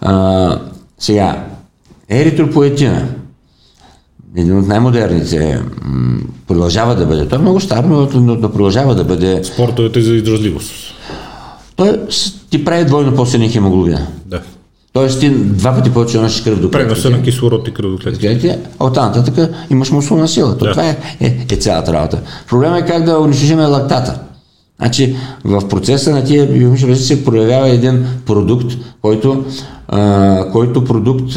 А, 0.00 0.58
сега, 0.98 1.44
еритропоетина, 2.08 3.08
един 4.36 4.58
от 4.58 4.66
най-модерните, 4.66 5.60
продължава 6.48 6.94
да 6.94 7.06
бъде. 7.06 7.28
Той 7.28 7.38
е 7.38 7.42
много 7.42 7.60
стар, 7.60 7.84
но, 7.84 8.08
но, 8.14 8.50
продължава 8.52 8.94
да 8.94 9.04
бъде. 9.04 9.44
Спортовете 9.44 10.00
за 10.00 10.14
издръжливост. 10.14 10.70
Той 11.76 12.00
ти 12.50 12.64
прави 12.64 12.84
двойно 12.84 13.14
по-силен 13.14 13.50
хемоглобина. 13.50 14.06
Да. 14.26 14.40
Тоест 14.92 15.20
ти 15.20 15.30
два 15.30 15.74
пъти 15.74 15.90
повече 15.90 16.18
носиш 16.18 16.42
кръв 16.42 16.60
до 16.60 16.70
Преноса 16.70 16.94
клетките. 16.94 17.16
на 17.16 17.22
кислород 17.22 17.68
и 17.68 17.74
кръв 17.74 17.90
до 17.92 17.98
клетки. 17.98 18.20
Клетките, 18.20 18.58
а 18.78 18.84
оттам 18.84 19.04
нататък 19.04 19.50
имаш 19.70 19.90
мускулна 19.90 20.28
сила. 20.28 20.58
То 20.58 20.64
Да. 20.64 20.70
Това 20.70 20.88
е, 20.88 20.96
е, 21.20 21.46
е 21.50 21.56
цялата 21.56 21.92
работа. 21.92 22.20
Проблемът 22.48 22.82
е 22.82 22.86
как 22.86 23.04
да 23.04 23.18
унищожим 23.18 23.60
лактата. 23.60 24.20
Значи 24.80 25.16
в 25.44 25.68
процеса 25.68 26.10
на 26.10 26.24
тия 26.24 26.48
процеси 26.48 27.04
се 27.04 27.24
проявява 27.24 27.68
един 27.68 28.04
продукт, 28.26 28.66
който, 29.02 29.44
а, 29.88 30.44
който 30.52 30.84
продукт 30.84 31.32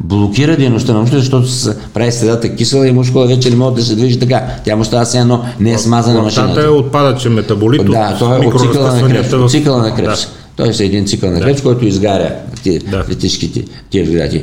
блокира 0.00 0.56
дейността 0.56 0.92
на 0.92 1.00
мускула, 1.00 1.20
защото 1.20 1.48
се 1.48 1.76
прави 1.94 2.12
средата 2.12 2.56
кисела 2.56 2.88
и 2.88 2.92
мускула 2.92 3.26
вече 3.26 3.50
не 3.50 3.56
може 3.56 3.74
да 3.76 3.82
се 3.82 3.96
движи 3.96 4.18
така. 4.18 4.46
Тя 4.64 4.76
му 4.76 4.84
става 4.84 5.04
все 5.04 5.18
едно 5.18 5.44
не 5.60 5.72
е 5.72 5.78
смазана 5.78 6.22
машината. 6.22 6.62
е 6.62 6.68
отпадъчен 6.68 7.32
метаболит 7.32 7.84
Да, 7.84 8.10
от 8.12 8.18
той 8.18 8.36
е 8.36 8.46
от 8.46 8.60
цикъла 8.60 8.92
на 8.92 9.06
От 9.36 9.42
в- 9.42 9.50
цикъла 9.50 9.78
на 9.78 9.94
Крепс. 9.94 10.20
Да. 10.20 10.32
Той 10.56 10.68
е 10.68 10.86
един 10.86 11.06
цикъл 11.06 11.30
на 11.30 11.40
Крепс, 11.40 11.62
който 11.62 11.86
изгаря 11.86 12.30
тия 12.62 12.80
Да. 12.80 13.04
летишките, 13.10 13.64
тия 13.90 14.04
въгледади. 14.04 14.42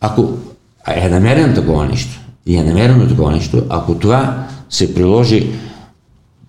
Ако 0.00 0.28
е 0.88 1.08
намерено 1.08 1.54
такова 1.54 1.86
нещо, 1.86 2.20
и 2.46 2.56
е 2.56 2.62
намерено 2.62 3.08
такова 3.08 3.32
нещо, 3.32 3.62
ако 3.68 3.94
това 3.94 4.44
се 4.70 4.94
приложи 4.94 5.46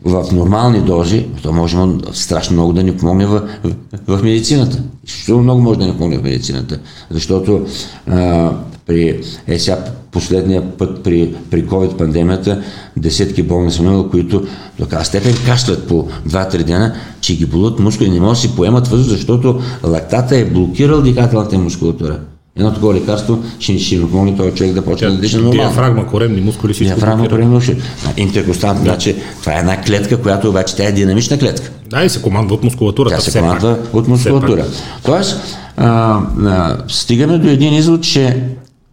в 0.06 0.26
нормални 0.32 0.82
дози, 0.82 1.26
то 1.44 1.54
може 1.54 1.78
страшно 2.14 2.54
много 2.54 2.74
да 2.74 2.84
ни 2.84 2.98
помогне 2.98 3.26
в, 3.26 3.42
в, 3.64 4.18
в 4.18 4.24
медицината. 4.24 4.84
Изключително 5.08 5.44
много 5.44 5.62
може 5.62 5.80
да 5.80 5.86
ни 5.86 5.92
помогне 5.92 6.18
в 6.18 6.24
медицината. 6.24 6.80
Защото 7.10 7.66
а, 8.08 8.52
при 8.86 9.22
е 9.48 9.60
сега 9.60 9.86
последния 10.12 10.78
път 10.78 11.04
при, 11.04 11.36
при 11.52 11.68
COVID-пандемията 11.68 12.62
десетки 12.98 13.44
болни 13.44 13.72
съм 13.72 13.86
имал, 13.86 14.10
които 14.10 14.40
до 14.80 14.84
такава 14.84 15.06
степен 15.06 15.36
кашлят 15.46 15.88
по 15.88 16.08
2-3 16.28 16.64
дена, 16.64 16.96
че 17.22 17.38
ги 17.38 17.46
болят 17.46 17.80
мускули 17.80 18.10
не 18.10 18.20
могат 18.20 18.36
да 18.36 18.42
си 18.42 18.56
поемат 18.56 18.88
въздух, 18.88 19.10
защото 19.10 19.60
лактата 19.84 20.38
е 20.38 20.46
блокирал 20.46 21.02
дихателната 21.02 21.58
мускулатура. 21.58 22.20
Едно 22.56 22.74
такова 22.74 22.94
лекарство 22.94 23.44
ще, 23.60 23.80
ще 23.80 24.02
помогне 24.02 24.38
този 24.38 24.52
човек 24.56 24.74
да 24.74 24.82
почне 24.82 25.10
да 25.10 25.18
диша 25.18 25.38
нормално. 25.38 25.62
Диафрагма, 25.62 26.08
коремни 26.08 26.42
мускули, 26.42 26.74
всичко. 26.74 26.94
Диафрагма, 26.94 27.18
блокира. 27.18 27.36
коремно 27.36 27.58
уши. 27.58 27.78
Интеркостантно, 28.18 28.84
значи 28.84 29.16
това 29.40 29.56
е 29.56 29.60
една 29.60 29.82
клетка, 29.82 30.22
която 30.22 30.50
обаче 30.50 30.76
тя 30.76 30.88
е 30.88 30.92
динамична 30.92 31.40
клетка. 31.40 31.72
Да, 31.90 32.04
и 32.04 32.10
се 32.10 32.22
командва 32.22 32.56
от 32.56 32.64
мускулатурата. 32.64 33.16
Тя 33.16 33.22
се 33.22 33.30
все 33.30 33.40
пак. 33.40 33.48
командва 33.48 33.78
от 33.94 34.08
мускулатура. 34.08 34.66
Тоест, 35.04 35.58
а, 35.78 36.20
а, 36.46 36.78
стигаме 36.88 37.38
до 37.38 37.48
един 37.48 37.74
извод, 37.74 38.04
че 38.04 38.44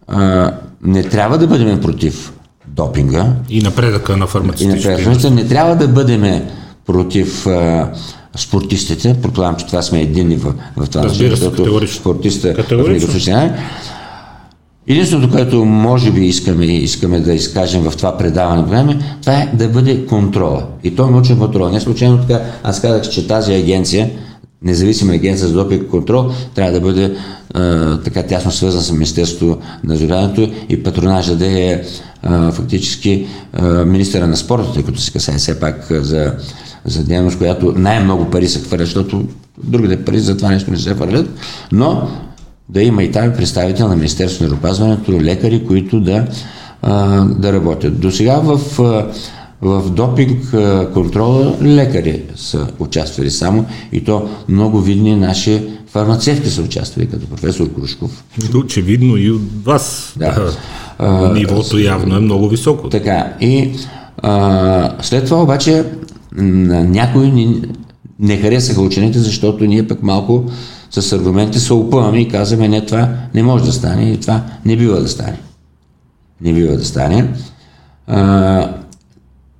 а, 0.07 0.51
не 0.83 1.03
трябва 1.03 1.37
да 1.37 1.47
бъдем 1.47 1.81
против 1.81 2.33
допинга 2.67 3.33
И 3.49 3.61
напредъка 3.61 4.11
на 4.11 4.17
и 4.17 4.19
на 4.19 4.27
фармацевтичните 4.27 4.87
предприятията, 4.87 5.31
не 5.31 5.47
трябва 5.47 5.75
да 5.75 5.87
бъдем 5.87 6.41
против 6.85 7.47
а, 7.47 7.91
спортистите. 8.37 9.15
Предполагам, 9.21 9.55
че 9.55 9.65
това 9.65 9.81
сме 9.81 10.01
единни 10.01 10.35
в, 10.35 10.53
в 10.77 10.89
това, 10.89 11.03
Разбира 11.03 11.29
се, 11.29 11.35
защото 11.35 11.63
категорично. 11.63 11.99
спортиста 11.99 12.53
Категорично. 12.53 13.37
е. 13.37 13.59
Единственото, 14.87 15.31
което 15.31 15.65
може 15.65 16.11
би 16.11 16.25
искаме, 16.25 16.65
искаме 16.65 17.19
да 17.19 17.33
изкажем 17.33 17.81
в 17.81 17.97
това 17.97 18.17
предаване 18.17 18.63
време, 18.63 18.99
това 19.21 19.33
е 19.33 19.49
да 19.53 19.69
бъде 19.69 20.05
контрола. 20.05 20.63
И 20.83 20.95
то 20.95 21.07
е 21.07 21.11
научен 21.11 21.39
контрол. 21.39 21.69
Не 21.69 21.79
случайно 21.79 22.17
така, 22.17 22.41
аз 22.63 22.81
казах, 22.81 23.09
че 23.09 23.27
тази 23.27 23.53
агенция, 23.53 24.09
независима 24.61 25.13
агенция 25.13 25.47
за 25.47 25.53
допинг 25.53 25.89
контрол, 25.89 26.31
трябва 26.55 26.71
да 26.71 26.81
бъде 26.81 27.15
а, 27.53 27.97
така 27.97 28.23
тясно 28.23 28.51
свързана 28.51 28.83
с 28.83 28.91
Министерството 28.91 29.57
на 29.83 29.95
здравеопазването 29.95 30.55
и 30.69 30.83
патронажа 30.83 31.35
да 31.35 31.61
е 31.61 31.81
а, 32.23 32.51
фактически 32.51 33.27
а, 33.53 33.85
министъра 33.85 34.27
на 34.27 34.37
спорта, 34.37 34.73
тъй 34.73 34.83
като 34.83 35.01
се 35.01 35.11
касае 35.11 35.37
все 35.37 35.59
пак 35.59 35.87
за, 35.91 36.33
за 36.89 37.03
дейност, 37.03 37.37
която 37.37 37.73
най-много 37.77 38.29
пари 38.29 38.47
се 38.47 38.59
хвърлят, 38.59 38.87
защото 38.87 39.25
другите 39.63 40.05
пари 40.05 40.19
за 40.19 40.37
това 40.37 40.49
нещо 40.49 40.71
не 40.71 40.77
се 40.77 40.93
хвърлят, 40.93 41.29
но 41.71 42.09
да 42.69 42.81
има 42.81 43.03
и 43.03 43.11
там 43.11 43.33
представител 43.33 43.87
на 43.87 43.95
Министерството 43.95 44.43
на 44.43 44.47
здравеопазването, 44.47 45.11
лекари, 45.11 45.65
които 45.67 45.99
да, 45.99 46.27
а, 46.81 47.25
да 47.25 47.53
работят. 47.53 47.99
До 47.99 48.11
сега 48.11 48.39
в, 48.39 48.79
а, 48.79 49.11
в 49.61 49.89
допинг 49.89 50.53
а, 50.53 50.89
контрола 50.93 51.57
лекари 51.61 52.21
са 52.35 52.67
участвали 52.79 53.31
само 53.31 53.65
и 53.91 54.03
то 54.03 54.29
много 54.49 54.79
видни 54.79 55.15
наши 55.15 55.61
фармацевти 55.87 56.49
са 56.49 56.61
участвали, 56.61 57.07
като 57.07 57.27
професор 57.27 57.73
Крушков. 57.73 58.23
Очевидно 58.55 59.17
и 59.17 59.31
от 59.31 59.65
вас. 59.65 60.13
Да. 60.17 60.51
Да. 60.99 61.33
Нивото 61.33 61.79
явно 61.79 62.15
е 62.15 62.19
много 62.19 62.49
високо. 62.49 62.89
Така, 62.89 63.33
и 63.41 63.71
а, 64.17 64.91
след 65.01 65.25
това 65.25 65.43
обаче 65.43 65.83
м, 66.35 66.43
някои 66.91 67.31
ни, 67.31 67.61
не 68.19 68.37
харесаха 68.37 68.81
учените, 68.81 69.19
защото 69.19 69.65
ние 69.65 69.87
пък 69.87 70.03
малко 70.03 70.43
с 70.91 71.11
аргументи 71.11 71.59
се 71.59 71.73
опъваме 71.73 72.19
и 72.19 72.27
казваме, 72.27 72.67
не, 72.67 72.85
това 72.85 73.09
не 73.33 73.43
може 73.43 73.63
да 73.63 73.73
стане 73.73 74.11
и 74.11 74.19
това 74.19 74.43
не 74.65 74.77
бива 74.77 75.01
да 75.01 75.07
стане. 75.07 75.39
Не 76.41 76.53
бива 76.53 76.77
да 76.77 76.85
стане. 76.85 77.33
А, 78.07 78.75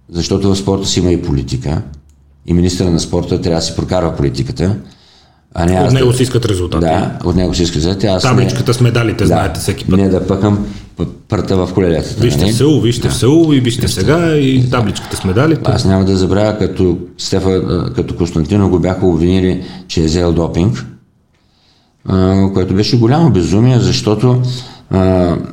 защото 0.10 0.50
в 0.50 0.58
спорта 0.58 0.88
си 0.88 1.00
има 1.00 1.12
и 1.12 1.22
политика. 1.22 1.82
И 2.46 2.54
министъра 2.54 2.92
на 2.92 3.00
спорта 3.00 3.42
трябва 3.42 3.60
да 3.60 3.66
си 3.66 3.76
прокарва 3.76 4.16
политиката. 4.16 4.76
А 5.56 5.66
не 5.66 5.82
От 5.82 5.91
него 5.91 6.12
да- 6.12 6.18
си 6.18 6.24
искат 6.24 6.45
резултати. 6.45 6.86
Да, 6.86 7.18
от 7.26 7.36
него 7.36 7.54
си 7.54 7.64
иска 7.64 7.76
резултати. 7.78 8.08
Аз 8.08 8.24
не- 8.24 8.30
Табличката 8.30 8.74
с 8.74 8.82
медалите, 8.82 9.24
да, 9.24 9.28
знаете 9.28 9.60
всеки 9.60 9.86
път. 9.86 10.00
Не 10.00 10.10
да 10.10 10.28
пъхам 10.28 10.66
пръта 11.30 11.58
в. 11.58 11.70
Вижте 12.20 12.41
нали? 12.41 12.52
в 12.52 12.56
село, 12.56 12.82
вижте 12.82 13.10
в 13.10 13.16
село 13.16 13.54
и 13.54 13.60
вижте 13.60 13.88
сега 13.88 14.36
и 14.36 14.70
табличката 14.70 15.18
с 15.18 15.24
медалите. 15.24 15.62
Аз 15.66 15.86
няма 15.86 16.06
да 16.06 16.18
забравя, 16.18 16.58
като 16.58 16.97
Стефа, 17.18 17.62
като 17.95 18.16
Константино 18.16 18.70
го 18.70 18.80
бяха 18.80 19.06
обвинили, 19.06 19.64
че 19.88 20.02
е 20.02 20.06
взел 20.06 20.32
допинг, 20.34 20.86
което 22.54 22.74
беше 22.74 23.00
голямо 23.00 23.30
безумие, 23.30 23.80
защото 23.80 24.41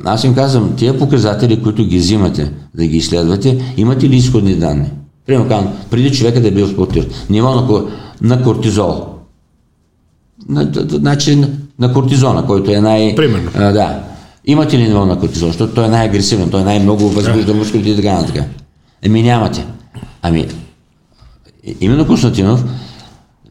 аз 0.05 0.23
им 0.23 0.35
казвам, 0.35 0.73
тия 0.75 0.97
показатели, 0.97 1.63
които 1.63 1.85
ги 1.85 1.97
взимате 1.97 2.51
да 2.75 2.85
ги 2.85 2.97
изследвате, 2.97 3.73
имате 3.77 4.09
ли 4.09 4.15
изходни 4.15 4.55
данни? 4.55 4.91
Примерно 5.25 5.73
преди 5.89 6.11
човека 6.11 6.41
да 6.41 6.47
е 6.47 6.51
бил 6.51 6.67
спортист, 6.67 7.07
ниво 7.29 7.55
на, 7.55 7.83
на 8.21 8.43
кортизол. 8.43 9.16
Значи 10.89 11.35
на, 11.35 11.49
на 11.79 11.93
кортизона, 11.93 12.45
който 12.45 12.71
е 12.71 12.81
най... 12.81 13.15
Примерно. 13.15 13.51
А, 13.55 13.71
да. 13.71 13.99
Имате 14.45 14.77
ли 14.77 14.83
ниво 14.87 15.05
на 15.05 15.19
кортизол? 15.19 15.47
Защото 15.47 15.73
той 15.73 15.85
е 15.85 15.89
най-агресивен, 15.89 16.49
той 16.49 16.63
най-много 16.63 17.09
възбужда 17.09 17.53
мускулите 17.53 17.89
и 17.89 17.95
така 17.95 18.13
нататък. 18.13 18.43
Еми 19.03 19.23
нямате. 19.23 19.65
Ами, 20.21 20.47
именно 21.81 22.07
Константинов 22.07 22.63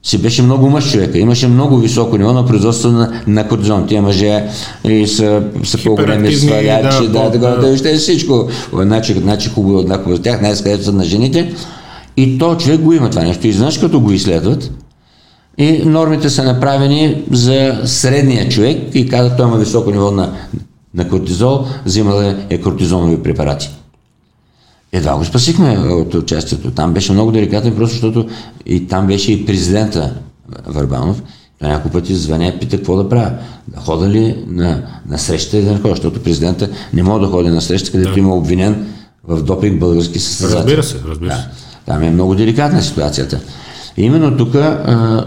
си 0.02 0.18
беше 0.18 0.42
много 0.42 0.70
мъж 0.70 0.92
човека. 0.92 1.18
Имаше 1.18 1.48
много 1.48 1.76
високо 1.76 2.18
ниво 2.18 2.32
на 2.32 2.46
производство 2.46 2.88
на, 2.90 3.22
на 3.26 3.48
кортизон. 3.48 3.86
Тия 3.86 4.02
мъже 4.02 4.44
и 4.84 5.06
са, 5.06 5.42
са 5.64 5.78
по-големи 5.84 6.32
свалячи, 6.32 7.08
да, 7.08 7.12
да, 7.12 7.30
да, 7.30 7.38
да. 7.38 7.56
да, 7.56 7.66
въобще 7.66 7.94
всичко. 7.94 8.48
Значи, 8.72 9.12
значи 9.12 9.48
хубаво, 9.48 9.80
еднакво 9.80 10.16
за 10.16 10.22
тях, 10.22 10.40
най-скъдето 10.40 10.84
са 10.84 10.92
на 10.92 11.04
жените. 11.04 11.54
И 12.16 12.38
то 12.38 12.56
човек 12.56 12.80
го 12.80 12.92
има 12.92 13.10
това 13.10 13.22
нещо. 13.22 13.46
И 13.46 13.52
знаеш, 13.52 13.78
като 13.78 14.00
го 14.00 14.12
изследват, 14.12 14.70
и 15.58 15.82
нормите 15.84 16.30
са 16.30 16.44
направени 16.44 17.24
за 17.30 17.80
средния 17.84 18.48
човек 18.48 18.94
и 18.94 19.08
казват, 19.08 19.36
той 19.36 19.46
има 19.46 19.56
високо 19.56 19.90
ниво 19.90 20.10
на, 20.10 20.32
на 20.94 21.08
кортизол, 21.08 21.64
взимал 21.84 22.22
е, 22.22 22.46
е 22.50 22.60
кортизонови 22.60 23.22
препарати. 23.22 23.70
Едва 24.92 25.16
го 25.16 25.24
спасихме 25.24 25.78
от 25.78 26.14
участието. 26.14 26.70
Там 26.70 26.92
беше 26.92 27.12
много 27.12 27.32
деликатен, 27.32 27.76
просто 27.76 27.92
защото 27.92 28.28
и 28.66 28.86
там 28.86 29.06
беше 29.06 29.32
и 29.32 29.46
президента 29.46 30.14
Върбанов. 30.66 31.22
Той 31.60 31.68
няколко 31.68 31.92
пъти 31.92 32.14
звъня 32.14 32.46
и 32.46 32.58
пита 32.58 32.76
какво 32.76 32.96
да 32.96 33.08
правя. 33.08 33.32
Да 33.68 33.80
хода 33.80 34.08
ли 34.08 34.44
на, 34.46 34.82
на 35.08 35.18
среща 35.18 35.56
или 35.56 35.64
да 35.64 35.72
не 35.72 35.76
ходя, 35.78 35.94
защото 35.94 36.22
президента 36.22 36.68
не 36.92 37.02
може 37.02 37.26
да 37.26 37.30
ходи 37.30 37.48
на 37.48 37.60
среща, 37.60 37.92
където 37.92 38.12
да. 38.12 38.20
има 38.20 38.36
обвинен 38.36 38.86
в 39.28 39.42
допинг 39.42 39.80
български 39.80 40.18
състезател. 40.18 40.58
Разбира 40.58 40.82
се, 40.82 40.96
разбира 41.08 41.32
се. 41.32 41.42
Да. 41.42 41.48
Там 41.86 42.02
е 42.02 42.10
много 42.10 42.34
деликатна 42.34 42.82
ситуацията. 42.82 43.40
И 43.96 44.02
именно 44.02 44.36
тук 44.36 44.54
а, 44.54 45.24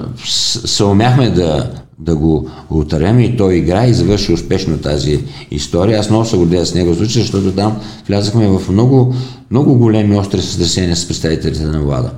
се 0.65 0.83
умяхме 0.83 1.29
да, 1.29 1.69
да 1.99 2.15
го 2.15 2.49
отървем 2.69 3.19
и 3.19 3.37
той 3.37 3.55
игра 3.55 3.85
и 3.85 3.93
завърши 3.93 4.33
успешно 4.33 4.77
тази 4.77 5.23
история. 5.51 5.99
Аз 5.99 6.09
много 6.09 6.25
се 6.25 6.37
гордея 6.37 6.65
с 6.65 6.75
него 6.75 6.95
случай, 6.95 7.21
защото 7.21 7.51
там 7.51 7.77
влязахме 8.07 8.47
в 8.47 8.71
много, 8.71 9.15
много 9.51 9.75
големи 9.77 10.17
остри 10.17 10.41
сътресения 10.41 10.95
с 10.95 11.07
представителите 11.07 11.63
на 11.63 11.81
влада. 11.81 12.11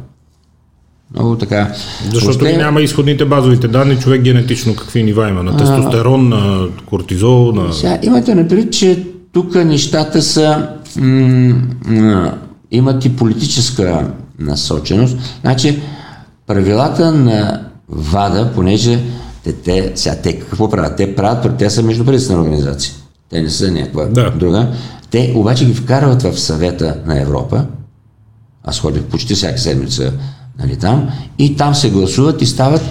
Много 1.16 1.36
така. 1.36 1.72
Защото 2.04 2.40
Въобще... 2.40 2.58
няма 2.58 2.82
изходните 2.82 3.26
базовите 3.26 3.68
данни, 3.68 4.00
човек 4.00 4.22
генетично 4.22 4.76
какви 4.76 5.04
нива 5.04 5.30
има? 5.30 5.44
На 5.44 5.58
тестостерон, 5.58 6.30
на 6.30 6.68
кортизол? 6.86 7.52
На... 7.52 7.74
Сега, 7.74 8.00
имате 8.04 8.36
напред, 8.36 8.74
че 8.74 9.04
тук 9.34 9.56
нещата 9.56 10.22
са 10.22 10.68
м- 10.98 11.56
м- 11.86 12.34
имат 12.72 13.06
и 13.06 13.16
политическа 13.16 14.12
насоченост. 14.40 15.18
Значи, 15.42 15.82
правилата 16.54 17.12
на 17.12 17.62
ВАДА, 17.90 18.52
понеже 18.56 19.00
те, 19.44 19.54
те, 19.54 19.92
сега, 19.96 20.16
те 20.16 20.40
какво 20.40 20.70
правят? 20.70 20.98
Те 20.98 21.16
правят, 21.16 21.58
те 21.58 21.70
са 21.70 21.84
междуправителствена 21.84 22.42
организация. 22.42 22.94
Те 23.30 23.42
не 23.42 23.50
са 23.50 23.72
някаква 23.72 24.06
да. 24.06 24.32
друга. 24.32 24.68
Те 25.12 25.34
обаче 25.36 25.66
ги 25.66 25.74
вкарват 25.74 26.22
в 26.22 26.40
съвета 26.40 26.98
на 27.06 27.22
Европа. 27.22 27.66
Аз 28.64 28.80
ходих 28.80 29.04
почти 29.04 29.36
всяка 29.36 29.58
седмица 29.58 30.14
нали, 30.60 30.76
там. 30.76 31.10
И 31.38 31.56
там 31.56 31.76
се 31.76 31.90
гласуват 31.90 32.42
и 32.42 32.46
стават 32.46 32.82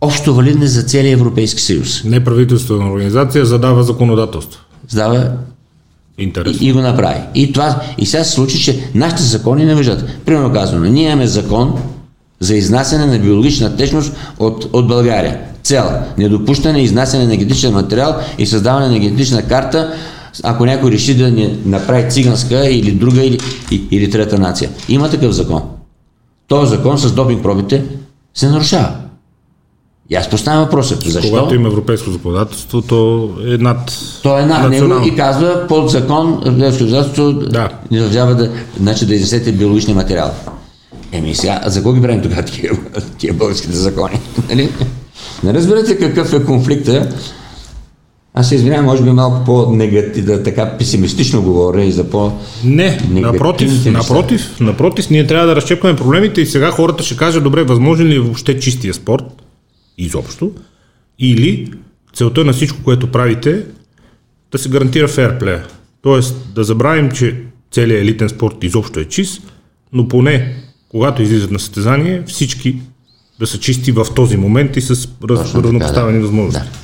общо 0.00 0.34
валидни 0.34 0.66
за 0.66 0.82
целия 0.82 1.12
Европейски 1.12 1.62
съюз. 1.62 2.04
Неправителствена 2.04 2.92
организация 2.92 3.46
задава 3.46 3.82
законодателство. 3.82 4.60
Задава 4.88 5.32
Интересно. 6.18 6.66
И, 6.66 6.68
и 6.68 6.72
го 6.72 6.80
направи. 6.80 7.20
И, 7.34 7.52
това, 7.52 7.80
и 7.98 8.06
сега 8.06 8.24
се 8.24 8.32
случи, 8.32 8.58
че 8.58 8.90
нашите 8.94 9.22
закони 9.22 9.64
не 9.64 9.74
въжат. 9.74 10.04
Примерно 10.24 10.52
казваме, 10.52 10.90
ние 10.90 11.06
имаме 11.06 11.26
закон 11.26 11.74
за 12.40 12.56
изнасяне 12.56 13.06
на 13.06 13.18
биологична 13.18 13.76
течност 13.76 14.12
от, 14.38 14.68
от 14.72 14.88
България. 14.88 15.40
Цел– 15.62 15.84
недопущане 16.18 16.82
изнасяне 16.82 17.26
на 17.26 17.36
генетичен 17.36 17.72
материал 17.72 18.16
и 18.38 18.46
създаване 18.46 18.88
на 18.88 18.98
генетична 18.98 19.42
карта, 19.42 19.94
ако 20.42 20.66
някой 20.66 20.90
реши 20.90 21.16
да 21.16 21.30
ни 21.30 21.58
направи 21.64 22.10
циганска 22.10 22.66
или 22.70 22.92
друга 22.92 23.24
или, 23.24 23.38
или 23.90 24.10
трета 24.10 24.38
нация. 24.38 24.70
Има 24.88 25.10
такъв 25.10 25.32
закон. 25.32 25.62
Този 26.48 26.70
закон 26.70 26.98
с 26.98 27.12
допинг 27.12 27.42
пробите 27.42 27.84
се 28.34 28.48
нарушава. 28.48 28.88
И 30.10 30.14
аз 30.14 30.30
поставям 30.30 30.64
въпроса. 30.64 30.96
Защо? 31.06 31.30
Когато 31.30 31.54
има 31.54 31.68
европейско 31.68 32.10
законодателство, 32.10 32.82
то 32.82 33.30
е 33.46 33.58
над. 33.58 33.92
То 34.22 34.38
е 34.38 34.46
над 34.46 34.70
него 34.70 34.94
и 35.06 35.16
казва 35.16 35.66
под 35.68 35.90
закон 35.90 36.42
европейско 36.46 36.78
законодателство 36.78 37.32
да. 37.32 37.68
не 37.90 38.00
да, 38.00 38.50
значи 38.80 39.06
да 39.06 39.14
изнесете 39.14 39.52
биологични 39.52 39.94
материали. 39.94 40.30
Еми 41.12 41.34
сега, 41.34 41.60
за 41.66 41.82
кого 41.82 41.94
ги 41.94 42.02
правим 42.02 42.22
тогава 42.22 42.42
тия, 43.18 43.34
българските 43.34 43.76
закони? 43.76 44.20
Нали? 44.48 44.68
Не 45.44 45.54
разбирате 45.54 45.98
какъв 45.98 46.32
е 46.32 46.44
конфликта. 46.44 47.16
Аз 48.34 48.48
се 48.48 48.54
извинявам, 48.54 48.84
може 48.84 49.02
би 49.02 49.10
малко 49.10 49.44
по-негативно, 49.44 50.36
да, 50.36 50.42
така 50.42 50.76
песимистично 50.78 51.42
говоря 51.42 51.84
и 51.84 51.92
за 51.92 52.10
по 52.10 52.32
Не, 52.64 53.00
напротив, 53.10 53.86
напротив, 53.86 54.60
напротив, 54.60 55.10
ние 55.10 55.26
трябва 55.26 55.46
да 55.46 55.56
разчепкаме 55.56 55.96
проблемите 55.96 56.40
и 56.40 56.46
сега 56.46 56.70
хората 56.70 57.02
ще 57.02 57.16
кажат, 57.16 57.44
добре, 57.44 57.62
възможен 57.62 58.06
ли 58.06 58.14
е 58.14 58.20
въобще 58.20 58.60
чистия 58.60 58.94
спорт? 58.94 59.24
изобщо, 59.98 60.52
или 61.18 61.72
целта 62.14 62.44
на 62.44 62.52
всичко, 62.52 62.78
което 62.84 63.12
правите, 63.12 63.64
да 64.52 64.58
се 64.58 64.68
гарантира 64.68 65.08
фейрплея. 65.08 65.66
Тоест 66.02 66.54
да 66.54 66.64
забравим, 66.64 67.10
че 67.10 67.36
целият 67.70 68.02
елитен 68.02 68.28
спорт 68.28 68.64
изобщо 68.64 69.00
е 69.00 69.04
чист, 69.04 69.42
но 69.92 70.08
поне 70.08 70.54
когато 70.88 71.22
излизат 71.22 71.50
на 71.50 71.58
състезание, 71.58 72.22
всички 72.26 72.76
да 73.40 73.46
са 73.46 73.58
чисти 73.58 73.92
в 73.92 74.06
този 74.16 74.36
момент 74.36 74.76
и 74.76 74.80
с 74.80 75.08
раз, 75.30 75.54
равнопоставени 75.54 76.18
да. 76.18 76.22
възможности. 76.22 76.70
Да. 76.72 76.78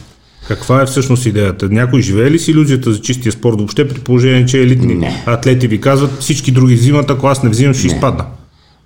Каква 0.49 0.83
е 0.83 0.87
всъщност 0.87 1.27
идеята? 1.27 1.69
Някой 1.69 2.03
живее 2.03 2.31
ли 2.31 2.39
с 2.39 2.49
иллюзията 2.49 2.93
за 2.93 3.01
чистия 3.01 3.33
спорт 3.33 3.57
въобще 3.57 3.89
при 3.89 4.01
положение, 4.01 4.47
че 4.47 4.63
елитни 4.63 4.95
не. 4.95 5.23
атлети 5.27 5.69
ви 5.69 5.81
казват 5.81 6.21
всички 6.21 6.51
други 6.51 6.75
взимат, 6.75 7.11
ако 7.11 7.27
аз 7.27 7.43
не 7.43 7.51
взимам, 7.51 7.75
ще 7.75 7.87
не. 7.87 7.95
изпадна? 7.95 8.25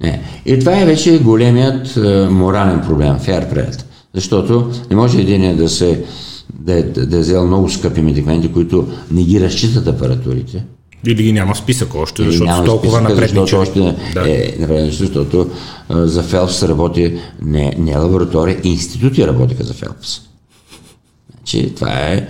Не. 0.00 0.22
И 0.46 0.58
това 0.58 0.80
е 0.80 0.86
вече 0.86 1.18
големият 1.18 1.96
е, 1.96 2.28
морален 2.30 2.80
проблем, 2.80 3.18
фейрплеят. 3.18 3.86
Защото 4.14 4.70
не 4.90 4.96
може 4.96 5.20
един 5.20 5.56
да 5.56 5.68
се 5.68 6.04
да 6.54 6.78
е, 6.78 6.82
да 6.82 7.16
е 7.16 7.20
взел 7.20 7.46
много 7.46 7.70
скъпи 7.70 8.00
медикаменти, 8.00 8.52
които 8.52 8.88
не 9.10 9.22
ги 9.22 9.40
разчитат 9.40 9.86
апаратурите. 9.86 10.64
Или 11.06 11.22
ги 11.22 11.32
няма 11.32 11.56
списък 11.56 11.94
още, 11.94 12.22
Или 12.22 12.30
защото 12.32 12.64
толкова 12.64 13.00
напред 13.00 13.30
Защото 13.30 13.56
още 13.56 13.80
да. 14.14 14.30
е 14.30 14.54
напредниче, 14.58 14.96
защото 14.96 15.50
а, 15.88 16.06
за 16.06 16.22
Фелпс 16.22 16.62
работи 16.62 17.18
не, 17.42 17.74
не 17.78 17.96
лаборатория, 17.96 18.60
институти 18.64 19.26
работиха 19.26 19.64
за 19.64 19.74
Фелпс. 19.74 20.20
Значи, 21.36 21.74
това 21.74 21.90
е 21.92 22.28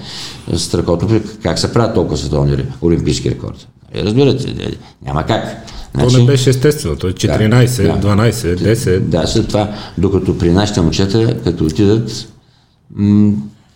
страхотно. 0.57 1.21
Как 1.43 1.59
се 1.59 1.73
правят 1.73 1.95
толкова 1.95 2.17
световни 2.17 2.57
олимпийски 2.83 3.31
рекорди? 3.31 3.67
Е, 3.95 4.05
разбирате, 4.05 4.51
е, 4.51 4.71
няма 5.05 5.27
как. 5.27 5.69
Значи, 5.95 6.15
То 6.15 6.21
не 6.21 6.27
беше 6.27 6.51
естествено, 6.51 6.97
той 6.97 7.11
е 7.11 7.13
14, 7.13 8.01
да, 8.01 8.09
12, 8.09 8.31
10. 8.31 8.99
Да, 8.99 9.27
след 9.27 9.49
това, 9.49 9.73
докато 9.99 10.39
при 10.39 10.51
нашите 10.51 10.81
момчета, 10.81 11.37
като 11.45 11.65
отидат, 11.65 12.29
м- 12.97 13.33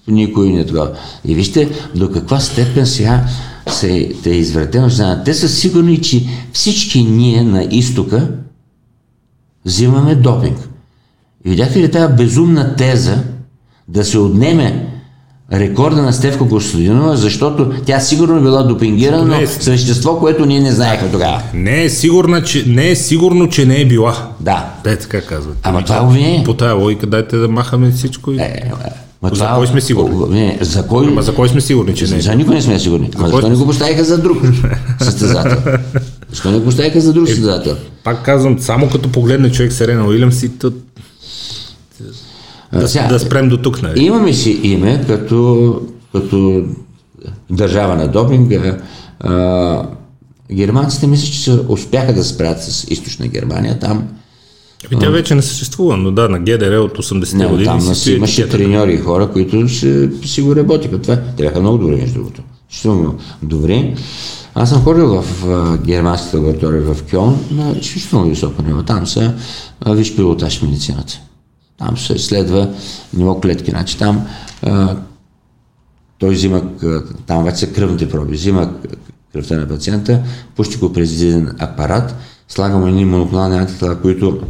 никой 0.09 0.49
не 0.49 0.67
тогава. 0.67 0.91
И 1.25 1.35
вижте 1.35 1.69
до 1.95 2.11
каква 2.11 2.41
степен 2.41 2.87
сега 2.87 3.25
се 3.69 4.13
те 4.23 4.31
е 4.31 4.37
извратено. 4.37 4.89
Те 5.25 5.35
са 5.35 5.49
сигурни, 5.49 6.03
че 6.03 6.27
всички 6.53 7.05
ние 7.05 7.43
на 7.43 7.65
изтока 7.65 8.29
взимаме 9.67 10.15
допинг. 10.15 10.69
И 11.45 11.51
видяхте 11.51 11.81
ли 11.81 11.91
тази 11.91 12.15
безумна 12.15 12.77
теза 12.77 13.23
да 13.89 14.05
се 14.05 14.19
отнеме 14.19 14.89
рекорда 15.53 16.03
на 16.03 16.13
Стевка 16.13 16.49
Костадинова, 16.49 17.17
защото 17.17 17.73
тя 17.87 18.01
сигурно 18.01 18.37
е 18.37 18.41
била 18.41 18.63
допингирана, 18.63 19.25
но 19.25 19.35
е, 19.35 19.47
същество, 19.47 20.19
което 20.19 20.47
ние 20.47 20.61
не 20.61 20.73
знаехме 20.73 21.11
тогава. 21.11 21.43
Не 21.55 21.85
е, 21.85 21.91
сигурна, 21.91 22.43
че, 22.43 22.65
не 22.67 22.91
е 22.91 22.97
сигурно, 22.97 23.49
че 23.49 23.67
не 23.67 23.81
е 23.81 23.85
била. 23.85 24.29
Да. 24.41 24.75
Те 24.85 24.97
така 24.99 25.21
казват. 25.21 25.59
Ама 25.63 25.85
това 25.85 26.05
обвинение. 26.05 26.45
По 26.45 26.55
тази 26.55 26.73
логика 26.73 27.07
дайте 27.07 27.37
да 27.37 27.49
махаме 27.49 27.91
всичко. 27.91 28.33
И... 28.33 28.39
Е, 28.39 28.43
е, 28.43 28.73
Ма 29.23 29.29
за 29.29 29.35
това, 29.35 29.55
кой 29.57 29.67
сме 29.67 29.81
сигурни? 29.81 30.41
Не, 30.41 30.59
за 30.61 30.87
кой? 30.87 31.07
Ама 31.07 31.23
за 31.23 31.35
кой 31.35 31.49
сме 31.49 31.61
сигурни, 31.61 31.95
че 31.95 32.15
не? 32.15 32.21
За 32.21 32.35
никой 32.35 32.55
не 32.55 32.63
сме 32.63 32.79
сигурни. 32.79 33.11
Ама 33.17 33.29
защо 33.29 33.49
не 33.49 33.57
го 33.57 33.67
поставиха 33.67 34.05
за 34.05 34.19
друг 34.19 34.39
състезател? 35.01 35.59
Защо 36.31 36.51
не 36.51 36.59
го 36.59 36.65
поставиха 36.65 37.01
за 37.01 37.13
друг 37.13 37.29
е, 37.29 37.31
състезател? 37.31 37.77
Пак 38.05 38.25
казвам, 38.25 38.59
само 38.59 38.91
като 38.91 39.13
погледне 39.13 39.53
човек 39.53 39.73
Серена 39.73 40.07
Уилямс 40.07 40.43
и 40.43 40.51
да, 42.73 42.89
сега, 42.89 43.07
да 43.07 43.19
спрем 43.19 43.49
до 43.49 43.57
тук, 43.57 43.83
нали? 43.83 44.05
Имаме 44.05 44.33
си 44.33 44.61
име 44.63 45.05
като, 45.07 45.81
като 46.13 46.65
държава 47.51 47.97
на 47.97 48.09
допинга. 48.09 48.79
А, 49.21 49.87
германците 50.53 51.07
мисля, 51.07 51.27
че 51.27 51.43
се 51.43 51.61
успяха 51.69 52.15
да 52.15 52.25
спрят 52.25 52.63
с 52.63 52.85
източна 52.91 53.27
Германия. 53.27 53.79
Там 53.79 54.09
Ами 54.91 55.01
тя 55.01 55.11
вече 55.11 55.35
не 55.35 55.43
съществува, 55.43 55.97
но 55.97 56.11
да, 56.11 56.29
на 56.29 56.39
ГДР 56.39 56.81
от 56.81 56.99
80-те 56.99 57.37
не, 57.37 57.47
години. 57.47 57.65
Там 57.65 57.81
си 57.81 58.13
имаше 58.13 58.49
треньори 58.49 58.95
и 58.95 58.99
хора, 58.99 59.31
които 59.33 59.69
си, 59.69 60.11
си 60.25 60.43
го 60.43 60.57
работиха. 60.57 61.03
Това, 61.03 61.17
те 61.37 61.43
бяха 61.43 61.61
много 61.61 61.79
добри, 61.79 61.97
между 61.97 62.15
другото. 62.15 62.43
Изключително 62.71 63.19
добри. 63.43 63.97
Аз 64.55 64.71
съм 64.71 64.83
ходил 64.83 65.23
в 65.23 65.79
германската 65.85 66.37
лаборатория 66.37 66.83
в 66.83 66.97
Кьон 67.11 67.39
на 67.51 67.71
изключително 67.71 68.29
високо 68.29 68.63
ниво. 68.63 68.83
Там 68.83 69.07
са 69.07 69.35
виж 69.87 70.17
пилотаж 70.17 70.59
в 70.59 70.63
медицината. 70.63 71.21
Там 71.79 71.99
се 71.99 72.13
изследва 72.13 72.69
ниво 73.15 73.41
клетки. 73.41 73.71
Значи 73.71 73.99
там 73.99 74.27
а, 74.63 74.97
той 76.19 76.35
взима, 76.35 76.63
там 77.27 77.45
вече 77.45 77.57
са 77.57 77.73
кръвните 77.73 78.09
проби, 78.09 78.35
взима 78.35 78.73
кръвта 79.33 79.57
на 79.57 79.69
пациента, 79.69 80.23
пущи 80.57 80.79
го 80.79 80.93
през 80.93 81.13
един 81.13 81.51
апарат, 81.59 82.15
слага 82.49 82.77
му 82.77 82.87
едни 82.87 83.05
моноклонални 83.05 83.57
антитела, 83.57 84.01
които 84.01 84.41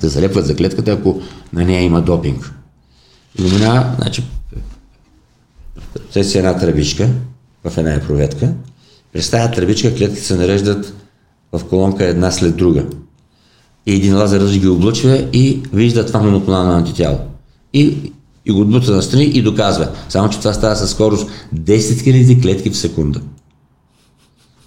да 0.00 0.08
залепват 0.08 0.46
за 0.46 0.56
клетката, 0.56 0.90
ако 0.90 1.20
на 1.52 1.64
нея 1.64 1.82
има 1.82 2.02
допинг. 2.02 2.52
И 3.38 3.48
значи, 3.48 4.24
си 6.22 6.38
една 6.38 6.58
тръбичка 6.58 7.08
в 7.64 7.78
една 7.78 8.00
проветка. 8.00 8.52
През 9.12 9.30
тази 9.30 9.52
тръбичка 9.52 9.94
клетките 9.94 10.24
се 10.24 10.36
нареждат 10.36 10.94
в 11.52 11.64
колонка 11.64 12.04
една 12.04 12.30
след 12.30 12.56
друга 12.56 12.84
и 13.88 13.94
един 13.94 14.16
лазер 14.16 14.58
ги 14.58 14.68
облъчва 14.68 15.28
и 15.32 15.62
вижда 15.72 16.06
това 16.06 16.20
моноклонално 16.20 16.72
антитяло. 16.72 17.18
И, 17.72 18.12
и 18.46 18.52
го 18.52 18.60
отбута 18.60 18.92
настрани 18.92 19.24
и 19.24 19.42
доказва. 19.42 19.88
Само, 20.08 20.30
че 20.30 20.38
това 20.38 20.52
става 20.52 20.76
със 20.76 20.90
скорост 20.90 21.30
10 21.54 21.78
000 21.78 22.42
клетки 22.42 22.70
в 22.70 22.76
секунда. 22.76 23.20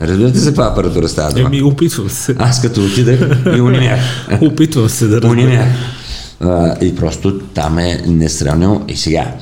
Разбирате 0.01 0.39
за 0.39 0.49
каква 0.49 0.65
апаратура 0.65 1.09
става 1.09 1.33
дума? 1.33 1.47
Еми, 1.47 1.61
опитвам 1.61 2.09
се. 2.09 2.35
Аз 2.39 2.61
като 2.61 2.85
отидах 2.85 3.19
и 3.57 3.61
унимях. 3.61 3.99
опитвам 4.41 4.89
се 4.89 5.07
да 5.07 5.21
разбера. 5.21 5.67
И 6.81 6.95
просто 6.95 7.39
там 7.39 7.79
е 7.79 8.03
несравнено. 8.07 8.81
И 8.87 8.95
сега, 8.95 9.33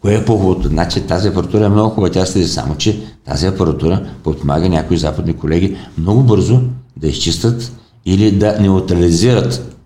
кое 0.00 0.14
е 0.14 0.24
по-хубавото? 0.24 0.68
Значи 0.68 1.00
тази 1.00 1.28
апаратура 1.28 1.64
е 1.64 1.68
много 1.68 1.90
хубава. 1.90 2.12
Тя 2.12 2.26
следи 2.26 2.48
само, 2.48 2.76
че 2.76 3.00
тази 3.26 3.46
апаратура 3.46 4.02
подпомага 4.24 4.68
някои 4.68 4.96
западни 4.98 5.32
колеги 5.32 5.76
много 5.98 6.22
бързо 6.22 6.60
да 6.96 7.08
изчистят 7.08 7.72
или 8.06 8.30
да 8.30 8.58
неутрализират 8.60 9.76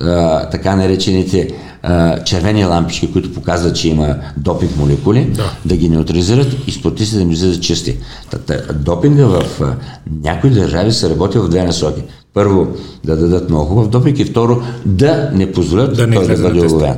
а, 0.00 0.48
така 0.50 0.76
наречените 0.76 1.48
а, 1.82 2.24
червени 2.24 2.64
лампички, 2.64 3.12
които 3.12 3.32
показват, 3.32 3.76
че 3.76 3.88
има 3.88 4.14
допинг 4.36 4.76
молекули, 4.76 5.24
Да. 5.24 5.52
да 5.64 5.76
ги 5.76 5.88
неутрализират 5.88 6.56
и 6.66 6.72
спортистите 6.72 7.16
да 7.16 7.22
им 7.22 7.30
излизат 7.30 7.62
чисти. 7.62 7.96
Та- 8.30 8.38
та- 8.38 8.72
Допинга 8.72 9.26
в 9.26 9.60
а, 9.60 9.74
някои 10.22 10.50
държави 10.50 10.92
се 10.92 11.10
работи 11.10 11.38
в 11.38 11.48
две 11.48 11.64
насоки. 11.64 12.02
Първо, 12.34 12.68
да 13.04 13.16
дадат 13.16 13.50
много 13.50 13.64
хубав 13.64 13.88
допинг 13.88 14.18
и 14.18 14.24
второ, 14.24 14.62
да 14.86 15.30
не 15.34 15.52
позволят 15.52 15.96
Да 15.96 16.06
не 16.06 16.16
той 16.16 16.26
да 16.26 16.42
бъде 16.42 16.66
уловен. 16.66 16.96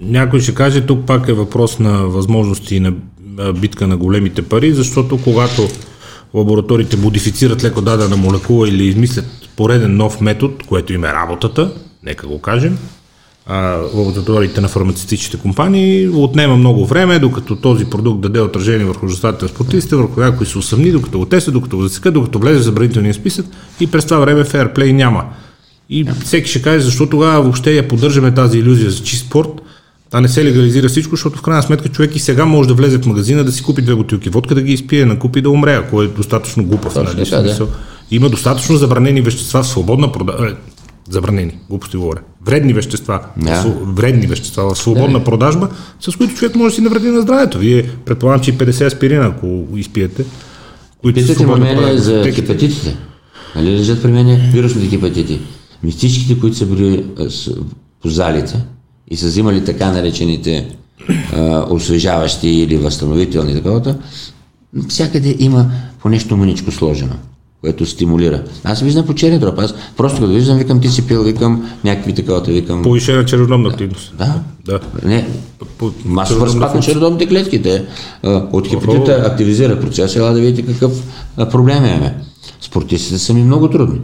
Някой 0.00 0.40
ще 0.40 0.54
каже, 0.54 0.80
тук 0.80 1.04
пак 1.06 1.28
е 1.28 1.32
въпрос 1.32 1.78
на 1.78 1.92
възможности 1.92 2.76
и 2.76 2.80
на 2.80 2.92
битка 3.52 3.86
на 3.86 3.96
големите 3.96 4.42
пари, 4.42 4.72
защото 4.72 5.18
когато 5.24 5.62
лабораториите 6.34 6.96
модифицират 6.96 7.64
леко 7.64 7.80
дадена 7.80 8.16
молекула 8.16 8.68
или 8.68 8.84
измислят 8.84 9.26
пореден 9.56 9.96
нов 9.96 10.20
метод, 10.20 10.54
което 10.68 10.92
им 10.92 11.04
е 11.04 11.12
работата, 11.12 11.72
нека 12.04 12.26
го 12.26 12.38
кажем, 12.38 12.78
а, 13.46 13.80
лабораториите 13.94 14.60
на 14.60 14.68
фармацевтичните 14.68 15.38
компании 15.38 16.08
отнема 16.08 16.56
много 16.56 16.86
време, 16.86 17.18
докато 17.18 17.56
този 17.56 17.84
продукт 17.84 18.20
даде 18.20 18.40
отражение 18.40 18.84
върху 18.84 19.06
резултатите 19.06 19.44
на 19.44 19.48
спортистите, 19.48 19.96
върху 19.96 20.20
някой 20.20 20.46
се 20.46 20.58
усъмни, 20.58 20.90
докато 20.90 21.18
го 21.18 21.26
тестят, 21.26 21.54
докато 21.54 21.76
го 21.76 21.82
засекат, 21.82 22.14
докато 22.14 22.38
влезе 22.38 22.58
в 22.58 22.62
забранителния 22.62 23.14
списък 23.14 23.46
и 23.80 23.86
през 23.86 24.04
това 24.04 24.18
време 24.18 24.44
фейрплей 24.44 24.92
няма. 24.92 25.24
И 25.90 26.04
всеки 26.24 26.50
ще 26.50 26.62
каже, 26.62 26.84
защо 26.84 27.06
тогава 27.06 27.42
въобще 27.42 27.72
я 27.72 27.88
поддържаме 27.88 28.34
тази 28.34 28.58
иллюзия 28.58 28.90
за 28.90 29.02
чист 29.02 29.26
спорт, 29.26 29.48
а 30.12 30.20
не 30.20 30.28
се 30.28 30.44
легализира 30.44 30.88
всичко, 30.88 31.10
защото 31.10 31.38
в 31.38 31.42
крайна 31.42 31.62
сметка 31.62 31.88
човек 31.88 32.16
и 32.16 32.18
сега 32.18 32.44
може 32.44 32.68
да 32.68 32.74
влезе 32.74 32.98
в 32.98 33.06
магазина 33.06 33.44
да 33.44 33.52
си 33.52 33.62
купи 33.62 33.82
две 33.82 33.94
бутилки 33.94 34.28
водка, 34.28 34.54
да 34.54 34.62
ги 34.62 34.72
изпие, 34.72 35.04
накупи 35.04 35.40
да 35.40 35.50
умре, 35.50 35.74
ако 35.74 36.02
е 36.02 36.08
достатъчно 36.08 36.64
глупав. 36.64 36.94
Точно 36.94 37.14
нали, 37.14 37.30
да. 37.30 37.40
смисъл. 37.40 37.68
Има 38.10 38.28
достатъчно 38.28 38.76
забранени 38.76 39.20
вещества 39.20 39.62
в 39.62 39.66
свободна 39.66 40.12
продажба. 40.12 40.56
Забранени, 41.10 41.58
глупости 41.70 41.96
говоря. 41.96 42.20
Вредни 42.46 42.72
вещества, 42.72 43.20
Да. 43.36 43.54
в 43.54 43.64
св- 43.64 43.74
вредни 43.84 44.26
вещества 44.26 44.74
в 44.74 44.78
свободна 44.78 45.24
продажба, 45.24 45.68
с 46.00 46.16
които 46.16 46.34
човек 46.34 46.54
може 46.54 46.72
да 46.72 46.76
си 46.76 46.80
навреди 46.80 47.08
на 47.08 47.20
здравето. 47.22 47.58
Вие 47.58 47.90
предполагам, 48.04 48.40
че 48.40 48.50
и 48.50 48.54
50 48.54 48.86
аспирина, 48.86 49.26
ако 49.26 49.46
изпиете, 49.76 50.24
които 51.02 51.20
Питате 51.20 51.46
ме 51.46 51.56
мене 51.56 51.74
продажба. 51.76 51.98
за 51.98 52.16
Аптеките. 52.16 52.42
хепатитите. 52.42 52.96
Нали 53.56 53.78
лежат 53.78 54.02
при 54.02 54.12
мене 54.12 54.50
вирусните 54.52 54.88
хепатити. 54.88 55.40
Мистичките, 55.82 56.40
които 56.40 56.56
са 56.56 56.66
били 56.66 57.04
с, 57.28 57.50
по 58.02 58.08
залите 58.08 58.64
и 59.10 59.16
са 59.16 59.26
взимали 59.26 59.64
така 59.64 59.92
наречените 59.92 60.76
а, 61.32 61.64
освежаващи 61.70 62.48
или 62.48 62.76
възстановителни 62.76 63.54
такова, 63.54 63.94
всякъде 64.88 65.36
има 65.38 65.70
по 66.00 66.08
нещо 66.08 66.36
мъничко 66.36 66.70
сложено, 66.70 67.14
което 67.60 67.86
стимулира. 67.86 68.42
Аз 68.64 68.80
виждам 68.80 69.06
по 69.06 69.14
черен 69.14 69.40
дроп. 69.40 69.58
Аз 69.58 69.74
просто 69.96 70.20
като 70.20 70.32
виждам, 70.32 70.58
викам 70.58 70.80
ти 70.80 70.88
си 70.88 71.06
пил, 71.06 71.22
викам 71.22 71.70
някакви 71.84 72.14
такова, 72.14 72.40
викам... 72.40 72.82
Повишена 72.82 73.24
червеномна 73.24 73.68
активност. 73.68 74.14
Да. 74.18 74.42
Да. 74.64 74.80
Не, 75.04 75.28
По- 75.78 75.92
масов 76.04 76.42
разпад 76.42 76.74
на 76.74 76.80
червеновните 76.80 77.26
клетки. 77.26 77.62
Те, 77.62 77.86
от 78.52 78.68
хепатита 78.68 79.22
активизира 79.26 79.80
процеса, 79.80 80.18
ела 80.18 80.32
да 80.32 80.40
видите 80.40 80.72
какъв 80.72 81.02
проблем 81.36 81.84
имаме. 81.84 82.14
Спортистите 82.60 83.18
са 83.18 83.34
ми 83.34 83.42
много 83.42 83.70
трудни. 83.70 84.00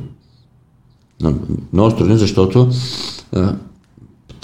Но, 1.20 1.34
много 1.72 1.96
трудни, 1.96 2.18
защото 2.18 2.70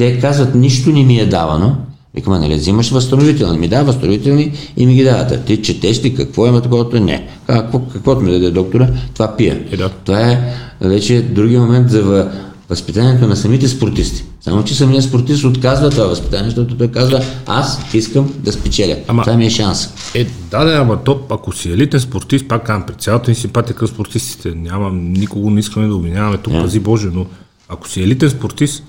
те 0.01 0.20
казват, 0.20 0.55
нищо 0.55 0.90
не 0.90 1.05
ми 1.05 1.18
е 1.18 1.26
давано. 1.26 1.76
Викаме, 2.14 2.38
нали, 2.38 2.55
взимаш 2.55 2.90
възстановителни. 2.90 3.59
Ми 3.59 3.68
дава 3.68 3.84
възстановителни 3.84 4.53
и 4.76 4.86
ми 4.86 4.94
ги 4.94 5.05
дават. 5.05 5.32
А 5.32 5.38
ти 5.38 5.62
четеш 5.62 6.05
ли 6.05 6.14
какво 6.14 6.46
има 6.46 6.61
такова? 6.61 7.01
Не. 7.01 7.28
Какво, 7.46 7.78
каквото 7.78 8.20
ми 8.20 8.32
даде 8.32 8.51
доктора, 8.51 8.88
това 9.14 9.36
пия. 9.36 9.62
Е, 9.70 9.76
да. 9.76 9.88
Това 9.88 10.20
е 10.22 10.55
вече 10.80 11.22
други 11.22 11.57
момент 11.59 11.90
за 11.90 12.03
въ- 12.03 12.28
възпитанието 12.68 13.26
на 13.26 13.36
самите 13.36 13.68
спортисти. 13.68 14.24
Само, 14.40 14.64
че 14.64 14.74
самият 14.74 15.05
спортист 15.05 15.44
отказва 15.44 15.90
това 15.90 16.07
възпитание, 16.07 16.44
защото 16.44 16.76
той 16.76 16.88
казва, 16.88 17.20
аз 17.46 17.80
искам 17.94 18.34
да 18.38 18.53
спечеля. 18.53 18.96
Ама- 19.09 19.22
Това 19.22 19.36
ми 19.36 19.46
е 19.46 19.51
шанс. 19.51 19.88
Е, 20.14 20.26
да, 20.51 20.64
да, 20.64 20.72
ама 20.72 20.98
то, 21.05 21.20
ако 21.30 21.53
си 21.53 21.70
елитен 21.70 22.01
спортист, 22.01 22.48
пак 22.48 22.66
казвам, 22.66 22.86
при 22.86 22.94
цялата 22.94 23.30
ни 23.30 23.34
симпатия 23.34 23.76
към 23.76 23.88
спортистите, 23.88 24.53
няма, 24.57 24.90
никого 24.92 25.51
не 25.51 25.61
искаме 25.61 25.86
да 25.86 25.94
обвиняваме 25.94 26.36
тук, 26.36 26.53
пази 26.53 26.80
Боже, 26.80 27.09
но 27.14 27.26
ако 27.68 27.88
си 27.88 28.03
елитен 28.03 28.30
спортист, 28.30 28.82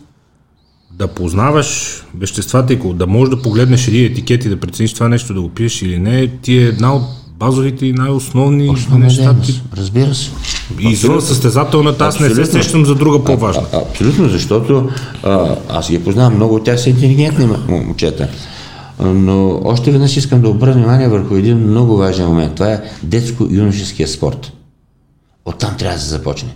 да 0.97 1.07
познаваш 1.07 2.01
веществата 2.17 2.73
и 2.73 2.79
да 2.93 3.07
можеш 3.07 3.35
да 3.35 3.41
погледнеш 3.41 3.87
един 3.87 4.05
етикет 4.05 4.45
и 4.45 4.49
да 4.49 4.59
прецениш 4.59 4.93
това 4.93 5.07
нещо 5.07 5.33
да 5.33 5.41
го 5.41 5.49
пиеш 5.49 5.81
или 5.81 5.99
не, 5.99 6.27
ти 6.27 6.57
е 6.57 6.61
една 6.63 6.95
от 6.95 7.03
базовите 7.39 7.85
и 7.85 7.93
най-основни 7.93 8.69
Основна 8.69 9.05
неща. 9.05 9.21
дейност. 9.23 9.63
Разбира 9.77 10.15
се. 10.15 10.29
и 10.79 10.87
извън 10.87 11.21
състезателната, 11.21 12.05
аз 12.05 12.19
не 12.19 12.29
се 12.29 12.45
сещам 12.45 12.85
за 12.85 12.95
друга 12.95 13.23
по-важна. 13.23 13.63
А, 13.73 13.77
абсолютно, 13.77 14.29
защото 14.29 14.89
а, 15.23 15.55
аз 15.69 15.91
ги 15.91 16.03
познавам, 16.03 16.35
много 16.35 16.55
от 16.55 16.63
тях 16.63 16.81
са 16.81 16.89
интелигентни 16.89 17.47
момчета. 17.67 18.27
А, 18.99 19.05
Но 19.05 19.61
още 19.63 19.91
веднъж 19.91 20.17
искам 20.17 20.41
да 20.41 20.49
обърна 20.49 20.73
внимание 20.73 21.07
върху 21.07 21.35
един 21.35 21.57
много 21.57 21.97
важен 21.97 22.27
момент. 22.27 22.55
Това 22.55 22.71
е 22.71 22.81
детско-юношеския 23.03 24.07
спорт. 24.07 24.51
Оттам 25.45 25.77
трябва 25.77 25.95
да 25.97 26.01
се 26.03 26.09
започне. 26.09 26.49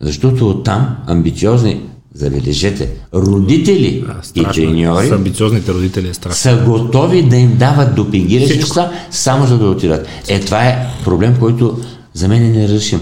Защото 0.00 0.50
оттам 0.50 0.96
амбициозни, 1.06 1.80
забележете, 2.14 2.90
родители 3.14 3.86
и 3.86 4.04
Страшно. 4.22 4.62
е. 4.62 4.66
треньори 4.66 5.08
С 5.08 5.12
амбициозните 5.12 5.72
родители 5.72 6.08
е 6.08 6.14
страшно. 6.14 6.36
са 6.36 6.64
готови 6.66 7.22
да 7.22 7.36
им 7.36 7.56
дават 7.56 7.94
допингиращи 7.94 8.56
неща, 8.56 8.92
само 9.10 9.46
за 9.46 9.58
да 9.58 9.66
отидат. 9.66 10.06
Е, 10.28 10.40
това 10.40 10.64
е 10.64 10.86
проблем, 11.04 11.36
който 11.40 11.78
за 12.14 12.28
мен 12.28 12.42
е 12.42 12.48
неразрешим. 12.48 13.00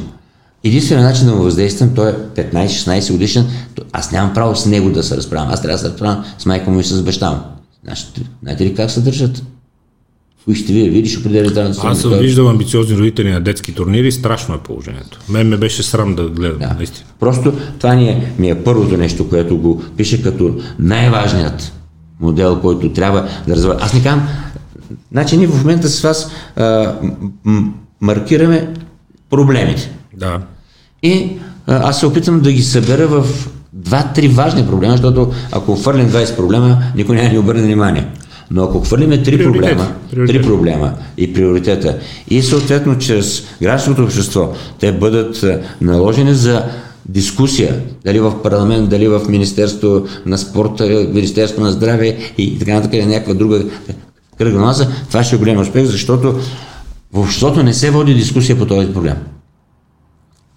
Единственият 0.64 1.11
начин 1.11 1.26
да 1.26 1.34
му 1.34 1.42
въздействам, 1.42 1.94
той 1.94 2.11
е 2.11 2.14
15-16 2.14 3.12
годишен, 3.12 3.46
аз 3.92 4.12
нямам 4.12 4.34
право 4.34 4.56
с 4.56 4.66
него 4.66 4.90
да 4.90 5.02
се 5.02 5.16
разправям. 5.16 5.50
Аз 5.50 5.62
трябва 5.62 5.74
да 5.74 5.82
се 5.82 5.88
разправям 5.88 6.24
с 6.38 6.46
майка 6.46 6.70
му 6.70 6.80
и 6.80 6.84
с 6.84 7.02
баща 7.02 7.30
му. 7.30 7.38
Знаете 8.42 8.64
ли 8.64 8.74
как 8.74 8.90
се 8.90 9.00
държат? 9.00 9.42
Ще 10.55 10.72
вие 10.72 10.88
видиш, 10.88 11.18
определя 11.18 11.49
здравната 11.49 11.86
Аз 11.86 12.01
съм 12.01 12.18
виждал 12.18 12.49
амбициозни 12.49 12.97
родители 12.97 13.32
на 13.32 13.41
детски 13.41 13.74
турнири, 13.74 14.12
страшно 14.12 14.55
е 14.55 14.59
положението. 14.59 15.18
Мен 15.28 15.49
ме 15.49 15.57
беше 15.57 15.82
срам 15.82 16.14
да 16.14 16.28
гледам, 16.28 16.59
Да. 16.59 16.74
наистина. 16.74 17.07
Просто 17.20 17.53
това 17.78 17.95
ни 17.95 18.09
е, 18.09 18.32
ми 18.38 18.51
е 18.51 18.64
първото 18.64 18.97
нещо, 18.97 19.28
което 19.28 19.57
го 19.59 19.82
пише 19.97 20.22
като 20.22 20.55
най-важният 20.78 21.72
модел, 22.20 22.61
който 22.61 22.93
трябва 22.93 23.28
да 23.49 23.55
развива. 23.55 23.76
Аз 23.80 23.95
не 23.95 24.03
казвам, 24.03 24.28
значи 25.12 25.36
ние 25.36 25.47
в 25.47 25.59
момента 25.59 25.88
с 25.88 26.01
вас 26.01 26.30
а, 26.57 26.95
м- 27.45 27.72
маркираме 28.01 28.74
проблемите. 29.30 29.91
Да. 30.16 30.41
И 31.03 31.32
а, 31.66 31.88
аз 31.88 32.01
се 32.01 32.07
опитам 32.07 32.41
да 32.41 32.53
ги 32.53 32.62
събера 32.62 33.07
в 33.09 33.26
два-три 33.72 34.28
важни 34.28 34.66
проблема, 34.66 34.93
защото 34.93 35.32
ако 35.53 35.76
хвърлим 35.76 36.11
20 36.11 36.36
проблема, 36.36 36.82
никой 36.97 37.16
няма 37.16 37.28
ни 37.28 37.38
обърне 37.38 37.62
внимание. 37.62 38.07
Но 38.51 38.64
ако 38.64 38.80
хвърлиме 38.80 39.22
три 39.22 39.38
Приоритети. 39.38 39.53
проблема, 39.53 39.92
Приоритети. 40.11 40.38
три 40.38 40.46
проблема 40.46 40.92
и 41.16 41.32
приоритета, 41.32 41.98
и 42.28 42.42
съответно 42.42 42.98
чрез 42.98 43.42
гражданското 43.62 44.03
общество, 44.03 44.53
те 44.80 44.92
бъдат 44.92 45.42
а, 45.42 45.61
наложени 45.80 46.34
за 46.34 46.64
дискусия, 47.09 47.80
дали 48.05 48.20
в 48.20 48.42
парламент, 48.42 48.88
дали 48.90 49.09
в 49.09 49.20
Министерство 49.28 50.07
на 50.26 50.38
спорта, 50.38 51.07
Министерство 51.14 51.62
на 51.62 51.72
здраве 51.72 52.16
и 52.38 52.59
така 52.59 52.74
нататък, 52.74 53.07
някаква 53.07 53.34
друга 53.34 53.64
кръгла 54.38 54.61
маса, 54.61 54.90
това 55.09 55.24
ще 55.24 55.36
е 55.36 55.38
голям 55.38 55.59
успех, 55.59 55.84
защото 55.84 56.32
в 57.12 57.18
обществото 57.18 57.62
не 57.62 57.74
се 57.74 57.90
води 57.90 58.14
дискусия 58.14 58.59
по 58.59 58.66
този 58.66 58.92
проблем. 58.92 59.16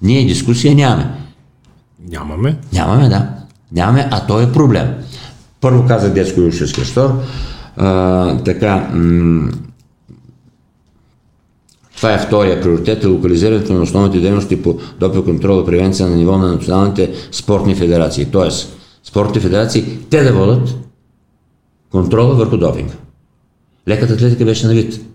Ние 0.01 0.25
дискусия 0.25 0.75
нямаме. 0.75 1.11
Нямаме. 2.09 2.57
Нямаме, 2.73 3.09
да. 3.09 3.27
Нямаме, 3.71 4.07
а 4.11 4.25
то 4.27 4.41
е 4.41 4.51
проблем. 4.51 4.87
Първо 5.61 5.87
казах 5.87 6.13
детско-юношеския 6.13 6.85
стор. 6.85 7.09
А, 7.77 8.37
така, 8.37 8.89
м- 8.93 9.51
това 11.95 12.13
е 12.13 12.19
втория 12.19 12.61
приоритет, 12.61 13.03
е 13.03 13.07
локализирането 13.07 13.73
на 13.73 13.81
основните 13.81 14.19
дейности 14.19 14.61
по 14.61 14.79
допинг 14.99 15.25
контрол 15.25 15.61
и 15.61 15.65
превенция 15.65 16.07
на 16.07 16.15
ниво 16.15 16.37
на 16.37 16.47
националните 16.47 17.13
спортни 17.31 17.75
федерации. 17.75 18.25
Тоест, 18.25 18.77
спортните 19.03 19.39
федерации, 19.39 19.99
те 20.09 20.23
да 20.23 20.33
водят 20.33 20.75
контрола 21.91 22.35
върху 22.35 22.57
допинга. 22.57 22.93
Леката 23.87 24.13
атлетика 24.13 24.45
беше 24.45 24.67
на 24.67 24.73
вид. 24.73 25.05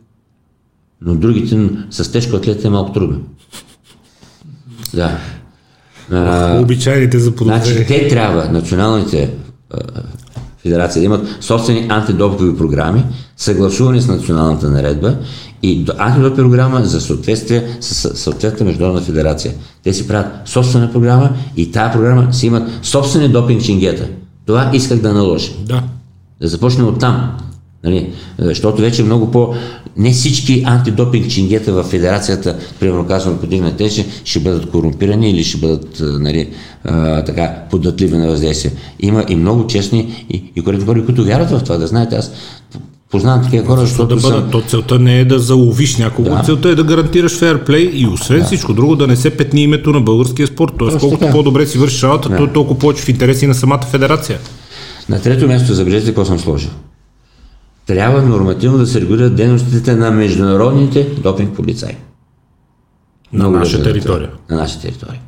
Но 1.01 1.15
другите 1.15 1.57
с 1.91 2.13
тежко 2.13 2.37
атлетика 2.37 2.69
е 2.69 2.71
малко 2.71 2.93
трудно. 2.93 3.21
Да. 4.95 5.19
А, 6.13 6.61
Обичайните 6.61 7.19
за 7.19 7.31
Значи 7.31 7.37
подозрение. 7.39 7.87
те 7.87 8.09
трябва, 8.09 8.49
националните 8.49 9.35
а, 10.59 10.63
федерации, 10.63 11.01
да 11.01 11.07
имат 11.07 11.27
собствени 11.41 11.87
антидопингови 11.89 12.59
програми, 12.59 13.05
съгласувани 13.37 14.01
с 14.01 14.09
националната 14.09 14.71
наредба 14.71 15.17
и 15.63 15.85
до- 15.85 15.93
антидопинг 15.99 16.37
програма 16.37 16.85
за 16.85 17.01
съответствие 17.01 17.77
с 17.81 18.17
съответната 18.17 18.65
международна 18.65 19.01
федерация. 19.01 19.55
Те 19.85 19.93
си 19.93 20.09
правят 20.09 20.27
собствена 20.45 20.93
програма 20.93 21.31
и 21.57 21.73
тази 21.73 21.93
програма 21.93 22.33
си 22.33 22.47
имат 22.47 22.69
собствени 22.83 23.29
допинг 23.29 23.63
чингета. 23.63 24.09
Това 24.47 24.71
исках 24.75 24.99
да 24.99 25.13
наложа. 25.13 25.51
Да. 25.67 25.83
Да 26.41 26.49
започнем 26.49 26.87
от 26.89 27.01
там. 27.01 27.39
Нали? 27.85 28.13
Защото 28.39 28.83
вече 28.83 29.03
много 29.03 29.31
по... 29.31 29.55
Не 29.97 30.11
всички 30.11 30.63
антидопинг 30.67 31.31
чингета 31.31 31.73
в 31.73 31.83
федерацията, 31.83 32.57
примерно 32.81 33.07
казвам, 33.07 33.39
подигна 33.39 33.77
тези, 33.77 34.07
ще 34.25 34.41
бъдат 34.41 34.71
корумпирани 34.71 35.31
или 35.31 35.45
ще 35.45 35.59
бъдат 35.59 36.03
нали, 36.03 36.49
а, 36.85 37.25
така 37.25 37.55
податливи 37.71 38.17
на 38.17 38.27
въздействие. 38.27 38.73
Има 39.01 39.25
и 39.29 39.37
много 39.37 39.67
честни 39.67 40.27
и, 40.31 40.53
и 40.57 40.61
коректни 40.63 40.87
хора, 40.87 41.05
които 41.05 41.25
вярват 41.25 41.51
в 41.51 41.65
това. 41.65 41.77
Да 41.77 41.87
знаете, 41.87 42.17
аз 42.17 42.33
Познавам 43.11 43.45
такива 43.45 43.67
хора, 43.67 43.81
защото 43.81 44.17
да 44.17 44.21
бъдат, 44.21 44.51
то 44.51 44.63
целта 44.63 44.99
не 44.99 45.21
е 45.21 45.25
да 45.25 45.39
заловиш 45.39 45.97
някого, 45.97 46.31
да. 46.31 46.43
целта 46.45 46.69
е 46.69 46.75
да 46.75 46.85
гарантираш 46.85 47.39
фейрплей 47.39 47.91
и 47.95 48.07
освен 48.07 48.39
да. 48.39 48.45
всичко 48.45 48.75
друго 48.75 48.97
да 48.97 49.07
не 49.07 49.17
се 49.17 49.31
петни 49.31 49.63
името 49.63 49.91
на 49.91 50.01
българския 50.01 50.47
спорт. 50.47 50.73
Тоест, 50.79 50.99
колкото 50.99 51.21
така. 51.21 51.33
по-добре 51.33 51.67
си 51.67 51.79
вършиш 51.79 52.03
работа, 52.03 52.29
да. 52.29 52.53
толкова 52.53 52.79
повече 52.79 53.03
в 53.03 53.09
интереси 53.09 53.47
на 53.47 53.55
самата 53.55 53.83
федерация. 53.91 54.39
На 55.09 55.21
трето 55.21 55.47
място, 55.47 55.75
забележете 55.75 56.11
какво 56.11 56.25
съм 56.25 56.39
сложил. 56.39 56.71
Трябва 57.89 58.23
нормативно 58.23 58.79
да 58.79 58.87
се 58.87 59.01
регулират 59.01 59.37
дейностите 59.37 59.95
на 59.95 60.11
международните 60.11 61.05
допинг 61.05 61.57
полицаи. 61.57 61.97
На 63.33 63.51
наша 63.51 63.83
територия. 63.83 64.31
На 64.51 64.57
наша 64.57 64.81
територия. 64.81 65.21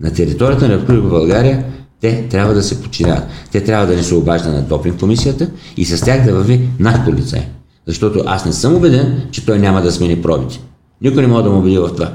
На 0.00 0.12
територията 0.12 0.68
на 0.68 0.74
Република 0.74 1.08
България 1.08 1.64
те 2.00 2.28
трябва 2.28 2.54
да 2.54 2.62
се 2.62 2.82
подчиняват. 2.82 3.24
Те 3.52 3.64
трябва 3.64 3.86
да 3.86 3.96
не 3.96 4.02
се 4.02 4.14
обажда 4.14 4.52
на 4.52 4.62
допинг 4.62 5.00
комисията 5.00 5.50
и 5.76 5.84
с 5.84 6.04
тях 6.04 6.24
да 6.24 6.34
върви 6.34 6.68
наш 6.78 7.04
полицай. 7.04 7.46
Защото 7.86 8.22
аз 8.26 8.44
не 8.44 8.52
съм 8.52 8.74
убеден, 8.74 9.22
че 9.30 9.46
той 9.46 9.58
няма 9.58 9.82
да 9.82 9.92
смени 9.92 10.22
пробите. 10.22 10.60
Никой 11.00 11.22
не 11.22 11.28
може 11.28 11.44
да 11.44 11.50
му 11.50 11.58
убеди 11.58 11.78
в 11.78 11.88
това. 11.88 12.12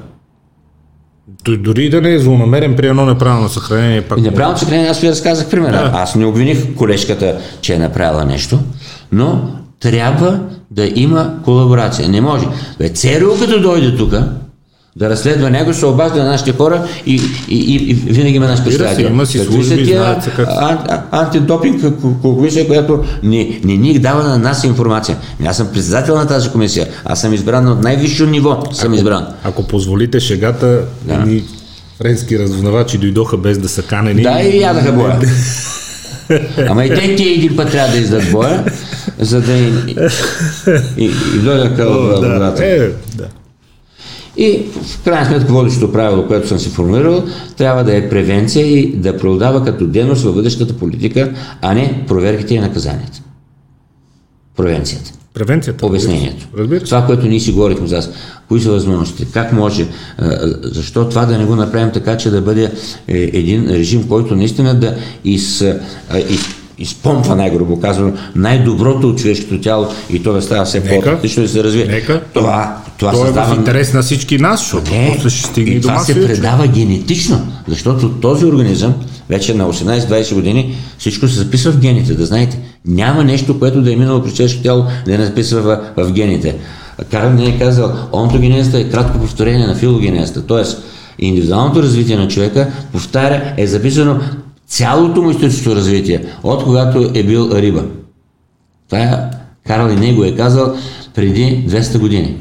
Той 1.44 1.58
дори 1.58 1.90
да 1.90 2.02
не 2.02 2.14
е 2.14 2.20
злонамерен 2.20 2.76
при 2.76 2.88
едно 2.88 3.06
неправилно 3.06 3.50
съхранение. 3.50 4.02
Пак 4.02 4.22
неправилно 4.22 4.58
съхранение, 4.58 4.90
аз 4.90 5.00
ви 5.00 5.10
разказах 5.10 5.50
примера. 5.50 5.72
Да. 5.72 5.92
Аз 5.94 6.16
не 6.16 6.26
обвиних 6.26 6.76
колежката, 6.76 7.38
че 7.62 7.74
е 7.74 7.80
направила 7.80 8.26
нещо, 8.26 8.60
но 9.12 9.60
трябва 9.84 10.40
да 10.72 10.92
има 10.96 11.34
колаборация. 11.44 12.10
Не 12.10 12.22
може. 12.22 12.46
Бе, 12.80 12.90
ЦРУ 12.90 13.40
като 13.40 13.62
дойде 13.62 13.96
тук, 13.96 14.14
да 14.96 15.10
разследва 15.10 15.50
него, 15.50 15.74
се 15.74 15.86
обажда 15.86 16.24
на 16.24 16.30
нашите 16.30 16.52
хора 16.52 16.88
и, 17.06 17.22
и, 17.50 17.58
и, 17.58 17.76
и 17.92 17.94
винаги 17.94 18.36
има 18.36 18.48
наш 18.48 18.64
представител. 18.64 19.08
Има 19.08 19.26
си 19.26 19.40
служби, 19.40 19.86
знаят 19.86 20.30
как... 20.36 20.48
Антидопинг 21.12 21.84
комисия, 22.22 22.68
която 22.68 23.04
не, 23.24 23.60
не 23.64 23.78
ни 23.78 24.00
дава 24.00 24.24
на 24.24 24.38
нас 24.38 24.64
информация. 24.64 25.18
Аз 25.46 25.58
съм 25.58 25.68
председател 25.74 26.16
на 26.16 26.28
тази 26.28 26.50
комисия. 26.50 26.88
Аз 27.06 27.22
съм 27.22 27.34
избран 27.34 27.68
от 27.68 27.84
най-висше 27.84 28.26
ниво. 28.26 28.64
Съм 28.72 28.88
ако, 28.88 28.96
избран. 28.96 29.26
Ако 29.44 29.64
позволите 29.64 30.20
шегата, 30.20 30.82
да. 31.02 31.18
ни 31.18 31.44
френски 32.02 32.40
разузнавачи 32.40 32.98
дойдоха 32.98 33.38
без 33.38 33.58
да 33.58 33.70
са 33.70 33.82
канени. 33.82 34.22
Да, 34.22 34.42
и 34.42 34.62
ядаха 34.62 34.92
боя. 34.92 35.20
Ама 36.70 36.86
и 36.86 36.90
те 36.90 37.16
ти 37.16 37.30
един 37.30 37.56
път 37.56 37.72
трябва 37.72 37.92
да 37.92 37.98
издадат 37.98 38.32
боя, 38.32 38.64
за 39.20 39.42
да 39.42 39.54
и, 39.54 39.96
и, 40.98 41.06
и, 41.36 41.40
дойдаха 41.40 41.84
от 41.84 42.22
да. 42.22 42.54
Е, 42.60 42.90
да. 43.16 43.28
И 44.38 44.66
в 44.84 45.04
крайна 45.04 45.26
сметка 45.26 45.54
водещото 45.54 45.92
правило, 45.92 46.28
което 46.28 46.48
съм 46.48 46.60
си 46.60 46.70
формулирал, 46.70 47.24
трябва 47.58 47.84
да 47.84 47.96
е 47.96 48.10
превенция 48.10 48.68
и 48.68 48.96
да 48.96 49.18
продава 49.18 49.66
като 49.66 49.88
дейност 49.88 50.24
във 50.24 50.36
бъдещата 50.36 50.74
политика, 50.74 51.34
а 51.62 51.74
не 51.74 52.04
проверките 52.08 52.54
и 52.56 52.60
наказанията. 52.60 53.22
Превенцията. 54.58 55.12
Превенцията. 55.34 55.86
Обяснението. 55.86 56.48
Разбира. 56.58 56.84
Това, 56.84 57.06
което 57.06 57.28
ние 57.28 57.40
си 57.40 57.52
говорихме 57.52 57.88
за 57.88 58.12
кои 58.48 58.62
са 58.62 58.72
възможностите, 58.72 59.32
как 59.32 59.54
може, 59.54 59.88
защо 60.62 61.10
това 61.10 61.26
да 61.26 61.38
не 61.38 61.46
го 61.46 61.56
направим 61.56 61.92
така, 61.92 62.18
че 62.18 62.30
да 62.30 62.42
бъде 62.42 62.72
е, 63.08 63.30
един 63.34 63.70
режим, 63.70 64.08
който 64.08 64.36
наистина 64.36 64.76
да 64.76 64.96
из, 65.24 65.62
из 66.30 66.63
изпомпва, 66.78 67.36
най-грубо 67.36 67.80
казано, 67.80 68.14
най-доброто 68.36 69.10
от 69.10 69.18
човешкото 69.18 69.62
тяло 69.62 69.88
и 70.10 70.24
то 70.24 70.34
да 70.34 70.42
става 70.42 70.66
все 70.66 70.84
по-отлично 70.84 71.44
да 71.44 71.50
се 71.50 71.64
развие. 71.64 71.86
Нека. 71.86 72.22
Това, 72.34 72.78
това, 72.98 73.12
това 73.12 73.26
създава... 73.26 73.52
е 73.52 73.56
в 73.56 73.58
интерес 73.58 73.94
на 73.94 74.02
всички 74.02 74.38
нас, 74.38 74.60
защото 74.60 74.92
не, 74.92 75.12
после 75.14 75.30
ще 75.30 75.48
стигне 75.48 75.76
и 75.76 75.82
това 75.82 76.00
се 76.00 76.28
предава 76.28 76.68
генетично, 76.68 77.48
защото 77.68 78.10
този 78.10 78.46
организъм 78.46 78.94
вече 79.30 79.54
на 79.54 79.74
18-20 79.74 80.34
години 80.34 80.76
всичко 80.98 81.28
се 81.28 81.36
записва 81.36 81.72
в 81.72 81.80
гените, 81.80 82.14
да 82.14 82.26
знаете. 82.26 82.60
Няма 82.86 83.24
нещо, 83.24 83.60
което 83.60 83.82
да 83.82 83.94
е 83.94 83.96
минало 83.96 84.24
при 84.24 84.34
човешкото 84.34 84.64
тяло, 84.64 84.86
да 85.06 85.18
не 85.18 85.26
записва 85.26 85.62
в, 85.62 85.80
в 85.98 86.12
гените. 86.12 86.56
Карл 87.12 87.30
не 87.30 87.46
е 87.46 87.60
казал, 87.60 87.94
онтогенезата 88.14 88.80
е 88.80 88.90
кратко 88.90 89.20
повторение 89.20 89.68
на 89.68 89.76
филогенезата, 89.76 90.48
т.е. 90.48 90.64
индивидуалното 91.26 91.84
развитие 91.84 92.18
на 92.18 92.28
човека 92.28 92.72
повтаря, 92.92 93.54
е 93.58 93.68
записано 93.68 94.20
цялото 94.68 95.22
му 95.22 95.32
историческо 95.32 95.76
развитие, 95.76 96.26
от 96.44 96.64
когато 96.64 97.12
е 97.14 97.24
бил 97.24 97.50
риба. 97.54 97.84
Е, 98.94 99.10
Карл 99.68 99.92
и 99.92 99.96
него 99.96 100.24
е 100.24 100.36
казал 100.36 100.76
преди 101.16 101.66
200 101.70 101.98
години. 101.98 102.36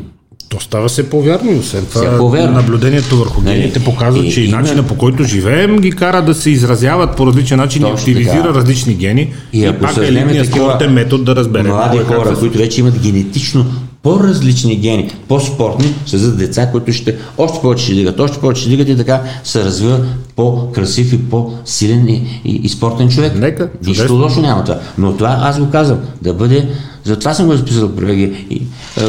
То 0.48 0.60
става 0.60 0.88
се 0.88 1.10
по-вярно 1.10 1.52
и 1.52 1.54
освен 1.54 1.86
това 1.86 2.18
по-вярно. 2.18 2.52
наблюдението 2.56 3.16
върху 3.16 3.40
нали? 3.40 3.56
гените 3.56 3.84
показва, 3.84 4.28
че 4.28 4.40
и, 4.40 4.44
и 4.44 4.50
начина 4.50 4.82
по 4.82 4.96
който 4.96 5.24
живеем 5.24 5.78
ги 5.78 5.90
кара 5.90 6.22
да 6.22 6.34
се 6.34 6.50
изразяват 6.50 7.16
по 7.16 7.26
различен 7.26 7.58
начин 7.58 7.86
и 7.86 7.90
активизира 7.90 8.42
така. 8.42 8.54
различни 8.54 8.94
гени. 8.94 9.32
И, 9.52 9.66
и 9.66 9.72
пак 9.80 9.96
е 9.96 10.12
линия 10.12 10.88
метод 10.90 11.24
да 11.24 11.36
разберем. 11.36 11.66
Млади 11.66 11.98
хора, 11.98 12.36
които 12.38 12.58
вече 12.58 12.80
имат 12.80 12.98
генетично 12.98 13.66
по-различни 14.02 14.76
гени, 14.76 15.10
по-спортни, 15.28 15.94
за 16.06 16.36
деца, 16.36 16.70
които 16.70 16.92
ще 16.92 17.16
още 17.38 17.60
повече 17.60 17.84
ще 17.84 17.94
дигат, 17.94 18.20
още 18.20 18.38
повече 18.38 18.60
ще 18.60 18.70
дигат 18.70 18.88
и 18.88 18.96
така 18.96 19.22
се 19.44 19.64
развива 19.64 20.00
по-красив 20.36 21.12
и 21.12 21.30
по-силен 21.30 22.08
и, 22.08 22.40
и, 22.44 22.60
и 22.64 22.68
спортен 22.68 23.08
човек. 23.08 23.34
Нека. 23.34 23.68
Нищо 23.86 24.14
лошо 24.14 24.40
няма 24.40 24.64
това. 24.64 24.80
Но 24.98 25.16
това 25.16 25.38
аз 25.40 25.60
го 25.60 25.70
казвам, 25.70 25.98
да 26.22 26.34
бъде, 26.34 26.68
затова 27.04 27.34
съм 27.34 27.46
го 27.46 27.56
записал. 27.56 27.90
И, 28.00 28.24
е, 28.24 29.02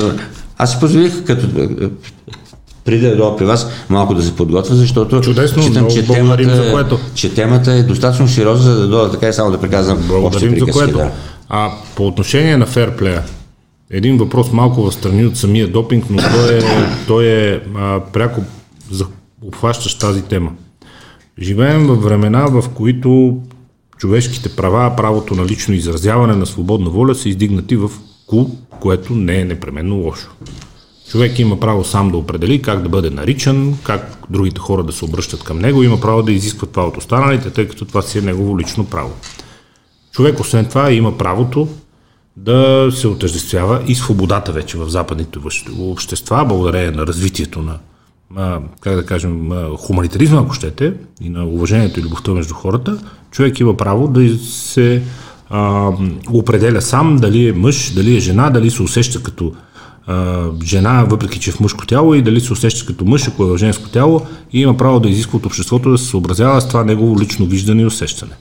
аз 0.57 0.71
си 0.71 0.77
позволих, 0.79 1.23
като 1.23 1.61
е, 1.61 1.67
преди 2.85 3.07
да 3.07 3.15
дойда 3.15 3.37
при 3.37 3.45
вас, 3.45 3.67
малко 3.89 4.13
да 4.13 4.23
се 4.23 4.35
подготвя, 4.35 4.75
защото 4.75 5.21
Чудесно, 5.21 5.63
считам, 5.63 5.89
че 5.89 6.07
темата, 6.07 6.55
за 6.55 6.71
което. 6.71 6.99
че 7.15 7.33
темата 7.33 7.71
е 7.71 7.83
достатъчно 7.83 8.27
сериозна, 8.27 8.71
за 8.71 8.79
да 8.79 8.87
дойда 8.87 9.11
така 9.11 9.27
и 9.27 9.33
само 9.33 9.51
да 9.51 9.59
приказвам 9.59 9.97
още 10.23 10.49
приказки. 10.49 10.71
За 10.71 10.79
което. 10.79 10.97
Да. 10.97 11.11
А 11.49 11.71
по 11.95 12.07
отношение 12.07 12.57
на 12.57 12.65
ферплея, 12.65 13.21
един 13.93 14.17
въпрос 14.17 14.51
малко 14.51 14.81
в 14.81 14.93
страни 14.93 15.25
от 15.25 15.37
самия 15.37 15.67
допинг, 15.67 16.05
но 16.09 16.17
той 16.17 16.57
е, 16.57 16.61
той 17.07 17.25
е 17.25 17.61
а, 17.75 17.99
пряко 18.13 18.41
обхващащ 19.41 19.99
тази 19.99 20.21
тема. 20.21 20.51
Живеем 21.41 21.87
в 21.87 21.95
времена, 21.95 22.45
в 22.45 22.69
които 22.69 23.37
човешките 23.97 24.55
права, 24.55 24.95
правото 24.95 25.35
на 25.35 25.45
лично 25.45 25.73
изразяване 25.73 26.35
на 26.35 26.45
свободна 26.45 26.89
воля 26.89 27.15
са 27.15 27.29
издигнати 27.29 27.75
в 27.75 27.91
кул, 28.27 28.49
което 28.79 29.15
не 29.15 29.39
е 29.39 29.45
непременно 29.45 29.95
лошо. 29.95 30.31
Човек 31.09 31.39
има 31.39 31.59
право 31.59 31.83
сам 31.83 32.11
да 32.11 32.17
определи 32.17 32.61
как 32.61 32.81
да 32.81 32.89
бъде 32.89 33.09
наричан, 33.09 33.77
как 33.83 34.17
другите 34.29 34.59
хора 34.59 34.83
да 34.83 34.91
се 34.91 35.05
обръщат 35.05 35.43
към 35.43 35.59
него, 35.59 35.83
има 35.83 36.01
право 36.01 36.23
да 36.23 36.31
изисква 36.31 36.67
това 36.67 36.87
от 36.87 36.97
останалите, 36.97 37.49
тъй 37.49 37.67
като 37.67 37.85
това 37.85 38.01
си 38.01 38.17
е 38.17 38.21
негово 38.21 38.59
лично 38.59 38.85
право. 38.85 39.11
Човек, 40.11 40.39
освен 40.39 40.65
това, 40.65 40.91
има 40.91 41.17
правото 41.17 41.67
да 42.37 42.89
се 42.93 43.07
отъждествява 43.07 43.81
и 43.87 43.95
свободата 43.95 44.51
вече 44.51 44.77
в 44.77 44.89
западните 44.89 45.39
общества, 45.79 46.45
благодарение 46.45 46.91
на 46.91 47.07
развитието 47.07 47.61
на, 47.61 48.59
как 48.79 48.95
да 48.95 49.05
кажем, 49.05 49.51
хуманитаризма, 49.77 50.41
ако 50.41 50.53
щете, 50.53 50.93
и 51.21 51.29
на 51.29 51.45
уважението 51.45 51.99
и 51.99 52.03
любовта 52.03 52.31
между 52.31 52.53
хората, 52.53 52.97
човек 53.31 53.59
има 53.59 53.77
право 53.77 54.07
да 54.07 54.37
се 54.37 55.03
а, 55.49 55.91
определя 56.29 56.81
сам 56.81 57.17
дали 57.17 57.47
е 57.47 57.53
мъж, 57.53 57.93
дали 57.93 58.17
е 58.17 58.19
жена, 58.19 58.49
дали 58.49 58.71
се 58.71 58.83
усеща 58.83 59.23
като 59.23 59.53
а, 60.07 60.45
жена, 60.63 61.03
въпреки 61.03 61.39
че 61.39 61.49
е 61.49 61.53
в 61.53 61.59
мъжко 61.59 61.87
тяло 61.87 62.13
и 62.13 62.21
дали 62.21 62.41
се 62.41 62.53
усеща 62.53 62.85
като 62.85 63.05
мъж, 63.05 63.27
ако 63.27 63.43
е 63.43 63.47
в 63.47 63.57
женско 63.57 63.89
тяло 63.89 64.21
и 64.53 64.61
има 64.61 64.77
право 64.77 64.99
да 64.99 65.09
изисква 65.09 65.37
от 65.37 65.45
обществото 65.45 65.91
да 65.91 65.97
се 65.97 66.05
съобразява 66.05 66.61
с 66.61 66.67
това 66.67 66.83
негово 66.83 67.19
лично 67.19 67.45
виждане 67.45 67.81
и 67.81 67.85
усещане. 67.85 68.33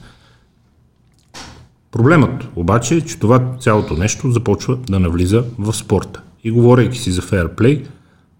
Проблемът 1.93 2.47
обаче 2.55 2.95
е, 2.95 3.01
че 3.01 3.19
това 3.19 3.41
цялото 3.59 3.93
нещо 3.93 4.31
започва 4.31 4.77
да 4.89 4.99
навлиза 4.99 5.43
в 5.59 5.73
спорта. 5.73 6.21
И 6.43 6.51
говорейки 6.51 6.99
си 6.99 7.11
за 7.11 7.21
фейерплей, 7.21 7.83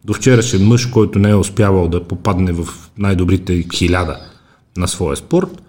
до 0.05 0.13
вчерашен 0.13 0.67
мъж, 0.67 0.85
който 0.85 1.19
не 1.19 1.29
е 1.29 1.35
успявал 1.35 1.87
да 1.87 2.03
попадне 2.03 2.51
в 2.51 2.67
най-добрите 2.97 3.65
хиляда 3.73 4.17
на 4.77 4.87
своя 4.87 5.17
спорт, 5.17 5.61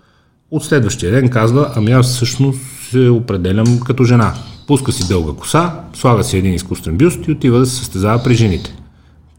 от 0.51 0.65
следващия 0.65 1.13
ден 1.13 1.29
казва, 1.29 1.73
ами 1.77 1.93
аз 1.93 2.07
всъщност 2.07 2.61
се 2.91 3.09
определям 3.09 3.81
като 3.81 4.05
жена. 4.05 4.35
Пуска 4.67 4.93
си 4.93 5.09
дълга 5.09 5.33
коса, 5.33 5.81
слага 5.95 6.25
си 6.25 6.39
един 6.39 6.55
изкуствен 6.55 6.97
бюст 6.97 7.27
и 7.27 7.33
отива 7.33 7.59
да 7.59 7.67
се 7.67 7.77
състезава 7.77 8.23
при 8.23 8.35
жените. 8.35 8.77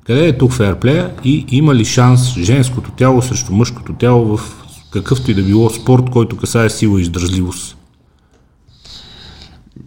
Къде 0.06 0.28
е 0.28 0.38
тук 0.38 0.52
фейерплея 0.52 1.14
и 1.24 1.46
има 1.52 1.76
ли 1.76 1.86
шанс 1.86 2.38
женското 2.38 2.92
тяло 2.92 3.22
срещу 3.22 3.54
мъжкото 3.54 3.94
тяло 3.94 4.38
в 4.38 4.66
какъвто 4.92 5.32
и 5.32 5.34
да 5.34 5.44
било 5.44 5.70
спорт, 5.70 6.10
който 6.10 6.38
касае 6.38 6.70
сила 6.70 7.00
и 7.00 7.02
издържливост? 7.02 7.78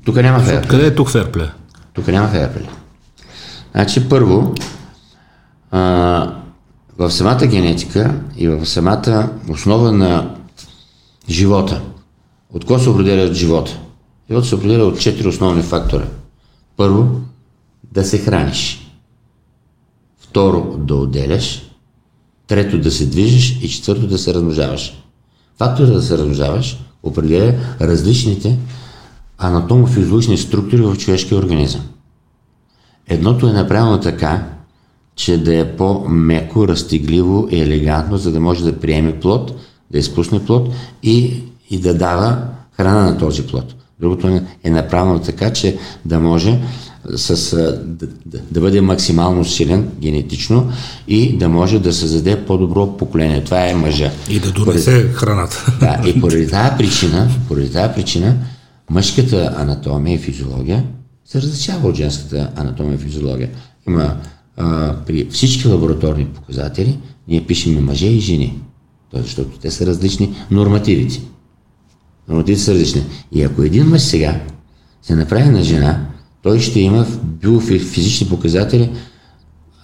Тук 0.05 0.17
няма 0.17 0.41
фейерплей. 0.41 0.71
Къде 0.71 0.87
е 0.87 0.95
тук 0.95 1.09
фейерплей? 1.09 1.47
Тук 1.93 2.09
няма 2.09 2.29
фейерплей. 2.29 2.67
Значи 3.73 4.09
първо, 4.09 4.55
а, 5.71 5.81
в 6.99 7.11
самата 7.11 7.47
генетика 7.47 8.21
и 8.37 8.49
в 8.49 8.67
самата 8.67 9.31
основа 9.49 9.93
на 9.93 10.35
живота, 11.29 11.83
от 12.55 12.63
какво 12.63 12.79
се 12.79 12.89
определя 12.89 13.23
от 13.23 13.35
живота? 13.35 13.79
Живота 14.31 14.47
се 14.47 14.55
определя 14.55 14.85
от 14.85 15.01
четири 15.01 15.29
основни 15.29 15.63
фактора. 15.63 16.05
Първо, 16.77 17.21
да 17.93 18.05
се 18.05 18.19
храниш. 18.19 18.93
Второ, 20.19 20.77
да 20.79 20.95
отделяш. 20.95 21.63
Трето, 22.47 22.79
да 22.79 22.91
се 22.91 23.07
движиш. 23.07 23.59
И 23.63 23.69
четвърто, 23.69 24.07
да 24.07 24.19
се 24.19 24.35
размножаваш. 24.35 25.03
Фактора 25.59 25.87
да 25.87 26.03
се 26.03 26.19
размножаваш 26.19 26.79
определя 27.03 27.55
различните 27.81 28.59
анатомофизиологични 29.39 30.39
структури 30.39 30.83
в 30.83 30.97
човешкия 30.97 31.39
организъм. 31.39 31.81
Едното 33.09 33.49
е 33.49 33.53
направено 33.53 34.01
така, 34.01 34.47
че 35.17 35.39
да 35.39 35.59
е 35.59 35.77
по-меко, 35.77 36.69
разтегливо 36.69 37.49
и 37.51 37.61
елегантно, 37.61 38.19
за 38.19 38.33
да 38.33 38.41
може 38.41 38.65
да 38.65 38.81
приеме 38.81 39.21
плод, 39.21 39.53
да 39.91 39.99
изпусне 39.99 40.45
плод 40.45 40.69
и, 41.03 41.43
и 41.71 41.81
да 41.81 41.95
дава 41.95 42.39
храна 42.77 43.05
на 43.05 43.19
този 43.19 43.47
плод. 43.47 43.75
Другото 44.01 44.41
е 44.65 44.71
направено 44.71 45.19
така, 45.19 45.53
че 45.53 45.79
да 46.05 46.21
може 46.21 46.61
с, 47.17 47.57
да, 47.85 48.07
да, 48.27 48.39
да 48.51 48.61
бъде 48.61 48.81
максимално 48.81 49.45
силен 49.45 49.91
генетично 50.01 50.73
и 51.09 51.39
да 51.39 51.49
може 51.49 51.79
да 51.79 51.93
създаде 51.93 52.45
по-добро 52.45 52.97
поколение. 52.97 53.45
Това 53.45 53.69
е 53.69 53.75
мъжа. 53.75 54.11
И 54.31 54.41
да 54.41 54.53
донесе 54.53 54.91
поради, 54.91 55.15
храната. 55.15 55.77
Да, 55.81 56.09
и 56.09 56.21
поради 56.21 56.49
тази 56.49 56.77
причина, 56.79 57.31
поради 57.49 57.73
тази 57.73 57.95
причина, 57.95 58.37
мъжката 58.91 59.55
анатомия 59.57 60.15
и 60.15 60.19
физиология 60.19 60.85
се 61.25 61.43
различава 61.43 61.89
от 61.89 61.97
женската 61.97 62.51
анатомия 62.57 62.95
и 62.95 62.99
физиология. 62.99 63.51
Има 63.89 64.17
а, 64.57 64.97
при 65.07 65.29
всички 65.31 65.69
лабораторни 65.69 66.27
показатели, 66.27 66.99
ние 67.29 67.47
пишем 67.47 67.85
мъже 67.85 68.07
и 68.07 68.21
жени, 68.21 68.61
защото 69.15 69.59
те 69.59 69.71
са 69.71 69.87
различни 69.87 70.35
нормативите. 70.51 71.21
Нормативите 72.29 72.63
са 72.63 72.75
различни. 72.75 73.03
И 73.33 73.43
ако 73.43 73.63
един 73.63 73.87
мъж 73.87 74.03
сега 74.03 74.41
се 75.03 75.17
направи 75.17 75.51
на 75.51 75.63
жена, 75.63 76.07
той 76.43 76.61
ще 76.61 76.81
има 76.81 77.07
биофизични 77.23 78.29
показатели, 78.29 78.91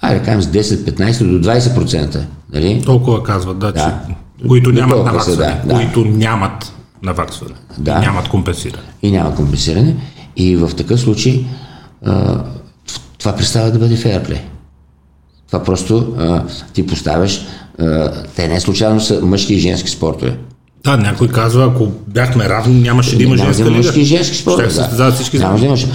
айде 0.01 0.19
да 0.19 0.25
кажем 0.25 0.43
с 0.43 0.47
10-15 0.47 1.39
до 1.39 1.49
20%. 1.49 2.25
Нали? 2.53 2.83
Толкова 2.85 3.23
казват, 3.23 3.59
да, 3.59 3.73
да. 3.73 4.03
че, 4.09 4.15
които 4.49 4.73
нямат 4.73 5.05
наваксване, 5.05 5.63
да, 5.67 5.75
които 5.75 6.05
нямат 6.05 6.73
наваксване, 7.05 7.55
да. 7.79 7.99
нямат 7.99 8.29
компенсиране. 8.29 8.83
И 9.03 9.11
няма 9.11 9.35
компенсиране. 9.35 9.97
И 10.37 10.57
в 10.57 10.71
такъв 10.77 11.01
случай 11.01 11.45
а, 12.05 12.45
това 13.19 13.37
представа 13.37 13.71
да 13.71 13.79
бъде 13.79 13.97
фейерплей. 13.97 14.41
Това 15.47 15.65
просто 15.65 16.15
а, 16.19 16.45
ти 16.73 16.87
поставяш, 16.87 17.47
а, 17.79 18.13
те 18.37 18.49
не 18.49 18.61
случайно 18.61 19.01
са 19.01 19.21
мъжки 19.21 19.55
и 19.55 19.59
женски 19.59 19.91
спортове. 19.91 20.39
Да, 20.85 20.97
някой 20.97 21.29
казва, 21.29 21.65
ако 21.65 21.93
бяхме 22.09 22.49
равни, 22.49 22.81
нямаше 22.81 23.17
да 23.17 23.23
има 23.23 23.37
женска 23.37 23.65
лига. 23.65 23.77
Мъжки 23.77 24.01
и 24.01 24.05
женски 24.05 24.37
спортове. 24.37 24.69
Да. 24.97 25.13
всички 25.13 25.39
Няма 25.39 25.59
да 25.59 25.67
имаше. 25.67 25.89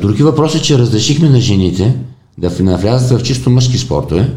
Други 0.00 0.22
въпрос 0.22 0.54
е, 0.54 0.62
че 0.62 0.78
разрешихме 0.78 1.28
на 1.28 1.40
жените 1.40 1.94
да 2.38 2.50
навлязат 2.60 3.20
в 3.20 3.22
чисто 3.22 3.50
мъжки 3.50 3.78
спортове, 3.78 4.30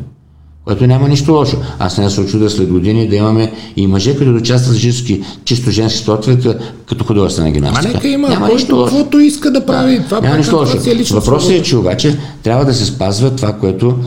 което 0.65 0.87
няма 0.87 1.09
нищо 1.09 1.33
лошо. 1.33 1.57
Аз 1.79 1.97
не 1.97 2.09
се 2.09 2.21
очудя 2.21 2.49
след 2.49 2.69
години 2.69 3.07
да 3.07 3.15
имаме 3.15 3.51
и 3.75 3.87
мъже, 3.87 4.17
които 4.17 4.35
участват 4.35 4.75
в 4.75 4.79
женски, 4.79 5.21
чисто 5.45 5.71
женски 5.71 5.99
спортове, 5.99 6.57
като 6.85 7.03
художествена 7.03 7.51
гимнастика. 7.51 7.87
Ма 7.87 7.93
нека 7.93 8.07
има, 8.07 8.29
няма 8.29 8.45
който, 8.45 8.55
нищо 8.55 8.75
лошо. 8.75 8.95
Каквото 8.95 9.19
иска 9.19 9.51
да 9.51 9.65
прави. 9.65 10.01
Това 10.03 10.21
няма 10.21 10.37
нищо 10.37 10.55
лошо. 10.55 10.77
Е 10.89 11.03
Въпросът 11.03 11.51
е, 11.51 11.63
че 11.63 11.77
обаче 11.77 12.17
трябва 12.43 12.65
да 12.65 12.73
се 12.73 12.85
спазва 12.85 13.35
това, 13.35 13.53
което 13.53 13.99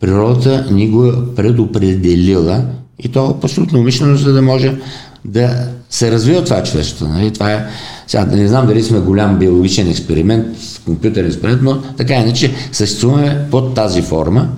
природата 0.00 0.66
ни 0.70 0.88
го 0.88 1.06
е 1.06 1.12
предопределила 1.36 2.62
и 2.98 3.08
то 3.08 3.38
абсолютно 3.44 3.78
умишлено, 3.78 4.16
за 4.16 4.32
да 4.32 4.42
може 4.42 4.76
да 5.24 5.68
се 5.90 6.10
развива 6.10 6.44
това 6.44 6.62
човечество. 6.62 7.08
Нали? 7.08 7.32
Това 7.32 7.52
е, 7.52 7.66
сега 8.06 8.24
не 8.24 8.48
знам 8.48 8.66
дали 8.66 8.82
сме 8.82 8.98
голям 8.98 9.38
биологичен 9.38 9.90
експеримент, 9.90 10.46
компютърен 10.84 11.26
експеримент, 11.26 11.62
но 11.62 11.82
така 11.82 12.14
иначе 12.14 12.54
съществуваме 12.72 13.46
под 13.50 13.74
тази 13.74 14.02
форма 14.02 14.48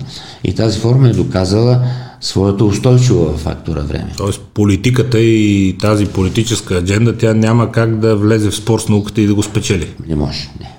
и 0.43 0.55
тази 0.55 0.79
форма 0.79 1.09
е 1.09 1.13
доказала 1.13 1.79
своята 2.21 2.65
устойчива 2.65 3.37
фактора 3.37 3.81
време. 3.81 4.13
Тоест 4.17 4.41
политиката 4.53 5.19
и 5.19 5.77
тази 5.81 6.05
политическа 6.05 6.75
адженда, 6.75 7.17
тя 7.17 7.33
няма 7.33 7.71
как 7.71 7.99
да 7.99 8.15
влезе 8.15 8.49
в 8.49 8.55
спор 8.55 8.79
с 8.79 8.89
науката 8.89 9.21
и 9.21 9.27
да 9.27 9.35
го 9.35 9.43
спечели. 9.43 9.87
Не 10.07 10.15
може, 10.15 10.49
не. 10.59 10.77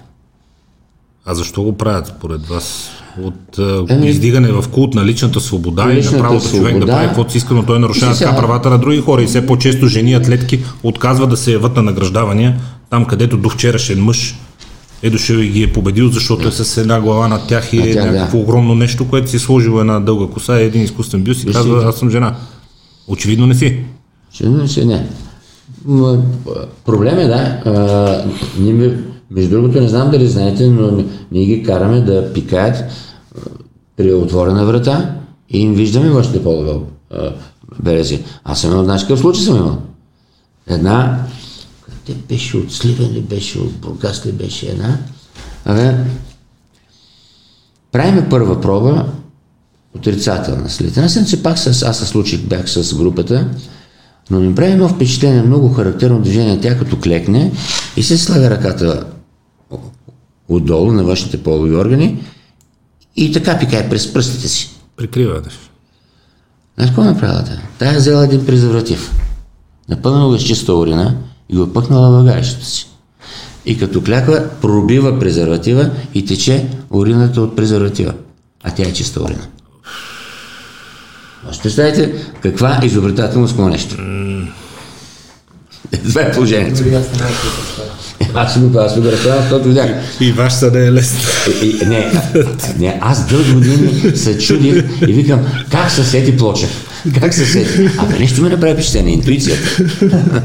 А 1.26 1.34
защо 1.34 1.62
го 1.62 1.76
правят 1.76 2.06
според 2.06 2.46
вас? 2.46 2.90
От 3.22 3.58
е, 3.90 4.06
издигане 4.06 4.48
в 4.52 4.64
култ 4.68 4.94
на 4.94 5.04
личната 5.04 5.40
свобода 5.40 5.92
и 5.92 6.02
на 6.02 6.18
правото 6.18 6.44
свобода, 6.44 6.70
човек 6.70 6.86
да 6.86 6.86
прави 6.86 7.06
каквото 7.06 7.32
си 7.32 7.38
иска, 7.38 7.54
но 7.54 7.62
той 7.62 7.78
нарушава 7.78 8.14
така 8.18 8.36
правата 8.36 8.70
на 8.70 8.78
други 8.78 9.00
хора 9.00 9.22
и 9.22 9.26
все 9.26 9.46
по-често 9.46 9.86
жени 9.86 10.14
атлетки 10.14 10.64
отказват 10.82 11.30
да 11.30 11.36
се 11.36 11.52
яват 11.52 11.76
на 11.76 11.82
награждавания 11.82 12.56
там, 12.90 13.04
където 13.04 13.36
до 13.36 13.48
вчерашен 13.48 14.02
мъж 14.02 14.36
е 15.02 15.10
дошъл 15.10 15.36
и 15.36 15.48
ги 15.48 15.62
е 15.62 15.72
победил, 15.72 16.08
защото 16.08 16.48
е 16.48 16.52
с 16.52 16.76
една 16.76 17.00
глава 17.00 17.28
над 17.28 17.48
тях 17.48 17.72
и 17.72 17.90
е 17.90 17.94
някакво 17.94 18.36
да. 18.36 18.42
огромно 18.42 18.74
нещо, 18.74 19.08
което 19.08 19.30
си 19.30 19.36
е 19.36 19.38
сложило 19.38 19.80
една 19.80 20.00
дълга 20.00 20.32
коса 20.32 20.60
и 20.60 20.64
един 20.64 20.82
изкуствен 20.82 21.22
бюст 21.22 21.42
и 21.42 21.52
казва, 21.52 21.84
аз 21.84 21.96
съм 21.96 22.10
жена. 22.10 22.36
Очевидно 23.08 23.46
не 23.46 23.54
си. 23.54 23.78
Очевидно 24.32 24.58
не 24.58 24.68
си, 24.68 24.84
не. 24.84 25.06
Проблем 26.84 27.18
е, 27.18 27.26
да. 27.26 27.60
А, 27.66 28.24
ние 28.58 28.96
между 29.30 29.50
другото, 29.50 29.80
не 29.80 29.88
знам 29.88 30.10
дали 30.10 30.28
знаете, 30.28 30.68
но 30.68 31.04
ние 31.32 31.46
ги 31.46 31.62
караме 31.62 32.00
да 32.00 32.32
пикаят 32.32 32.84
при 33.96 34.14
отворена 34.14 34.64
врата 34.64 35.14
и 35.50 35.58
им 35.58 35.74
виждаме 35.74 36.10
вашите 36.10 36.42
полове 36.42 36.72
берези. 37.82 38.24
Аз 38.44 38.60
съм 38.60 38.70
имал, 38.70 38.84
знаеш 38.84 39.02
какъв 39.02 39.20
случай 39.20 39.44
съм 39.44 39.56
имал? 39.56 39.78
Една, 40.66 41.26
къде 42.06 42.18
беше 42.28 42.56
от 42.56 42.72
Сливен 42.72 43.12
ли 43.12 43.20
беше, 43.20 43.58
от 43.58 43.72
Бургас 43.72 44.26
ли 44.26 44.32
беше 44.32 44.66
една? 44.66 44.98
Абе, 45.64 45.94
правиме 47.92 48.28
първа 48.28 48.60
проба, 48.60 49.06
отрицателна. 49.96 50.70
След 50.70 50.96
една 50.96 51.08
седмица 51.08 51.42
пак 51.42 51.58
с, 51.58 51.82
аз 51.82 51.98
се 51.98 52.06
случих, 52.06 52.40
бях 52.40 52.70
с 52.70 52.94
групата, 52.94 53.48
но 54.30 54.40
ми 54.40 54.54
прави 54.54 54.72
едно 54.72 54.88
впечатление, 54.88 55.42
много 55.42 55.68
характерно 55.68 56.20
движение, 56.20 56.60
тя 56.60 56.78
като 56.78 56.98
клекне 57.00 57.52
и 57.96 58.02
се 58.02 58.18
слага 58.18 58.50
ръката 58.50 59.06
отдолу 60.48 60.92
на 60.92 61.04
външните 61.04 61.42
полови 61.42 61.76
органи 61.76 62.24
и 63.16 63.32
така 63.32 63.58
пикае 63.58 63.88
през 63.88 64.12
пръстите 64.12 64.48
си. 64.48 64.70
Прикрива 64.96 65.40
да. 65.40 65.50
Знаеш 66.74 66.90
какво 66.90 67.04
направила 67.04 67.44
тя? 67.44 67.58
Тя 67.78 67.92
е 67.92 67.96
взела 67.96 68.24
един 68.24 68.46
презерватив. 68.46 69.12
Напълно 69.88 70.28
го 70.28 70.34
е 70.34 70.38
с 70.38 70.42
чиста 70.42 70.74
урина 70.74 71.16
и 71.48 71.56
го 71.56 71.72
пъкнала 71.72 72.22
в 72.22 72.24
гаищата 72.24 72.66
си. 72.66 72.88
И 73.66 73.78
като 73.78 74.02
кляква, 74.02 74.48
пробива 74.60 75.18
презерватива 75.18 75.90
и 76.14 76.24
тече 76.24 76.68
урината 76.90 77.40
от 77.40 77.56
презерватива. 77.56 78.14
А 78.64 78.70
тя 78.70 78.82
е 78.82 78.92
чиста 78.92 79.22
урина. 79.22 79.46
Може 81.46 81.60
представите 81.60 82.14
каква 82.42 82.80
изобретателност 82.82 83.56
по 83.56 83.68
нещо. 83.68 83.96
Това 86.08 86.22
е 86.22 86.32
положението. 86.32 86.82
Аз 88.34 88.58
го, 88.58 88.78
аз 88.78 89.00
го 89.00 89.06
разправям, 89.06 89.42
защото 89.42 89.68
видях. 89.68 89.90
И 90.20 90.32
ваш 90.32 90.52
са 90.52 90.70
не 90.70 90.86
е 90.86 90.92
лесно. 90.92 91.18
не, 91.86 92.12
не, 92.78 92.98
аз 93.00 93.26
дълги 93.26 93.52
години 93.52 94.16
се 94.16 94.38
чудих 94.38 94.84
и 95.08 95.12
викам, 95.12 95.40
как 95.70 95.90
се 95.90 96.04
сети 96.04 96.36
плоча? 96.36 96.66
Как 97.20 97.34
се 97.34 97.46
сети? 97.46 97.90
Абе, 97.98 98.18
нещо 98.18 98.42
ми 98.42 98.48
направи 98.48 98.72
впечатление, 98.72 99.14
интуицията. 99.14 99.68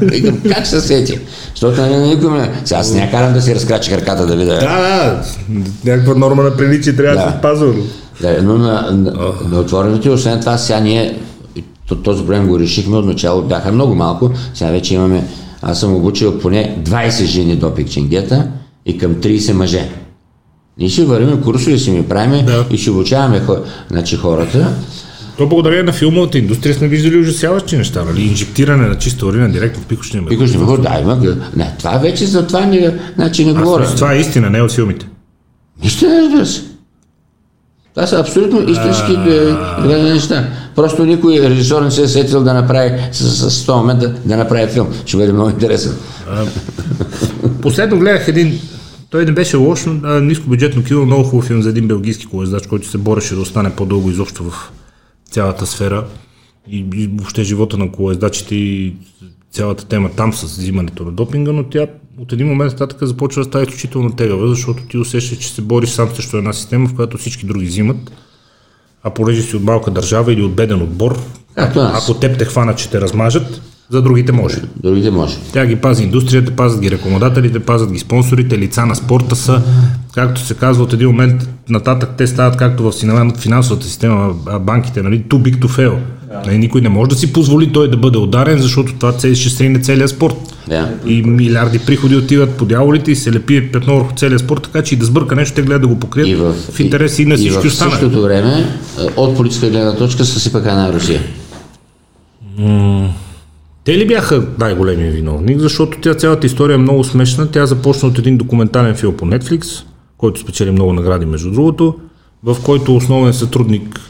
викам, 0.00 0.40
как 0.54 0.66
се 0.66 0.80
сети? 0.80 1.18
Защото 1.54 1.82
не 1.82 2.06
никой 2.06 2.30
ме... 2.30 2.50
Сега 2.64 2.80
аз 2.80 2.92
не 2.92 3.10
карам 3.10 3.32
да 3.32 3.42
си 3.42 3.54
разкрача 3.54 3.90
краката 3.90 4.26
да 4.26 4.36
видя. 4.36 4.54
Да, 4.54 4.58
да, 4.60 5.22
някаква 5.84 6.14
норма 6.14 6.42
на 6.42 6.56
приличие 6.56 6.96
трябва 6.96 7.16
да, 7.16 7.30
се 7.30 7.38
спазва. 7.38 7.74
Да, 8.20 8.42
но 8.42 8.58
на, 8.58 8.90
на, 8.92 9.12
на 9.50 9.60
отвореното, 9.60 10.12
освен 10.12 10.40
това, 10.40 10.58
сега 10.58 10.80
ние 10.80 11.18
този 11.96 12.22
проблем 12.22 12.46
го 12.46 12.58
решихме 12.58 12.96
отначало, 12.96 13.42
бяха 13.42 13.72
много 13.72 13.94
малко, 13.94 14.30
сега 14.54 14.70
вече 14.70 14.94
имаме 14.94 15.24
аз 15.62 15.80
съм 15.80 15.94
обучил 15.94 16.38
поне 16.38 16.78
20 16.82 17.24
жени 17.24 17.56
допик 17.56 17.90
ченгета 17.90 18.48
и 18.86 18.98
към 18.98 19.14
30 19.14 19.52
мъже. 19.52 19.88
Ние 20.78 20.88
ще 20.88 21.04
вървим 21.04 21.42
курсове, 21.42 21.78
си 21.78 21.90
ми 21.90 22.08
правим 22.08 22.46
да. 22.46 22.66
и 22.70 22.78
ще 22.78 22.90
обучаваме 22.90 23.42
значи, 23.90 24.16
хората. 24.16 24.74
То 25.36 25.46
благодарение 25.46 25.82
на 25.82 25.92
филмовата 25.92 26.38
индустрия 26.38 26.74
сме 26.74 26.88
виждали 26.88 27.18
ужасяващи 27.18 27.76
неща, 27.76 28.04
нали? 28.04 28.22
Инжектиране 28.22 28.88
на 28.88 28.98
чиста 28.98 29.26
урина 29.26 29.50
директно 29.50 29.82
в 29.82 29.86
пикошния 29.86 30.22
мехур. 30.22 30.34
Пикошния 30.34 30.60
мехур, 30.60 30.80
да, 30.80 30.98
има. 31.00 31.36
Не, 31.56 31.74
това 31.78 31.98
вече 31.98 32.26
за 32.26 32.46
това 32.46 32.66
не, 32.66 32.98
значи 33.14 33.44
не 33.44 33.52
говоря. 33.52 33.86
Това 33.86 34.14
е 34.14 34.18
истина, 34.18 34.50
не 34.50 34.62
от 34.62 34.72
филмите. 34.72 35.06
Истина, 35.82 36.22
разбира 36.22 36.46
се. 36.46 36.69
Това 37.94 38.06
са 38.06 38.20
абсолютно 38.20 38.70
истински 38.70 39.16
гледани 39.82 40.10
неща. 40.10 40.48
Просто 40.76 41.04
никой 41.04 41.40
режисьор 41.40 41.82
не 41.82 41.90
се 41.90 42.02
е 42.02 42.08
сетил 42.08 42.44
да 42.44 42.54
направи 42.54 42.90
с, 43.12 43.50
с 43.50 43.66
100 43.66 43.76
момент 43.76 44.00
да, 44.00 44.08
да 44.08 44.36
направи 44.36 44.72
филм. 44.72 44.88
Ще 45.06 45.16
бъде 45.16 45.32
много 45.32 45.50
интересен. 45.50 45.92
Последно 47.62 47.98
гледах 47.98 48.28
един 48.28 48.60
той 49.10 49.24
не 49.24 49.32
беше 49.32 49.56
лош, 49.56 49.84
но 49.86 50.20
ниско 50.20 50.48
бюджетно 50.48 50.84
кино, 50.84 51.06
много 51.06 51.24
хубав 51.24 51.44
филм 51.44 51.62
за 51.62 51.68
един 51.68 51.88
белгийски 51.88 52.26
колездач, 52.26 52.66
който 52.66 52.88
се 52.88 52.98
бореше 52.98 53.34
да 53.34 53.40
остане 53.40 53.76
по-дълго 53.76 54.10
изобщо 54.10 54.44
в 54.44 54.72
цялата 55.30 55.66
сфера 55.66 56.04
и, 56.68 56.86
и 56.94 57.06
въобще 57.06 57.44
живота 57.44 57.78
на 57.78 57.92
колездачите 57.92 58.54
и 58.54 58.94
цялата 59.50 59.86
тема 59.86 60.10
там 60.16 60.32
с 60.32 60.42
взимането 60.42 61.04
на 61.04 61.12
допинга, 61.12 61.52
но 61.52 61.64
тя 61.64 61.86
от 62.22 62.32
един 62.32 62.46
момент 62.46 62.72
нататък 62.72 62.98
започва 63.02 63.42
да 63.42 63.48
става 63.48 63.64
изключително 63.64 64.12
тегава, 64.12 64.48
защото 64.48 64.82
ти 64.82 64.98
усещаш, 64.98 65.38
че 65.38 65.48
се 65.48 65.62
бориш 65.62 65.90
сам 65.90 66.08
срещу 66.10 66.36
една 66.36 66.52
система, 66.52 66.88
в 66.88 66.94
която 66.94 67.18
всички 67.18 67.46
други 67.46 67.66
взимат, 67.66 67.96
а 69.02 69.10
понеже 69.10 69.42
си 69.42 69.56
от 69.56 69.62
малка 69.62 69.90
държава 69.90 70.32
или 70.32 70.42
от 70.42 70.54
беден 70.54 70.82
отбор, 70.82 71.18
Както 71.54 71.82
нас. 71.82 72.08
ако 72.10 72.20
теб 72.20 72.38
те 72.38 72.44
хванат, 72.44 72.78
че 72.78 72.90
те 72.90 73.00
размажат, 73.00 73.62
за 73.90 74.02
другите 74.02 74.32
може. 74.32 74.62
Другите 74.76 75.10
може. 75.10 75.36
Тя 75.52 75.66
ги 75.66 75.76
пази 75.76 76.04
индустрията, 76.04 76.56
пазят 76.56 76.80
ги 76.80 76.90
рекламодателите, 76.90 77.60
пазят 77.60 77.92
ги 77.92 77.98
спонсорите, 77.98 78.58
лица 78.58 78.86
на 78.86 78.96
спорта 78.96 79.36
са, 79.36 79.62
както 80.14 80.40
се 80.40 80.54
казва, 80.54 80.84
от 80.84 80.92
един 80.92 81.08
момент 81.08 81.48
нататък 81.68 82.10
те 82.16 82.26
стават 82.26 82.56
както 82.56 82.82
в 82.82 82.92
финансовата 83.38 83.86
система, 83.86 84.34
банките, 84.60 85.02
нали, 85.02 85.24
too 85.24 85.42
big 85.42 85.58
to 85.58 85.66
fail. 85.66 85.98
Нали, 86.30 86.58
никой 86.58 86.80
не 86.80 86.88
може 86.88 87.08
да 87.08 87.14
си 87.14 87.32
позволи 87.32 87.72
той 87.72 87.90
да 87.90 87.96
бъде 87.96 88.18
ударен, 88.18 88.58
защото 88.58 88.94
това 88.98 89.12
ще 89.18 89.34
срине 89.34 89.80
целия 89.80 90.08
спорт. 90.08 90.36
Да. 90.68 90.90
И 91.06 91.22
милиарди 91.22 91.78
приходи 91.78 92.16
отиват 92.16 92.56
по 92.56 92.64
дяволите 92.64 93.10
и 93.10 93.16
се 93.16 93.32
лепи 93.32 93.72
петно 93.72 93.96
върху 93.96 94.14
целия 94.16 94.38
спорт, 94.38 94.62
така 94.62 94.82
че 94.82 94.94
и 94.94 94.98
да 94.98 95.04
сбърка 95.04 95.36
нещо, 95.36 95.54
те 95.54 95.62
гледат 95.62 95.82
да 95.82 95.88
го 95.88 96.00
покрият 96.00 96.28
И 96.28 96.34
в, 96.34 96.52
в 96.52 96.80
интерес 96.80 97.18
и 97.18 97.26
на 97.26 97.34
и 97.34 97.36
всички 97.36 97.68
в 97.68 97.72
останали. 97.72 97.94
същото 97.94 98.22
време, 98.22 98.78
от 99.16 99.36
политическа 99.36 99.70
гледна 99.70 99.96
точка, 99.96 100.24
съсипаха 100.24 100.74
на 100.74 100.92
Русия. 100.92 101.20
Те 103.84 103.98
ли 103.98 104.06
бяха 104.06 104.46
най-големия 104.58 105.12
виновник? 105.12 105.58
Защото 105.58 105.98
тя 106.02 106.14
цялата 106.14 106.46
история 106.46 106.74
е 106.74 106.78
много 106.78 107.04
смешна. 107.04 107.46
Тя 107.46 107.66
започна 107.66 108.08
от 108.08 108.18
един 108.18 108.36
документален 108.36 108.94
филм 108.94 109.16
по 109.16 109.26
Netflix, 109.26 109.84
който 110.18 110.40
спечели 110.40 110.70
много 110.70 110.92
награди, 110.92 111.26
между 111.26 111.50
другото, 111.50 111.94
в 112.44 112.56
който 112.64 112.96
основен 112.96 113.32
сътрудник 113.32 114.00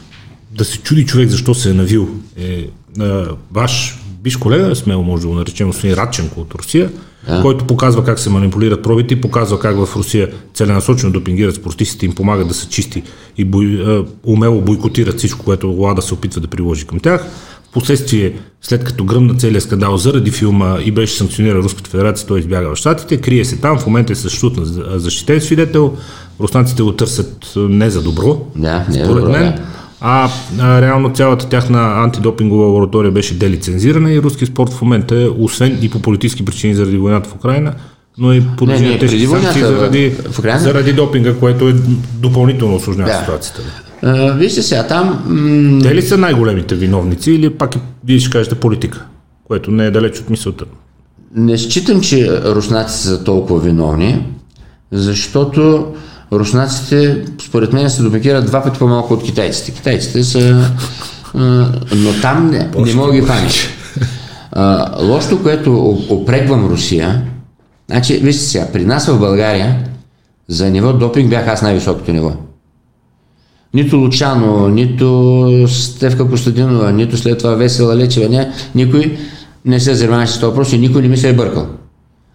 да 0.57 0.65
се 0.65 0.77
чуди 0.77 1.05
човек 1.05 1.29
защо 1.29 1.53
се 1.53 1.69
е 1.69 1.73
навил 1.73 2.09
е 2.37 2.67
а, 2.99 3.25
ваш 3.51 3.97
биш 4.23 4.37
колега, 4.37 4.75
смело 4.75 5.03
може 5.03 5.21
да 5.21 5.27
го 5.27 5.33
наречем, 5.35 5.67
господин 5.67 5.95
Радченко 5.95 6.41
от 6.41 6.53
Русия, 6.55 6.91
Да. 7.27 7.41
който 7.41 7.67
показва 7.67 8.03
как 8.03 8.19
се 8.19 8.29
манипулират 8.29 8.83
пробите 8.83 9.13
и 9.13 9.21
показва 9.21 9.59
как 9.59 9.75
в 9.85 9.89
Русия 9.95 10.29
целенасочено 10.53 11.11
допингират 11.11 11.55
спортистите, 11.55 12.05
им 12.05 12.15
помагат 12.15 12.47
да 12.47 12.53
са 12.53 12.67
чисти 12.67 13.03
и 13.37 13.45
бой, 13.45 13.83
а, 13.85 14.03
умело 14.23 14.61
бойкотират 14.61 15.17
всичко, 15.17 15.45
което 15.45 15.67
Лада 15.67 16.01
се 16.01 16.13
опитва 16.13 16.41
да 16.41 16.47
приложи 16.47 16.85
към 16.87 16.99
тях. 16.99 17.25
Впоследствие, 17.69 18.33
след 18.61 18.83
като 18.83 19.03
гръмна 19.05 19.35
целият 19.35 19.63
скандал 19.63 19.97
заради 19.97 20.31
филма 20.31 20.77
и 20.85 20.91
беше 20.91 21.17
санкциониран 21.17 21.61
Руската 21.61 21.89
федерация, 21.89 22.27
той 22.27 22.39
избяга 22.39 22.69
в 22.69 22.77
Штатите, 22.77 23.17
крие 23.17 23.45
се 23.45 23.57
там, 23.57 23.79
в 23.79 23.85
момента 23.85 24.13
е 24.13 24.15
съществува 24.15 24.61
на 24.61 24.99
защитен 24.99 25.41
свидетел, 25.41 25.93
руснаците 26.39 26.83
го 26.83 26.91
търсят 26.91 27.53
а, 27.55 27.59
не 27.59 27.89
за 27.89 28.01
добро, 28.01 28.45
Да, 28.55 28.85
не 28.89 28.99
е 29.01 29.03
според 29.05 29.23
добро, 29.23 29.31
мен. 29.31 29.43
да. 29.43 29.61
А, 30.01 30.29
а 30.59 30.81
реално 30.81 31.13
цялата 31.13 31.49
тяхна 31.49 32.03
антидопингова 32.03 32.65
лаборатория 32.65 33.11
беше 33.11 33.33
делицензирана 33.37 34.11
и 34.11 34.21
руски 34.21 34.45
спорт 34.45 34.73
в 34.73 34.81
момента 34.81 35.15
е, 35.15 35.27
освен 35.27 35.77
и 35.81 35.89
по 35.89 36.01
политически 36.01 36.45
причини 36.45 36.75
заради 36.75 36.97
войната 36.97 37.29
в 37.29 37.35
Украина, 37.35 37.73
но 38.17 38.33
и 38.33 38.43
по 38.57 38.65
не, 38.65 38.99
тежки 38.99 39.27
санкции 39.27 39.61
заради, 39.61 40.09
в 40.31 40.39
Украйна? 40.39 40.59
заради 40.59 40.93
допинга, 40.93 41.35
което 41.35 41.67
е 41.67 41.73
допълнително 42.13 42.75
осложнява 42.75 43.09
Да. 43.11 43.19
ситуацията. 43.19 43.61
А, 44.03 44.31
вижте 44.31 44.61
сега, 44.61 44.87
там 44.87 45.07
м- 45.25 45.81
Те 45.81 45.95
ли 45.95 46.01
са 46.01 46.17
най-големите 46.17 46.75
виновници 46.75 47.31
или 47.31 47.49
пак 47.49 47.75
вие 48.05 48.19
ще 48.19 48.29
кажете 48.29 48.55
политика, 48.55 49.05
което 49.43 49.71
не 49.71 49.85
е 49.85 49.91
далеч 49.91 50.19
от 50.19 50.29
мисълта? 50.29 50.65
не 51.35 51.57
считам, 51.57 52.01
че 52.01 52.41
руснаците 52.45 52.99
са 52.99 53.23
толкова 53.23 53.59
виновни, 53.59 54.25
защото 54.91 55.85
руснаците, 56.33 57.25
според 57.45 57.73
мен, 57.73 57.89
се 57.89 58.03
допекират 58.03 58.45
два 58.45 58.63
пъти 58.63 58.79
по-малко 58.79 59.13
от 59.13 59.23
китайците. 59.23 59.71
Китайците 59.71 60.23
са... 60.23 60.71
но 61.95 62.13
там 62.21 62.49
не, 62.49 62.69
не 62.77 62.93
мога 62.93 63.11
да 63.11 63.19
ги 63.19 63.27
памиш. 63.27 63.69
Лошото, 65.01 65.43
което 65.43 65.73
о- 65.73 66.05
опреквам 66.09 66.69
Русия, 66.69 67.21
значи, 67.91 68.17
вижте 68.17 68.43
сега, 68.43 68.67
при 68.73 68.85
нас 68.85 69.07
в 69.07 69.19
България 69.19 69.79
за 70.47 70.69
ниво 70.69 70.93
допинг 70.93 71.29
бях 71.29 71.47
аз 71.47 71.61
най-високото 71.61 72.11
ниво. 72.11 72.31
Нито 73.73 73.97
Лучано, 73.97 74.67
нито 74.67 75.65
Стевка 75.67 76.29
Костадинова, 76.29 76.91
нито 76.91 77.17
след 77.17 77.37
това 77.37 77.55
Весела 77.55 77.95
Лечева, 77.95 78.29
не, 78.29 78.51
никой 78.75 79.17
не 79.65 79.79
се 79.79 79.95
занимаваше 79.95 80.33
с 80.33 80.39
този 80.39 80.49
въпрос 80.49 80.73
и 80.73 80.77
никой 80.77 81.01
не 81.01 81.07
ми 81.07 81.17
се 81.17 81.29
е 81.29 81.33
бъркал. 81.33 81.67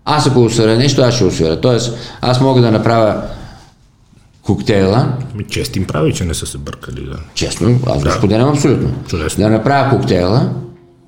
Аз 0.05 0.27
ако 0.27 0.45
усваря 0.45 0.77
нещо, 0.77 1.03
аз 1.03 1.15
ще 1.15 1.25
усваря. 1.25 1.61
Тоест, 1.61 1.97
аз 2.21 2.41
мога 2.41 2.61
да 2.61 2.71
направя 2.71 3.23
коктейла, 4.47 5.13
Ми, 5.35 5.45
чест 5.45 5.77
им 5.77 5.85
прави, 5.85 6.13
че 6.15 6.25
не 6.25 6.35
са 6.35 6.47
се 6.47 6.59
бъркали. 6.59 7.01
Да. 7.01 7.17
честно, 7.35 7.79
аз 7.87 8.05
го 8.05 8.11
споделям 8.11 8.49
абсолютно. 8.49 8.89
Чудесно. 9.09 9.45
Да 9.45 9.51
направя 9.51 9.91
коктейла 9.91 10.51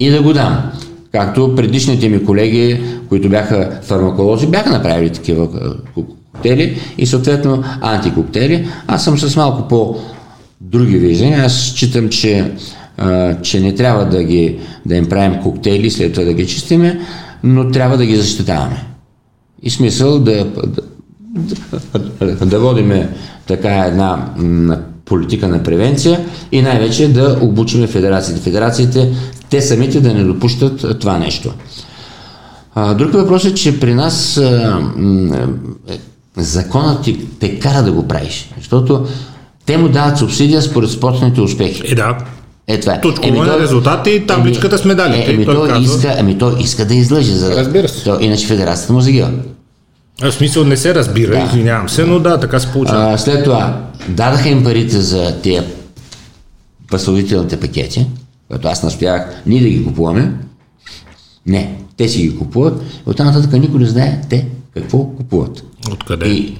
и 0.00 0.10
да 0.10 0.22
го 0.22 0.32
дам. 0.32 0.70
Както 1.12 1.54
предишните 1.56 2.08
ми 2.08 2.24
колеги, 2.24 2.80
които 3.08 3.28
бяха 3.28 3.80
фармаколози, 3.82 4.46
бяха 4.46 4.70
направили 4.70 5.10
такива 5.10 5.48
коктейли 5.94 6.80
и 6.98 7.06
съответно 7.06 7.64
антикоктейли. 7.80 8.68
Аз 8.86 9.04
съм 9.04 9.18
с 9.18 9.36
малко 9.36 9.68
по 9.68 9.96
други 10.60 10.98
виждания. 10.98 11.44
Аз 11.44 11.60
считам, 11.60 12.08
че, 12.08 12.52
а, 12.96 13.34
че 13.42 13.60
не 13.60 13.74
трябва 13.74 14.04
да, 14.04 14.24
ги, 14.24 14.58
да 14.86 14.96
им 14.96 15.08
правим 15.08 15.42
коктейли, 15.42 15.90
след 15.90 16.12
това 16.12 16.24
да 16.24 16.32
ги 16.32 16.46
чистиме, 16.46 17.00
но 17.42 17.70
трябва 17.70 17.96
да 17.96 18.06
ги 18.06 18.16
защитаваме. 18.16 18.84
И 19.62 19.70
смисъл 19.70 20.18
да, 20.18 20.44
да, 20.44 20.82
да 22.46 22.60
водиме 22.60 23.10
така 23.46 23.70
една 23.70 24.28
политика 25.04 25.48
на 25.48 25.62
превенция 25.62 26.20
и 26.52 26.62
най-вече 26.62 27.08
да 27.08 27.38
обучиме 27.40 27.86
федерациите. 27.86 28.40
Федерациите, 28.40 29.12
те 29.50 29.62
самите 29.62 30.00
да 30.00 30.14
не 30.14 30.24
допущат 30.24 31.00
това 31.00 31.18
нещо. 31.18 31.52
Друг 32.98 33.12
въпрос 33.12 33.44
е, 33.44 33.54
че 33.54 33.80
при 33.80 33.94
нас 33.94 34.36
е, 34.36 34.72
законът 36.36 37.02
ти 37.02 37.26
те 37.40 37.58
кара 37.58 37.82
да 37.82 37.92
го 37.92 38.08
правиш, 38.08 38.50
защото 38.58 39.06
те 39.66 39.78
му 39.78 39.88
дават 39.88 40.18
субсидия 40.18 40.62
според 40.62 40.90
спортните 40.90 41.40
успехи. 41.40 41.82
Е, 41.92 41.94
да. 41.94 42.18
Е, 42.66 42.80
това 42.80 42.94
е. 42.94 43.00
Точково 43.00 43.44
на 43.44 43.58
резултати 43.58 44.10
и 44.10 44.26
табличката 44.26 44.78
с 44.78 44.84
медалите. 44.84 45.30
Е, 45.30 45.34
еми, 45.34 45.44
Той 45.44 45.54
той 45.54 45.68
казва- 45.68 45.94
иска, 45.96 46.16
ами 46.20 46.38
той 46.38 46.52
иска 46.60 46.84
да 46.84 46.94
излъже. 46.94 47.32
За, 47.32 47.56
Разбира 47.56 47.88
се. 47.88 48.04
То, 48.04 48.18
иначе 48.20 48.46
федерацията 48.46 48.92
му 48.92 49.00
загива. 49.00 49.30
В 50.22 50.32
смисъл 50.32 50.64
не 50.64 50.76
се 50.76 50.94
разбира, 50.94 51.30
Да. 51.30 51.44
извинявам 51.46 51.88
се, 51.88 52.04
но 52.04 52.18
да, 52.18 52.40
така 52.40 52.60
се 52.60 52.72
получава. 52.72 53.12
А, 53.12 53.18
след 53.18 53.44
това, 53.44 53.80
дадаха 54.08 54.48
им 54.48 54.64
парите 54.64 55.00
за 55.00 55.40
тия 55.42 55.64
възстановителните 56.90 57.60
пакети, 57.60 58.06
което 58.48 58.68
аз 58.68 58.82
настоявах 58.82 59.42
ние 59.46 59.62
да 59.62 59.68
ги 59.68 59.84
купуваме. 59.84 60.32
Не, 61.46 61.74
те 61.96 62.08
си 62.08 62.22
ги 62.22 62.38
купуват. 62.38 62.82
Оттам 63.06 63.26
нататък 63.26 63.52
никой 63.52 63.80
не 63.80 63.86
знае 63.86 64.20
те 64.28 64.46
какво 64.74 65.04
купуват. 65.04 65.64
Откъде? 65.92 66.28
И 66.28 66.58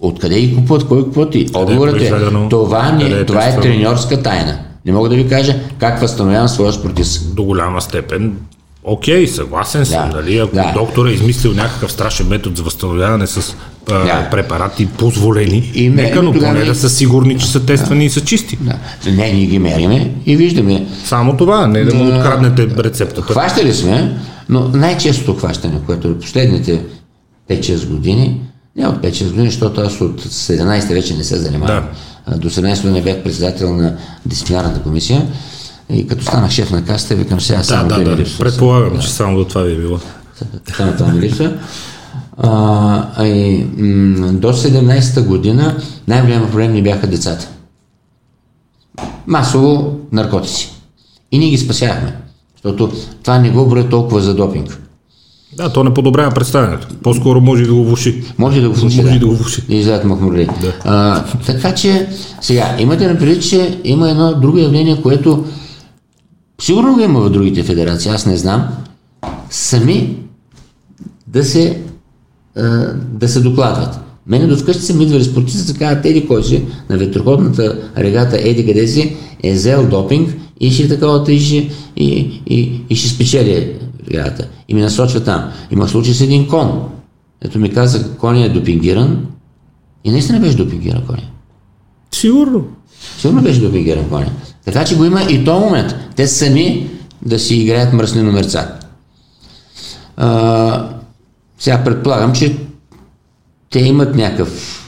откъде 0.00 0.40
ги 0.40 0.56
купуват, 0.56 0.88
кой 0.88 1.04
купуват 1.04 1.34
и 1.34 1.46
отговорът 1.54 2.00
е, 2.00 2.12
това, 2.50 2.92
не, 2.92 3.04
е 3.04 3.26
това 3.26 3.44
е 3.48 3.60
треньорска 3.60 4.22
тайна. 4.22 4.58
Не 4.84 4.92
мога 4.92 5.08
да 5.08 5.14
ви 5.16 5.28
кажа 5.28 5.56
как 5.78 6.00
възстановявам 6.00 6.48
своя 6.48 6.72
спортист. 6.72 7.34
До 7.34 7.44
голяма 7.44 7.80
степен. 7.80 8.36
Окей, 8.88 9.26
съгласен 9.26 9.86
съм, 9.86 10.10
Да, 10.10 10.16
нали? 10.16 10.38
Ако 10.38 10.54
да. 10.54 10.72
доктор 10.74 11.06
е 11.06 11.10
измислил 11.10 11.52
някакъв 11.52 11.92
страшен 11.92 12.28
метод 12.28 12.56
за 12.56 12.62
възстановяване 12.62 13.26
с 13.26 13.54
а, 13.90 13.94
Да. 13.96 14.28
препарати 14.30 14.86
позволени, 14.88 15.70
И 15.74 15.90
ме- 15.90 16.02
нека, 16.02 16.22
но 16.22 16.32
поне 16.32 16.64
да 16.64 16.74
са 16.74 16.88
сигурни, 16.90 17.38
че 17.38 17.46
са 17.46 17.66
тествани 17.66 18.04
и 18.04 18.10
са 18.10 18.20
чисти. 18.20 18.58
Да. 18.60 18.74
Не, 19.06 19.32
ние 19.32 19.46
ги 19.46 19.58
мериме 19.58 20.14
и 20.26 20.36
виждаме. 20.36 20.86
Само 21.04 21.36
това, 21.36 21.66
не 21.66 21.84
да 21.84 21.94
му 21.94 22.08
откраднете 22.08 22.68
рецептата. 22.78 23.32
Хващали 23.32 23.74
сме, 23.74 24.18
но 24.48 24.68
най-честото 24.68 25.34
хващане, 25.34 25.74
което 25.86 26.08
е 26.08 26.18
последните 26.18 26.80
5-6 27.50 27.86
години, 27.86 28.40
не 28.76 28.86
от 28.86 28.96
5-6 28.96 29.24
години, 29.24 29.46
защото 29.46 29.80
аз 29.80 30.00
от 30.00 30.20
17 30.22 30.88
вече 30.88 31.14
не 31.14 31.24
се 31.24 31.36
занимавам. 31.36 31.84
А, 32.26 32.36
До 32.36 32.50
17 32.50 32.82
години 32.82 33.02
бях 33.02 33.16
председател 33.18 33.74
на 33.74 33.96
дисциплинарната 34.26 34.82
комисия 34.82 35.26
и 35.90 36.06
като 36.06 36.24
станах 36.24 36.50
шеф 36.50 36.70
на 36.70 36.84
касата, 36.84 37.14
викам 37.14 37.40
сега 37.40 37.58
Да, 37.58 37.64
само 37.64 37.88
да, 37.88 38.04
да. 38.04 38.16
липсва. 38.16 38.44
Предполагам, 38.44 38.98
че 39.00 39.10
само 39.12 39.38
до 39.38 39.44
това 39.44 39.62
ви 39.62 39.72
е 39.72 39.76
било. 39.76 39.98
Само 40.76 40.92
това 40.92 41.12
ми 41.12 41.20
липсва. 41.20 41.52
А, 42.38 43.24
и, 43.24 43.66
м, 43.78 44.32
до 44.32 44.52
17-та 44.52 45.22
година 45.22 45.76
най-голям 46.08 46.50
проблем 46.50 46.72
ни 46.72 46.82
бяха 46.82 47.06
децата. 47.06 47.48
Масово 49.26 49.96
наркотици. 50.12 50.72
И 51.32 51.38
ние 51.38 51.50
ги 51.50 51.58
спасявахме. 51.58 52.16
Защото 52.54 52.92
това 53.22 53.38
не 53.38 53.50
го 53.50 53.66
броя 53.66 53.88
толкова 53.88 54.20
за 54.20 54.34
допинг. 54.34 54.78
Да, 55.56 55.72
то 55.72 55.84
не 55.84 55.94
подобрява 55.94 56.30
представянето. 56.30 56.86
По-скоро 57.02 57.40
може 57.40 57.62
и 57.62 57.66
да 57.66 57.74
го 57.74 57.84
влуши. 57.84 58.24
Може 58.38 58.60
да 58.60 58.68
го 58.68 58.74
влуши. 58.74 58.96
Може 59.02 59.16
и 59.16 59.18
да 59.18 59.26
го 59.26 59.34
влуши. 59.34 59.62
Да 59.68 59.74
излязат 59.74 60.04
махмурли. 60.04 60.48
Да. 60.60 60.72
А, 60.84 61.24
така 61.46 61.74
че, 61.74 62.08
сега, 62.40 62.76
имате 62.78 63.06
на 63.08 63.18
предвид, 63.18 63.42
че 63.42 63.80
има 63.84 64.10
едно 64.10 64.34
друго 64.40 64.58
явление, 64.58 65.02
което 65.02 65.44
сигурно 66.60 66.94
го 66.94 67.00
има 67.00 67.20
в 67.20 67.30
другите 67.30 67.62
федерации, 67.62 68.10
аз 68.10 68.26
не 68.26 68.36
знам, 68.36 68.68
сами 69.50 70.16
да 71.26 71.44
се, 71.44 71.82
да 73.12 73.28
се 73.28 73.40
докладват. 73.40 74.00
Мене 74.26 74.46
до 74.46 74.56
вкъщи 74.56 74.82
са 74.82 74.94
ми 74.94 75.04
идвали 75.04 75.24
спортисти, 75.24 75.72
да 75.72 75.78
казват, 75.78 76.04
еди 76.04 76.26
кой 76.26 76.44
си, 76.44 76.64
на 76.90 76.98
ветроходната 76.98 77.90
регата, 77.98 78.38
еди 78.40 78.66
къде 78.66 78.86
си, 78.86 79.16
е 79.42 79.52
взел 79.52 79.88
допинг 79.88 80.36
и 80.60 80.70
ще 80.70 80.88
такова, 80.88 81.32
и 81.32 81.40
ще, 81.40 81.70
и, 81.96 82.40
и, 82.46 82.80
и 82.90 82.96
ще 82.96 83.08
спечели 83.08 83.76
регата. 84.10 84.48
И 84.68 84.74
ми 84.74 84.80
насочва 84.80 85.24
там. 85.24 85.50
Има 85.70 85.88
случай 85.88 86.14
с 86.14 86.20
един 86.20 86.48
кон. 86.48 86.88
ето 87.40 87.58
ми 87.58 87.70
каза, 87.70 88.16
коня 88.16 88.44
е 88.44 88.48
допингиран 88.48 89.26
и 90.04 90.10
наистина 90.10 90.40
беше 90.40 90.56
допингиран 90.56 91.06
коня. 91.06 91.22
Сигурно. 92.14 92.64
Сигурно 93.18 93.42
беше 93.42 93.60
допингиран 93.60 94.08
коня. 94.08 94.30
Така 94.72 94.84
че 94.84 94.96
го 94.96 95.04
има 95.04 95.22
и 95.22 95.44
то 95.44 95.60
момент. 95.60 95.94
Те 96.16 96.26
сами 96.26 96.90
да 97.22 97.38
си 97.38 97.56
играят 97.56 97.92
мръсни 97.92 98.22
номерца. 98.22 98.74
А, 100.16 100.88
сега 101.58 101.84
предполагам, 101.84 102.32
че 102.32 102.56
те 103.70 103.78
имат 103.78 104.14
някакъв, 104.14 104.84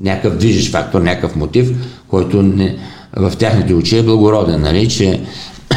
някакъв 0.00 0.36
движещ 0.36 0.72
фактор, 0.72 1.00
някакъв 1.00 1.36
мотив, 1.36 1.70
който 2.08 2.42
не, 2.42 2.78
в 3.16 3.32
тяхните 3.38 3.74
очи 3.74 3.98
е 3.98 4.02
благороден, 4.02 4.60
нали, 4.60 4.88
че 4.88 5.20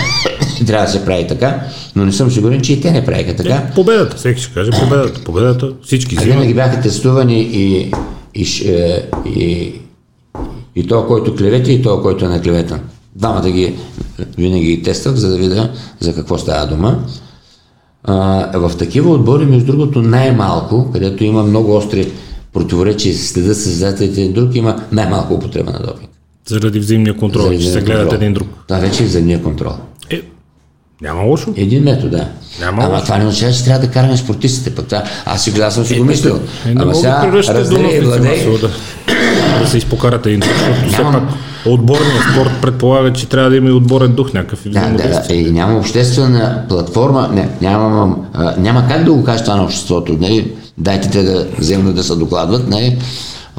трябва 0.67 0.85
да 0.85 0.91
се 0.91 1.05
прави 1.05 1.27
така, 1.27 1.61
но 1.95 2.05
не 2.05 2.11
съм 2.11 2.31
сигурен, 2.31 2.61
че 2.61 2.73
и 2.73 2.81
те 2.81 2.91
не 2.91 3.05
правиха 3.05 3.35
така. 3.35 3.53
Е, 3.53 3.73
победата, 3.75 4.17
всеки 4.17 4.41
ще 4.41 4.53
каже 4.53 4.71
победата. 4.71 5.23
Победата, 5.23 5.73
всички 5.83 6.15
взимат. 6.15 6.33
винаги 6.33 6.53
бяха 6.53 6.81
тестувани 6.81 7.41
и, 7.41 7.91
и, 8.35 8.45
е, 8.65 9.09
и, 9.29 9.73
и 10.75 10.87
то, 10.87 11.07
който 11.07 11.35
клевети, 11.35 11.73
и 11.73 11.81
то, 11.81 12.01
който 12.01 12.25
е 12.25 12.29
наклеветан. 12.29 12.79
Двамата 13.15 13.49
ги 13.49 13.75
винаги 14.37 14.65
ги 14.65 14.83
тествах, 14.83 15.15
за 15.15 15.29
да 15.29 15.37
видя 15.37 15.71
за 15.99 16.15
какво 16.15 16.37
става 16.37 16.67
дума. 16.67 16.99
А, 18.03 18.15
в 18.59 18.77
такива 18.77 19.11
отбори, 19.11 19.45
между 19.45 19.65
другото, 19.65 20.01
най-малко, 20.01 20.91
където 20.93 21.23
има 21.23 21.43
много 21.43 21.75
остри 21.75 22.11
противоречия 22.53 23.11
и 23.11 23.13
се 23.13 23.27
следят 23.27 23.57
състезателите 23.57 24.21
един 24.21 24.33
друг, 24.33 24.55
има 24.55 24.83
най-малко 24.91 25.33
употреба 25.33 25.71
на 25.71 25.79
допинг. 25.79 26.09
Заради 26.47 26.79
взаимния 26.79 27.17
контрол, 27.17 27.43
Заради 27.43 27.63
че 27.63 27.71
се 27.71 27.81
гледат 27.81 28.13
един 28.13 28.33
друг. 28.33 28.47
Това 28.67 28.79
вече 28.79 29.03
е 29.03 29.05
взаимния 29.05 29.43
контрол. 29.43 29.71
Е, 30.09 30.21
няма 31.01 31.21
лошо. 31.21 31.53
Един 31.55 31.83
метод, 31.83 32.17
да. 32.17 32.27
Няма 32.59 32.83
Ама 32.83 32.93
лошо. 32.93 33.03
това 33.03 33.17
не 33.17 33.25
означава, 33.25 33.53
че 33.53 33.63
трябва 33.63 33.87
да 33.87 33.93
караме 33.93 34.17
спортистите. 34.17 34.75
Пък 34.75 34.85
това, 34.85 35.03
аз 35.25 35.43
си, 35.43 35.61
аз 35.61 35.75
съм 35.75 35.85
си 35.85 35.99
го 35.99 36.05
мислил. 36.05 36.39
Е, 36.67 36.73
Ама 36.77 36.95
сега 36.95 37.31
раздели 37.33 37.95
и 37.95 37.99
владей. 37.99 38.45
да, 38.61 38.69
да 39.61 39.67
се 39.67 39.77
изпокарате 39.77 40.29
един 40.29 40.39
друг, 40.39 40.51
защото 40.51 40.93
все 40.93 41.01
пак 41.01 41.23
отборният 41.65 42.23
спорт 42.33 42.51
предполага, 42.61 43.13
че 43.13 43.29
трябва 43.29 43.49
да 43.49 43.55
има 43.55 43.69
и 43.69 43.73
отборен 43.73 44.11
дух 44.11 44.33
някакъв 44.33 44.65
и 44.65 44.69
Да, 44.69 44.89
да, 44.89 45.23
да, 45.27 45.33
и 45.35 45.51
няма 45.51 45.77
обществена 45.77 46.63
платформа, 46.69 47.29
не, 47.33 47.49
няма, 47.61 48.15
а, 48.33 48.53
няма 48.57 48.87
как 48.87 49.03
да 49.03 49.13
го 49.13 49.23
кажа 49.23 49.43
това 49.43 49.55
на 49.55 49.63
обществото. 49.63 50.17
Не, 50.19 50.47
дайте 50.77 51.09
те 51.09 51.23
да 51.23 51.47
вземат 51.57 51.95
да 51.95 52.03
се 52.03 52.15
докладват. 52.15 52.67
Не, 52.69 52.97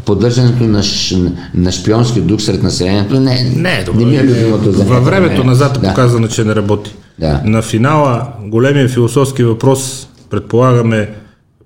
поддържането 0.05 0.65
на, 0.65 0.83
ш, 0.83 1.17
на 1.55 1.73
шпионски 1.73 2.21
дух 2.21 2.41
сред 2.41 2.63
населението 2.63 3.21
не, 3.21 3.53
Не, 3.57 3.73
е 3.73 3.85
добре. 3.85 3.99
не 3.99 4.05
ми 4.05 4.17
е 4.17 4.25
любимото 4.25 4.73
за 4.73 4.85
Във 4.85 5.05
времето 5.05 5.45
назад 5.45 5.77
е 5.77 5.81
да. 5.81 5.89
показано, 5.89 6.29
че 6.29 6.45
не 6.45 6.55
работи. 6.55 6.95
Да. 7.19 7.41
На 7.45 7.63
финала 7.63 8.27
големия 8.43 8.89
философски 8.89 9.43
въпрос, 9.45 10.09
предполагаме, 10.31 11.11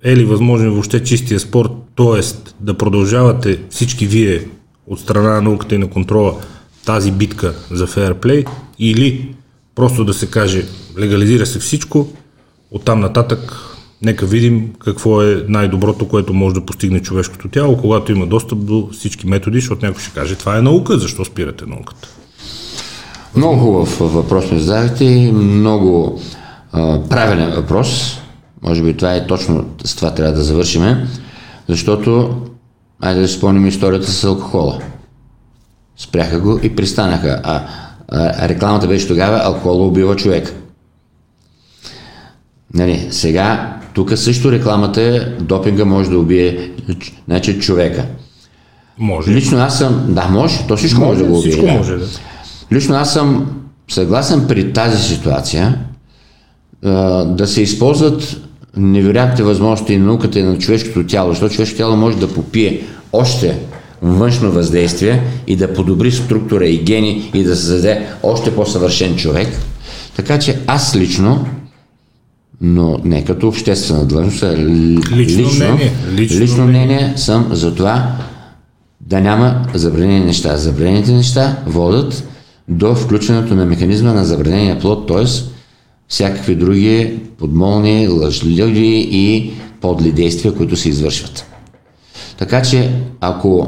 е 0.03 0.15
ли 0.15 0.25
възможен 0.25 0.71
въобще 0.71 1.03
чистия 1.03 1.39
спорт, 1.39 1.71
т.е. 1.97 2.21
да 2.59 2.73
продължавате 2.73 3.59
всички 3.69 4.05
вие 4.05 4.41
от 4.91 4.99
страна 4.99 5.29
на 5.29 5.41
науката 5.41 5.75
и 5.75 5.77
на 5.77 5.89
контрола 5.89 6.35
тази 6.85 7.11
битка 7.11 7.53
за 7.71 7.87
фейерплей 7.87 8.45
или 8.79 9.35
просто 9.75 10.05
да 10.05 10.13
се 10.13 10.27
каже 10.27 10.65
легализира 10.99 11.45
се 11.45 11.59
всичко, 11.59 12.07
оттам 12.71 12.99
нататък 12.99 13.53
нека 14.01 14.25
видим 14.25 14.73
какво 14.79 15.23
е 15.23 15.45
най-доброто, 15.47 16.07
което 16.07 16.33
може 16.33 16.55
да 16.55 16.65
постигне 16.65 17.01
човешкото 17.01 17.49
тяло, 17.49 17.77
когато 17.77 18.11
има 18.11 18.27
достъп 18.27 18.59
до 18.59 18.89
всички 18.91 19.27
методи, 19.27 19.59
защото 19.59 19.85
някой 19.85 20.01
ще 20.01 20.11
каже, 20.11 20.35
това 20.35 20.57
е 20.57 20.61
наука, 20.61 20.97
защо 20.97 21.25
спирате 21.25 21.65
науката? 21.65 22.07
Много 23.35 23.57
хубав 23.57 23.99
въпрос 23.99 24.51
ми 24.51 24.61
и 24.99 25.31
много 25.31 26.21
а, 26.71 27.01
правилен 27.09 27.51
въпрос. 27.51 28.17
Може 28.61 28.83
би 28.83 28.93
това 28.93 29.15
е 29.15 29.27
точно 29.27 29.65
с 29.85 29.95
това 29.95 30.13
трябва 30.13 30.33
да 30.33 30.43
завършиме, 30.43 31.07
защото, 31.67 32.35
айде 33.01 33.21
да 33.21 33.27
спомним 33.27 33.67
историята 33.67 34.11
с 34.11 34.23
алкохола. 34.23 34.79
Спряха 35.97 36.39
го 36.39 36.59
и 36.63 36.75
пристанаха. 36.75 37.41
А, 37.43 37.67
а 38.07 38.49
рекламата 38.49 38.87
беше 38.87 39.07
тогава 39.07 39.41
алкохола 39.43 39.85
убива 39.85 40.15
човек. 40.15 40.53
Нали, 42.73 43.07
сега, 43.11 43.77
тук 43.93 44.17
също 44.17 44.51
рекламата 44.51 45.01
е 45.01 45.19
допинга 45.19 45.85
може 45.85 46.09
да 46.09 46.19
убие 46.19 46.71
значи, 47.27 47.59
човека. 47.59 48.05
Може. 48.97 49.31
Лично 49.31 49.57
аз 49.57 49.77
съм, 49.77 50.05
да, 50.09 50.27
може, 50.27 50.67
то 50.67 50.77
всичко 50.77 51.01
може, 51.01 51.19
да 51.19 51.25
го 51.25 51.37
убие. 51.37 51.51
всичко 51.51 51.65
да. 51.65 51.71
може 51.71 51.97
да. 51.97 52.05
Лично 52.71 52.95
аз 52.95 53.13
съм 53.13 53.51
съгласен 53.89 54.47
при 54.47 54.73
тази 54.73 55.03
ситуация 55.03 55.79
да 57.25 57.47
се 57.47 57.61
използват 57.61 58.37
невероятните 58.77 59.43
възможности 59.43 59.97
на 59.97 60.05
науката 60.05 60.39
и 60.39 60.43
на 60.43 60.57
човешкото 60.57 61.07
тяло, 61.07 61.29
защото 61.29 61.53
човешкото 61.53 61.77
тяло 61.77 61.95
може 61.95 62.17
да 62.17 62.33
попие 62.33 62.81
още 63.13 63.57
външно 64.01 64.51
въздействие 64.51 65.21
и 65.47 65.55
да 65.55 65.73
подобри 65.73 66.11
структура 66.11 66.65
и 66.65 66.77
гени 66.77 67.31
и 67.33 67.43
да 67.43 67.55
създаде 67.55 68.07
още 68.23 68.55
по-съвършен 68.55 69.15
човек. 69.15 69.47
Така 70.15 70.39
че 70.39 70.59
аз 70.67 70.95
лично, 70.95 71.45
но 72.61 72.99
не 73.03 73.25
като 73.25 73.47
обществена 73.47 74.05
длъжност, 74.05 74.43
а 74.43 74.57
ли- 74.57 74.99
Лично 75.15 75.41
мнение. 75.43 75.91
лично, 76.11 76.15
Лично 76.15 76.39
лично 76.39 76.67
мнение 76.67 77.13
съм 77.15 77.47
за 77.51 77.75
това 77.75 78.11
да 79.01 79.21
няма 79.21 79.65
забранени 79.73 80.25
неща. 80.25 80.57
Забранените 80.57 81.11
неща 81.11 81.57
водят 81.67 82.23
до 82.67 82.95
включването 82.95 83.55
на 83.55 83.65
механизма 83.65 84.13
на 84.13 84.25
забранения 84.25 84.79
плод, 84.79 85.07
т.е. 85.07 85.25
всякакви 86.11 86.55
други 86.55 87.19
подмолни, 87.37 88.07
лъжливи 88.07 89.07
и 89.11 89.51
подли 89.81 90.11
действия, 90.11 90.55
които 90.55 90.75
се 90.75 90.89
извършват. 90.89 91.45
Така 92.37 92.61
че, 92.61 92.91
ако 93.21 93.67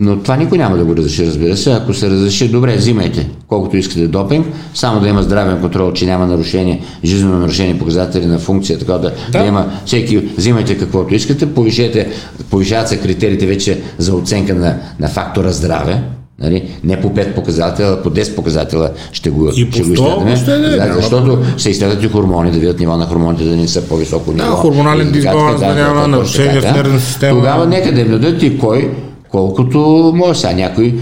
но 0.00 0.18
това 0.18 0.36
никой 0.36 0.58
няма 0.58 0.76
да 0.76 0.84
го 0.84 0.96
разреши, 0.96 1.26
разбира 1.26 1.56
се. 1.56 1.72
Ако 1.72 1.94
се 1.94 2.10
разреши, 2.10 2.48
добре, 2.48 2.76
взимайте 2.76 3.30
колкото 3.48 3.76
искате 3.76 4.08
допинг, 4.08 4.46
само 4.74 5.00
да 5.00 5.08
има 5.08 5.22
здравен 5.22 5.60
контрол, 5.60 5.92
че 5.92 6.06
няма 6.06 6.26
нарушение, 6.26 6.82
жизненно 7.04 7.38
нарушение, 7.38 7.78
показатели 7.78 8.26
на 8.26 8.38
функция, 8.38 8.78
така 8.78 8.92
да, 8.92 9.12
да. 9.32 9.38
да 9.38 9.46
има 9.46 9.72
всеки, 9.86 10.18
взимайте 10.18 10.78
каквото 10.78 11.14
искате, 11.14 11.54
повишете, 11.54 12.10
повишават 12.50 12.88
се 12.88 13.00
критериите 13.00 13.46
вече 13.46 13.80
за 13.98 14.14
оценка 14.14 14.54
на, 14.54 14.78
на 15.00 15.08
фактора 15.08 15.52
здраве. 15.52 16.02
Нали? 16.40 16.70
Не 16.84 17.00
по 17.00 17.08
5 17.08 17.34
показателя, 17.34 17.86
а 17.88 18.02
по 18.02 18.10
10 18.10 18.34
показателя 18.34 18.90
ще 19.12 19.30
го, 19.30 19.48
И 19.48 19.52
ще 19.52 19.82
го 19.82 19.86
100 19.86 19.92
изследваме. 19.92 20.24
въобще 20.26 20.58
не, 20.58 20.68
Да, 20.68 20.92
защото 20.94 21.38
се 21.56 21.70
изследват 21.70 22.02
и 22.02 22.08
хормони, 22.08 22.50
да 22.50 22.58
видят 22.58 22.80
нива 22.80 22.96
на 22.96 23.06
хормоните 23.06 23.44
да 23.44 23.56
не 23.56 23.68
са 23.68 23.82
по-високо 23.82 24.32
ниво. 24.32 24.46
хормонален 24.46 25.00
И 25.00 25.12
така, 25.12 25.12
дисбаланс 25.14 25.60
да 25.60 25.74
няма, 25.74 25.94
точно 25.94 26.08
нарушения 26.08 26.60
в 26.60 26.64
така. 26.64 26.76
нервната 26.76 27.00
система. 27.00 27.38
Тогава 27.38 27.66
нека 27.66 27.92
да 27.92 28.00
им 28.00 28.08
дадат 28.08 28.42
и 28.42 28.58
кой, 28.58 28.90
колкото 29.30 29.78
може. 30.14 30.40
Сега 30.40 30.52
някой 30.52 30.94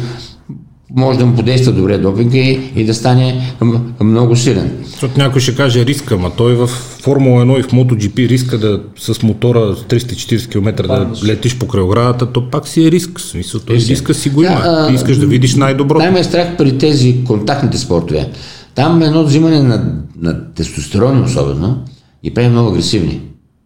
може 0.96 1.18
да 1.18 1.26
му 1.26 1.36
подейства 1.36 1.72
добре 1.72 1.98
допинга 1.98 2.38
и, 2.38 2.60
и 2.76 2.84
да 2.84 2.94
стане 2.94 3.54
много 4.00 4.36
силен. 4.36 4.70
Защото 4.84 5.18
някой 5.18 5.40
ще 5.40 5.56
каже 5.56 5.86
риска, 5.86 6.16
ма 6.16 6.30
той 6.36 6.54
в 6.54 6.66
Формула 7.02 7.44
1 7.46 7.58
и 7.58 7.62
в 7.62 7.68
MotoGP 7.68 8.28
риска 8.28 8.58
да 8.58 8.80
с 8.98 9.22
мотора 9.22 9.76
с 9.76 9.82
340 9.82 10.48
км 10.48 10.86
да 10.86 11.10
летиш 11.26 11.58
покрай 11.58 11.82
оградата, 11.82 12.32
то 12.32 12.50
пак 12.50 12.68
си 12.68 12.86
е 12.86 12.90
риск. 12.90 13.20
Смисъл, 13.20 13.60
той 13.60 13.76
риска 13.76 14.14
си 14.14 14.30
го 14.30 14.42
има. 14.42 14.54
Да, 14.54 14.62
а, 14.64 14.88
Ти 14.88 14.94
искаш 14.94 15.18
да 15.18 15.26
видиш 15.26 15.54
най-доброто. 15.54 16.02
Най-ме 16.02 16.20
е 16.20 16.24
страх 16.24 16.56
при 16.56 16.78
тези 16.78 17.24
контактните 17.24 17.78
спортове. 17.78 18.28
Там 18.74 19.02
едно 19.02 19.24
взимане 19.24 19.62
на, 19.62 19.92
на 20.20 20.54
тестостерони 20.54 21.22
особено 21.22 21.84
и 22.22 22.34
прави 22.34 22.48
много 22.48 22.70
агресивни. 22.70 23.20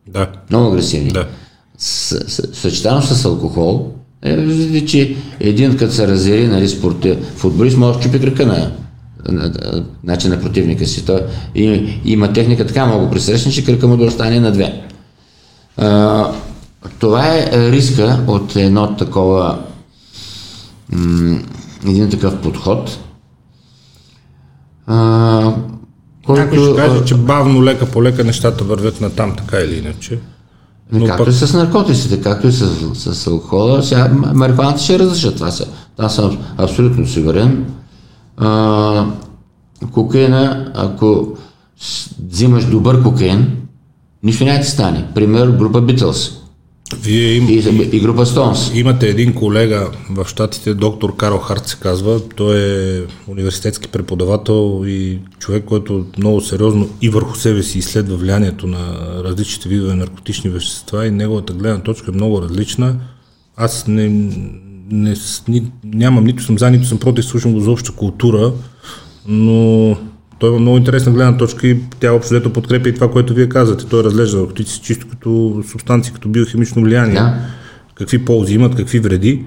Да, 0.08 0.26
Много 0.50 0.72
агресивни. 0.72 1.10
да. 1.10 1.26
С, 1.78 2.16
с, 2.28 2.48
съчетано 2.52 3.02
с 3.02 3.24
алкохол, 3.24 3.92
е, 4.22 4.36
виждате, 4.36 4.86
че 4.86 5.16
един 5.40 5.76
като 5.76 5.94
се 5.94 6.08
разяри, 6.08 6.48
нали, 6.48 6.68
спорте, 6.68 7.18
футболист 7.36 7.76
може 7.76 7.98
да 7.98 8.04
чупи 8.04 8.20
крака 8.20 8.46
на, 8.46 8.72
на, 9.28 9.42
на, 9.42 9.84
значи 10.04 10.28
на 10.28 10.40
противника 10.40 10.86
си. 10.86 11.06
Той 11.06 11.20
и, 11.54 11.94
има 12.04 12.32
техника 12.32 12.66
така 12.66 12.86
много 12.86 13.10
пресрещна, 13.10 13.52
че 13.52 13.64
кръка 13.64 13.86
му 13.86 13.96
да 13.96 14.04
остане 14.04 14.40
на 14.40 14.52
две. 14.52 14.82
А, 15.76 16.32
това 16.98 17.34
е 17.34 17.50
риска 17.52 18.24
от 18.26 18.56
едно 18.56 18.96
такова 18.96 19.58
м, 20.92 21.38
един 21.86 22.10
такъв 22.10 22.40
подход, 22.40 22.98
а, 24.86 25.54
който... 26.26 26.42
Някой 26.42 26.64
ще 26.64 26.76
каже, 26.76 27.04
че 27.04 27.14
бавно, 27.14 27.64
лека 27.64 27.86
по 27.86 28.02
лека 28.02 28.24
нещата 28.24 28.64
вървят 28.64 29.00
на 29.00 29.10
там, 29.10 29.36
така 29.36 29.58
или 29.60 29.78
иначе. 29.78 30.18
Но 30.92 30.98
Но 30.98 31.06
както 31.06 31.24
пък- 31.24 31.28
и 31.32 31.46
с 31.46 31.52
наркотиците, 31.54 32.20
както 32.20 32.46
и 32.46 32.52
с, 32.52 32.66
с 32.94 33.26
алкохола, 33.26 33.82
сега 33.82 34.08
марихуаната 34.34 34.82
ще 34.82 34.98
разрешат 34.98 35.34
това. 35.36 35.50
Са. 35.50 35.66
Аз 35.98 36.14
съм 36.14 36.38
абсолютно 36.58 37.06
сигурен. 37.06 37.66
А, 38.36 39.06
кокаина, 39.92 40.72
ако 40.74 41.26
взимаш 42.30 42.64
добър 42.64 43.02
кокаин, 43.02 43.56
нищо 44.22 44.44
няма 44.44 44.60
ти 44.60 44.66
стане. 44.66 45.06
Пример, 45.14 45.48
група 45.48 45.82
Beatles. 45.82 46.39
Вие 46.96 47.34
им, 47.34 47.48
и, 47.48 47.96
и 47.96 48.00
група 48.00 48.26
Stones. 48.26 48.78
имате 48.78 49.08
един 49.08 49.34
колега 49.34 49.90
в 50.10 50.26
Штатите, 50.28 50.74
доктор 50.74 51.16
Карл 51.16 51.38
Харт 51.38 51.66
се 51.66 51.76
казва. 51.76 52.20
Той 52.36 52.58
е 52.58 53.02
университетски 53.28 53.88
преподавател 53.88 54.82
и 54.86 55.18
човек, 55.38 55.64
който 55.64 56.06
много 56.18 56.40
сериозно 56.40 56.88
и 57.02 57.08
върху 57.08 57.36
себе 57.36 57.62
си 57.62 57.78
изследва 57.78 58.16
влиянието 58.16 58.66
на 58.66 59.06
различните 59.24 59.68
видове 59.68 59.94
наркотични 59.94 60.50
вещества 60.50 61.06
и 61.06 61.10
неговата 61.10 61.52
гледна 61.52 61.82
точка 61.82 62.10
е 62.10 62.14
много 62.14 62.42
различна. 62.42 62.96
Аз 63.56 63.86
не, 63.86 64.08
не, 64.90 65.14
ни, 65.48 65.72
нямам, 65.84 66.24
нито 66.24 66.42
съм 66.42 66.58
за, 66.58 66.70
нито 66.70 66.86
съм 66.86 66.98
против, 66.98 67.24
слушам 67.24 67.52
го 67.52 67.60
за 67.60 67.70
обща 67.70 67.92
култура, 67.92 68.52
но 69.26 69.96
той 70.40 70.50
има 70.50 70.58
много 70.58 70.76
интересна 70.76 71.12
гледна 71.12 71.36
точка 71.36 71.68
и 71.68 71.80
тя 72.00 72.12
общо 72.12 72.34
взето 72.34 72.52
подкрепя 72.52 72.88
и 72.88 72.94
това, 72.94 73.10
което 73.10 73.34
вие 73.34 73.48
казвате. 73.48 73.86
Той 73.86 74.04
разглежда 74.04 74.38
наркотици 74.38 74.80
чисто 74.80 75.08
като 75.08 75.62
субстанции, 75.70 76.12
като 76.12 76.28
биохимично 76.28 76.82
влияние. 76.82 77.14
Да. 77.14 77.34
Какви 77.94 78.24
ползи 78.24 78.54
имат, 78.54 78.74
какви 78.74 78.98
вреди, 78.98 79.44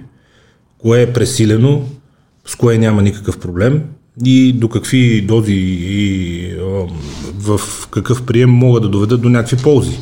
кое 0.77 1.01
е 1.01 1.13
пресилено, 1.13 1.81
с 2.45 2.55
кое 2.55 2.77
няма 2.77 3.01
никакъв 3.01 3.39
проблем 3.39 3.81
и 4.25 4.53
до 4.53 4.69
какви 4.69 5.21
дози 5.21 5.53
и 5.53 6.51
а, 6.51 6.87
в 7.39 7.59
какъв 7.91 8.23
прием 8.23 8.49
могат 8.49 8.83
да 8.83 8.89
доведат 8.89 9.21
до 9.21 9.29
някакви 9.29 9.57
ползи. 9.63 9.99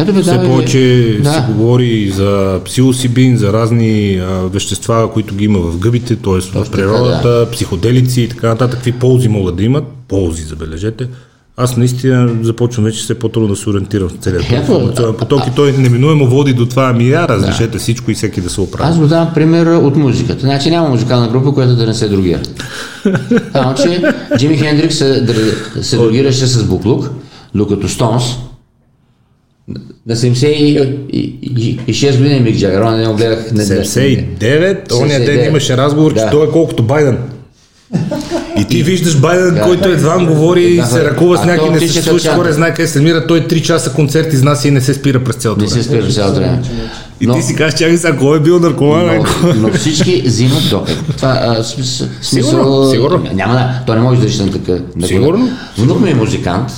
Ето 0.00 0.12
бе, 0.12 0.22
Все 0.22 0.38
да, 0.38 0.44
повече 0.44 1.18
да. 1.22 1.32
се 1.32 1.42
говори 1.52 2.10
за 2.10 2.60
псилосибин, 2.64 3.36
за 3.36 3.52
разни 3.52 4.16
а, 4.16 4.26
вещества, 4.52 5.12
които 5.12 5.34
ги 5.34 5.44
има 5.44 5.58
в 5.58 5.78
гъбите, 5.78 6.16
т.е. 6.16 6.40
в 6.40 6.70
природата, 6.70 7.48
психоделици 7.52 8.20
и 8.22 8.28
така 8.28 8.48
нататък. 8.48 8.76
Какви 8.76 8.92
ползи 8.92 9.28
могат 9.28 9.56
да 9.56 9.62
имат? 9.62 9.84
Ползи, 10.08 10.42
забележете. 10.42 11.08
Аз 11.56 11.76
наистина 11.76 12.30
започвам 12.42 12.84
вече 12.84 13.02
все 13.02 13.18
по-трудно 13.18 13.48
да 13.48 13.56
се 13.56 13.70
ориентирам 13.70 14.08
в 14.08 14.12
целият 14.12 14.50
информационен 14.50 15.14
поток 15.14 15.42
и 15.46 15.54
той 15.54 15.72
неминуемо 15.72 16.26
води 16.26 16.52
до 16.52 16.66
това, 16.66 16.90
ами 16.90 17.08
я 17.08 17.28
разрешете 17.28 17.78
всичко 17.78 18.10
и 18.10 18.14
всеки 18.14 18.40
да 18.40 18.50
се 18.50 18.60
оправи. 18.60 18.90
Аз 18.90 18.98
го 18.98 19.06
давам 19.06 19.34
пример 19.34 19.66
от 19.66 19.96
музиката. 19.96 20.40
Значи 20.40 20.70
няма 20.70 20.88
музикална 20.88 21.28
група, 21.28 21.52
която 21.52 21.76
да 21.76 21.86
не 21.86 21.94
се 21.94 22.08
другира. 22.08 22.40
Само, 23.52 23.74
че 23.74 24.02
Джими 24.36 24.56
Хендрикс 24.56 24.96
се, 24.96 25.26
се 25.82 25.96
другираше 25.96 26.46
с 26.46 26.64
буклук, 26.64 27.10
докато 27.54 27.88
Стонс 27.88 28.24
на 30.06 30.16
76 30.16 32.18
години 32.18 32.40
Мик 32.40 32.56
Джагър, 32.56 32.80
он 32.82 32.96
не 32.96 33.06
го 33.06 33.14
гледах. 33.14 33.52
Не, 33.52 33.62
79, 33.64 34.92
ония 34.92 35.20
ден 35.20 35.28
79. 35.38 35.48
имаше 35.48 35.76
разговор, 35.76 36.14
че 36.14 36.22
той 36.30 36.46
е 36.46 36.50
колкото 36.50 36.82
Байден. 36.82 37.18
И 38.58 38.64
ти 38.64 38.82
виждаш 38.82 39.18
Байден, 39.18 39.54
Да. 39.54 39.60
който 39.60 39.88
едва 39.88 40.18
говори 40.20 40.64
и 40.64 40.76
Да, 40.76 40.86
се 40.86 41.04
ръкува 41.04 41.36
с 41.36 41.40
някакви 41.40 41.66
то 41.66 41.72
не 41.72 41.78
тича 41.78 41.92
се 41.92 41.98
като 41.98 42.10
случва, 42.10 42.24
чанта. 42.24 42.38
горе 42.38 42.52
знае 42.52 42.70
къде 42.70 42.88
се 42.88 42.98
намира, 42.98 43.26
той 43.26 43.40
3 43.40 43.62
часа 43.62 43.92
концерт 43.92 44.32
изнася 44.32 44.68
и 44.68 44.70
не 44.70 44.80
се 44.80 44.94
спира 44.94 45.24
през 45.24 45.36
цялото 45.36 45.60
Не 45.60 45.68
се 45.68 45.74
време. 45.74 45.84
спира 45.84 46.02
през 46.02 46.14
цялото 46.14 46.36
време. 46.36 46.62
И 47.20 47.26
Но- 47.26 47.34
ти 47.34 47.42
си 47.42 47.54
кажеш, 47.54 47.78
чакай 47.78 47.96
сега, 47.96 48.16
кой 48.16 48.36
е 48.36 48.40
бил 48.40 48.58
наркоман? 48.58 49.24
но, 49.56 49.70
всички 49.70 50.22
взимат 50.26 50.70
допинг. 50.70 50.98
Това 51.16 51.38
а, 51.42 51.64
смисъл, 51.64 52.06
Сигурно, 52.22 52.84
сигурно. 52.84 53.24
Няма 53.34 53.54
да, 53.54 53.70
то 53.86 53.94
не 53.94 54.00
може 54.00 54.20
да 54.20 54.26
реши 54.26 54.42
на 54.42 54.50
така. 54.52 54.72
на 54.96 55.06
Сигурно. 55.06 55.48
Внук 55.78 56.00
ми 56.00 56.10
е 56.10 56.14
музикант 56.14 56.68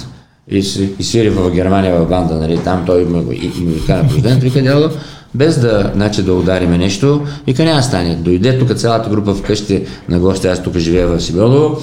и, 0.59 0.89
и 0.99 1.05
свири 1.05 1.31
в 1.31 1.51
Германия 1.51 1.95
в 2.01 2.09
банда, 2.09 2.35
нали, 2.35 2.59
там 2.65 2.83
той 2.87 3.03
има 3.03 3.23
и, 3.35 3.53
и 3.59 3.65
музикален 3.65 4.09
президент, 4.09 4.43
вика 4.43 4.63
дядо, 4.63 4.91
без 5.35 5.59
да, 5.61 5.93
значи, 5.95 6.23
да 6.23 6.35
удариме 6.35 6.79
нещо, 6.79 7.23
вика 7.47 7.65
няма 7.65 7.83
стане. 7.83 8.15
Дойде 8.17 8.59
тук 8.59 8.75
цялата 8.77 9.11
група 9.11 9.35
вкъщи 9.35 9.83
на 10.09 10.19
гости, 10.19 10.47
аз 10.47 10.63
тук 10.63 10.77
живея 10.79 11.07
в 11.07 11.21
Сибилово, 11.21 11.81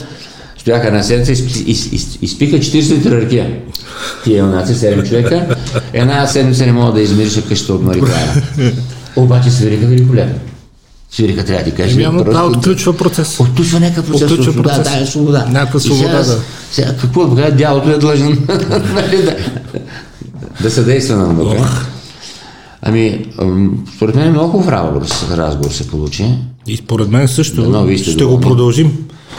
стояха 0.58 0.88
една 0.88 1.04
седмица 1.04 1.32
и 1.32 1.36
изпи- 1.36 1.66
из- 1.66 1.92
из- 1.92 2.20
изпиха 2.22 2.58
40 2.58 2.98
литра 2.98 3.22
ракия. 3.22 3.60
Тия 4.24 4.40
юнаци, 4.40 4.74
7 4.76 5.08
човека. 5.10 5.56
Една 5.94 6.28
седмица 6.28 6.66
не 6.66 6.72
мога 6.72 6.94
да 6.94 7.02
измириша 7.02 7.42
къщата 7.48 7.74
от 7.74 7.84
марихуана. 7.84 8.42
Обаче 9.16 9.52
свириха 9.52 9.86
великолепно. 9.86 10.40
Свириха, 11.12 11.46
трябва 11.46 11.64
да 11.64 11.70
ти 11.70 11.76
кажа. 11.76 12.02
Явно 12.02 12.24
просто- 12.24 12.40
това 12.42 12.58
отключва 12.58 12.98
процес. 12.98 13.40
Отключва 13.40 13.80
някакъв 13.80 14.08
процес. 14.08 14.22
Отключва 14.32 14.44
свобода, 14.54 14.76
процес. 14.76 14.94
Да, 14.94 15.00
е 15.00 15.06
свобода. 15.06 15.48
Някаква 15.52 15.80
свобода, 15.80 16.24
сега, 16.24 16.36
да. 16.36 16.42
Сега, 16.72 16.96
какво 17.02 17.26
да 17.26 17.42
кажа, 17.42 17.56
дялото 17.56 17.90
е 17.90 17.98
длъжен 17.98 18.48
нали, 18.94 19.24
да, 19.24 19.36
да 20.62 20.72
съдейства 20.72 21.18
на 21.18 21.26
внука. 21.26 21.86
Ами, 22.82 23.26
ам, 23.42 23.86
според 23.96 24.16
мен 24.16 24.32
много 24.32 24.52
хубав 24.52 24.68
разговор, 24.68 25.72
се 25.72 25.88
получи. 25.88 26.26
И 26.68 26.78
според 26.78 27.10
мен 27.10 27.28
също 27.28 27.86
сте 27.98 28.12
ще 28.12 28.26
го 28.26 28.40
продължим. 28.40 28.92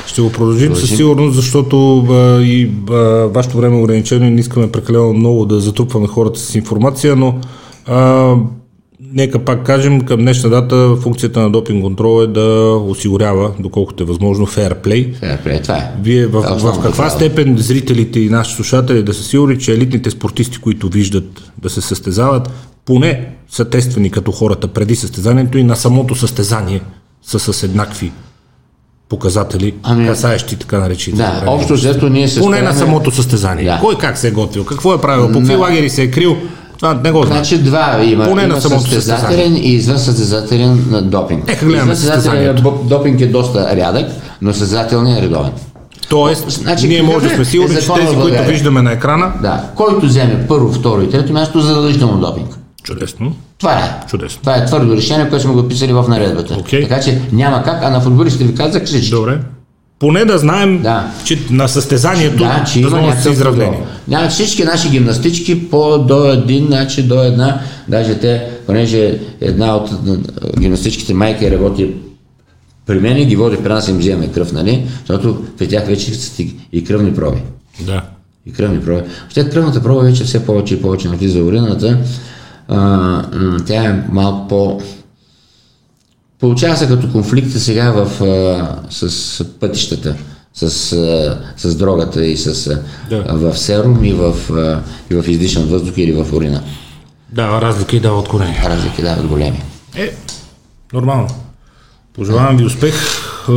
Ще 0.07 0.23
го 0.23 0.33
продължим 0.33 0.77
със 0.77 0.97
сигурност, 0.97 1.37
защото 1.37 1.99
а, 1.99 2.43
и 2.43 2.71
а, 2.91 2.95
вашето 3.35 3.57
време 3.57 3.77
е 3.77 3.81
ограничено 3.81 4.27
и 4.27 4.31
не 4.31 4.41
искаме 4.41 4.73
прекалено 4.73 5.13
много 5.13 5.47
да 5.47 5.61
затрупваме 5.61 6.07
хората 6.07 6.41
с 6.41 6.55
информация, 6.55 7.17
но 7.17 7.35
а, 7.87 8.35
нека 9.13 9.39
пак 9.39 9.63
кажем, 9.63 10.01
към 10.01 10.21
днешна 10.21 10.51
дата 10.51 10.97
функцията 10.97 11.41
на 11.41 11.51
допинг 11.51 11.83
контрол 11.83 12.23
е 12.23 12.27
да 12.27 12.41
осигурява, 12.81 13.51
доколкото 13.59 14.03
е 14.03 14.07
възможно, 14.07 14.47
фейрплей. 14.47 15.13
Ферплей, 15.15 15.63
това 15.63 15.77
е. 15.77 15.91
Вие 16.03 16.27
в, 16.27 16.31
Това 16.31 16.49
е 16.49 16.53
в 16.53 16.57
основното 16.57 16.83
каква 16.83 17.11
степен 17.11 17.57
зрителите 17.59 18.21
и 18.21 18.29
нашите 18.29 18.57
слушатели 18.57 19.03
да 19.03 19.15
са 19.15 19.23
сигурни, 19.23 19.59
че 19.59 19.73
елитните 19.73 20.11
спортисти, 20.11 20.59
които 20.59 20.89
виждат 20.89 21.53
да 21.59 21.71
се 21.71 21.81
състезават, 21.81 22.51
поне 22.85 23.29
са 23.49 23.65
тествани 23.65 24.11
като 24.11 24.33
хората 24.33 24.69
преди 24.69 24.97
състезанието 24.97 25.59
и 25.59 25.65
на 25.65 25.77
самото 25.77 26.15
състезание 26.15 26.81
са 27.23 27.39
с 27.39 27.63
еднакви 27.63 28.13
показатели, 29.09 29.75
Ами- 29.83 30.07
касаещи 30.07 30.57
така 30.57 30.79
наречените. 30.79 31.23
Да, 31.23 31.31
време. 31.31 31.47
общо 31.49 31.73
взето 31.75 32.09
ние 32.09 32.29
се 32.29 32.41
Поне 32.41 32.51
на 32.53 32.63
стараме- 32.65 32.79
самото 32.81 33.11
състезание. 33.11 33.65
Да. 33.65 33.79
Кой 33.81 33.99
как 33.99 34.19
се 34.19 34.29
е 34.29 34.33
готвил, 34.33 34.65
какво 34.65 34.95
е 34.95 35.01
правил, 35.01 35.27
по 35.27 35.39
какви 35.39 35.55
лагери 35.57 35.91
се 35.91 36.03
е 36.03 36.11
крил, 36.11 36.37
това 36.81 36.95
не 36.95 37.11
го 37.11 37.23
знам. 37.23 37.33
Значи 37.37 37.59
два 37.59 38.03
има. 38.05 38.25
Поне 38.25 38.43
на 38.43 38.49
има 38.49 38.61
самото 38.61 38.81
състезателен 38.81 39.57
и 39.57 39.69
извън 39.69 39.99
състезателен 39.99 40.87
на 40.91 41.03
допинг. 41.03 41.47
Нека 41.47 41.67
гледаме 41.67 41.97
състезателен 41.97 42.57
допинг 42.85 43.21
е 43.21 43.27
доста 43.27 43.77
рядък, 43.77 44.07
но 44.43 44.53
състезателният 44.53 45.19
е 45.19 45.23
редовен. 45.23 45.51
Тоест, 46.09 46.51
Значи, 46.51 46.89
ние 46.89 47.03
може 47.03 47.19
да 47.19 47.23
какъв 47.23 47.35
сме 47.37 47.43
е 47.43 47.45
сигурни, 47.45 47.75
че 47.75 47.81
законът 47.81 48.09
тези, 48.09 48.21
които 48.21 48.43
виждаме 48.43 48.83
на 48.83 48.93
екрана, 48.93 49.33
Да, 49.43 49.65
който 49.75 50.07
вземе 50.07 50.47
първо, 50.49 50.73
второ 50.73 51.03
и 51.03 51.11
трето 51.11 51.33
място, 51.33 51.61
задължително 51.61 52.21
допинг. 52.21 52.49
чудесно, 52.83 53.33
Това 53.59 53.73
е. 53.73 54.07
чудесно. 54.11 54.41
Това 54.41 54.57
е 54.57 54.67
твърдо 54.67 54.97
решение, 54.97 55.29
което 55.29 55.45
сме 55.45 55.55
го 55.55 55.69
писали 55.69 55.93
в 55.93 56.05
наредбата. 56.09 56.57
Окей. 56.61 56.89
Така 56.89 57.01
че 57.01 57.21
няма 57.33 57.63
как, 57.63 57.83
а 57.83 57.91
на 57.91 58.01
футболистите 58.01 58.45
ви 58.45 58.55
казах 58.55 58.85
всички. 58.85 59.11
Добре. 59.11 59.39
Поне 60.01 60.25
да 60.25 60.39
знаем, 60.39 60.83
Да. 60.83 61.11
че 61.25 61.39
на 61.51 61.69
състезанието 61.69 62.37
Да, 62.37 62.65
че 62.65 62.79
има 62.81 62.89
възможностите 62.89 63.23
са 63.23 63.29
някакъв 63.29 63.33
изравнени. 63.33 63.71
контрол. 63.71 63.87
Няма 64.09 64.29
всички 64.29 64.65
наши 64.65 64.89
гимнастички 64.91 65.71
по 65.71 65.99
до 65.99 66.25
един, 66.25 66.67
значи 66.67 67.03
до 67.03 67.23
една, 67.23 67.61
даже 67.89 68.15
те, 68.15 68.47
понеже 68.67 69.19
една 69.41 69.77
от 69.77 69.91
гимнастичките 70.59 71.15
майка 71.15 71.51
работи 71.51 71.91
при 72.87 73.01
мен 73.01 73.17
и 73.17 73.27
ги 73.27 73.37
води 73.37 73.57
при 73.57 73.69
нас 73.69 73.89
им 73.89 73.99
вземаме 73.99 74.29
кръв, 74.29 74.53
нали? 74.53 74.87
Защото 74.99 75.45
при 75.59 75.69
тях 75.69 75.87
вече 75.87 76.15
са 76.15 76.43
и- 76.73 76.85
кръвни 76.85 77.15
проби. 77.15 77.39
Да. 77.81 78.03
и 78.47 78.53
кръвни 78.53 78.81
проби. 78.81 79.03
След 79.31 79.51
кръвната 79.53 79.83
проба 79.83 80.01
вече 80.01 80.25
все 80.25 80.47
повече 80.47 80.75
и 80.75 80.83
повече 80.83 81.09
навлиза 81.09 81.39
урината. 81.41 81.99
А, 82.69 83.23
тя 83.67 83.85
е 83.85 84.03
малко 84.11 84.49
по... 84.49 84.81
Получава 86.41 86.77
се 86.77 86.89
като 86.89 87.13
конфликта 87.13 87.61
сега 87.61 87.91
в, 87.91 88.25
а, 88.25 88.79
с 88.91 89.45
пътищата, 89.61 90.15
с, 90.55 90.93
а, 90.93 91.39
с 91.57 91.75
дрогата 91.77 92.27
и 92.27 92.37
с, 92.37 92.67
а, 92.67 92.83
Да. 93.11 93.25
в 93.37 93.59
серум 93.59 94.05
и 94.05 94.13
в, 94.13 94.35
а, 94.53 94.83
и 95.11 95.15
в 95.15 95.25
издишан 95.29 95.63
въздух 95.65 95.95
или 95.97 96.13
в 96.13 96.33
урина. 96.33 96.63
Дава 97.33 97.63
разлика 97.63 97.97
и 97.97 98.01
дава 98.01 98.19
отклонение. 98.19 98.63
Разлики 98.65 99.03
дават 99.03 99.27
големи. 99.27 99.63
Е, 99.97 100.15
нормално. 100.93 101.29
Пожелавам 102.15 102.57
ви 102.57 102.65
успех. 102.65 102.95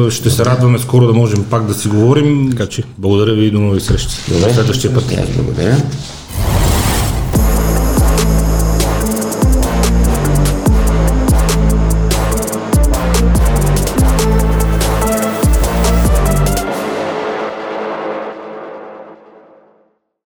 Ще 0.10 0.30
се 0.30 0.46
радваме 0.46 0.80
скоро 0.80 1.08
да 1.08 1.14
можем 1.14 1.44
пак 1.44 1.66
да 1.66 1.74
си 1.74 1.88
говорим. 1.88 2.50
Така 2.52 2.66
че, 2.66 2.84
благодаря 2.98 3.34
ви 3.34 3.46
и 3.46 3.52
до 3.52 3.60
нови 3.60 3.82
срещи. 3.82 4.16
Добре. 4.32 4.54
Следващия 4.54 4.94
път. 4.94 5.06
Благодаря. 5.36 5.78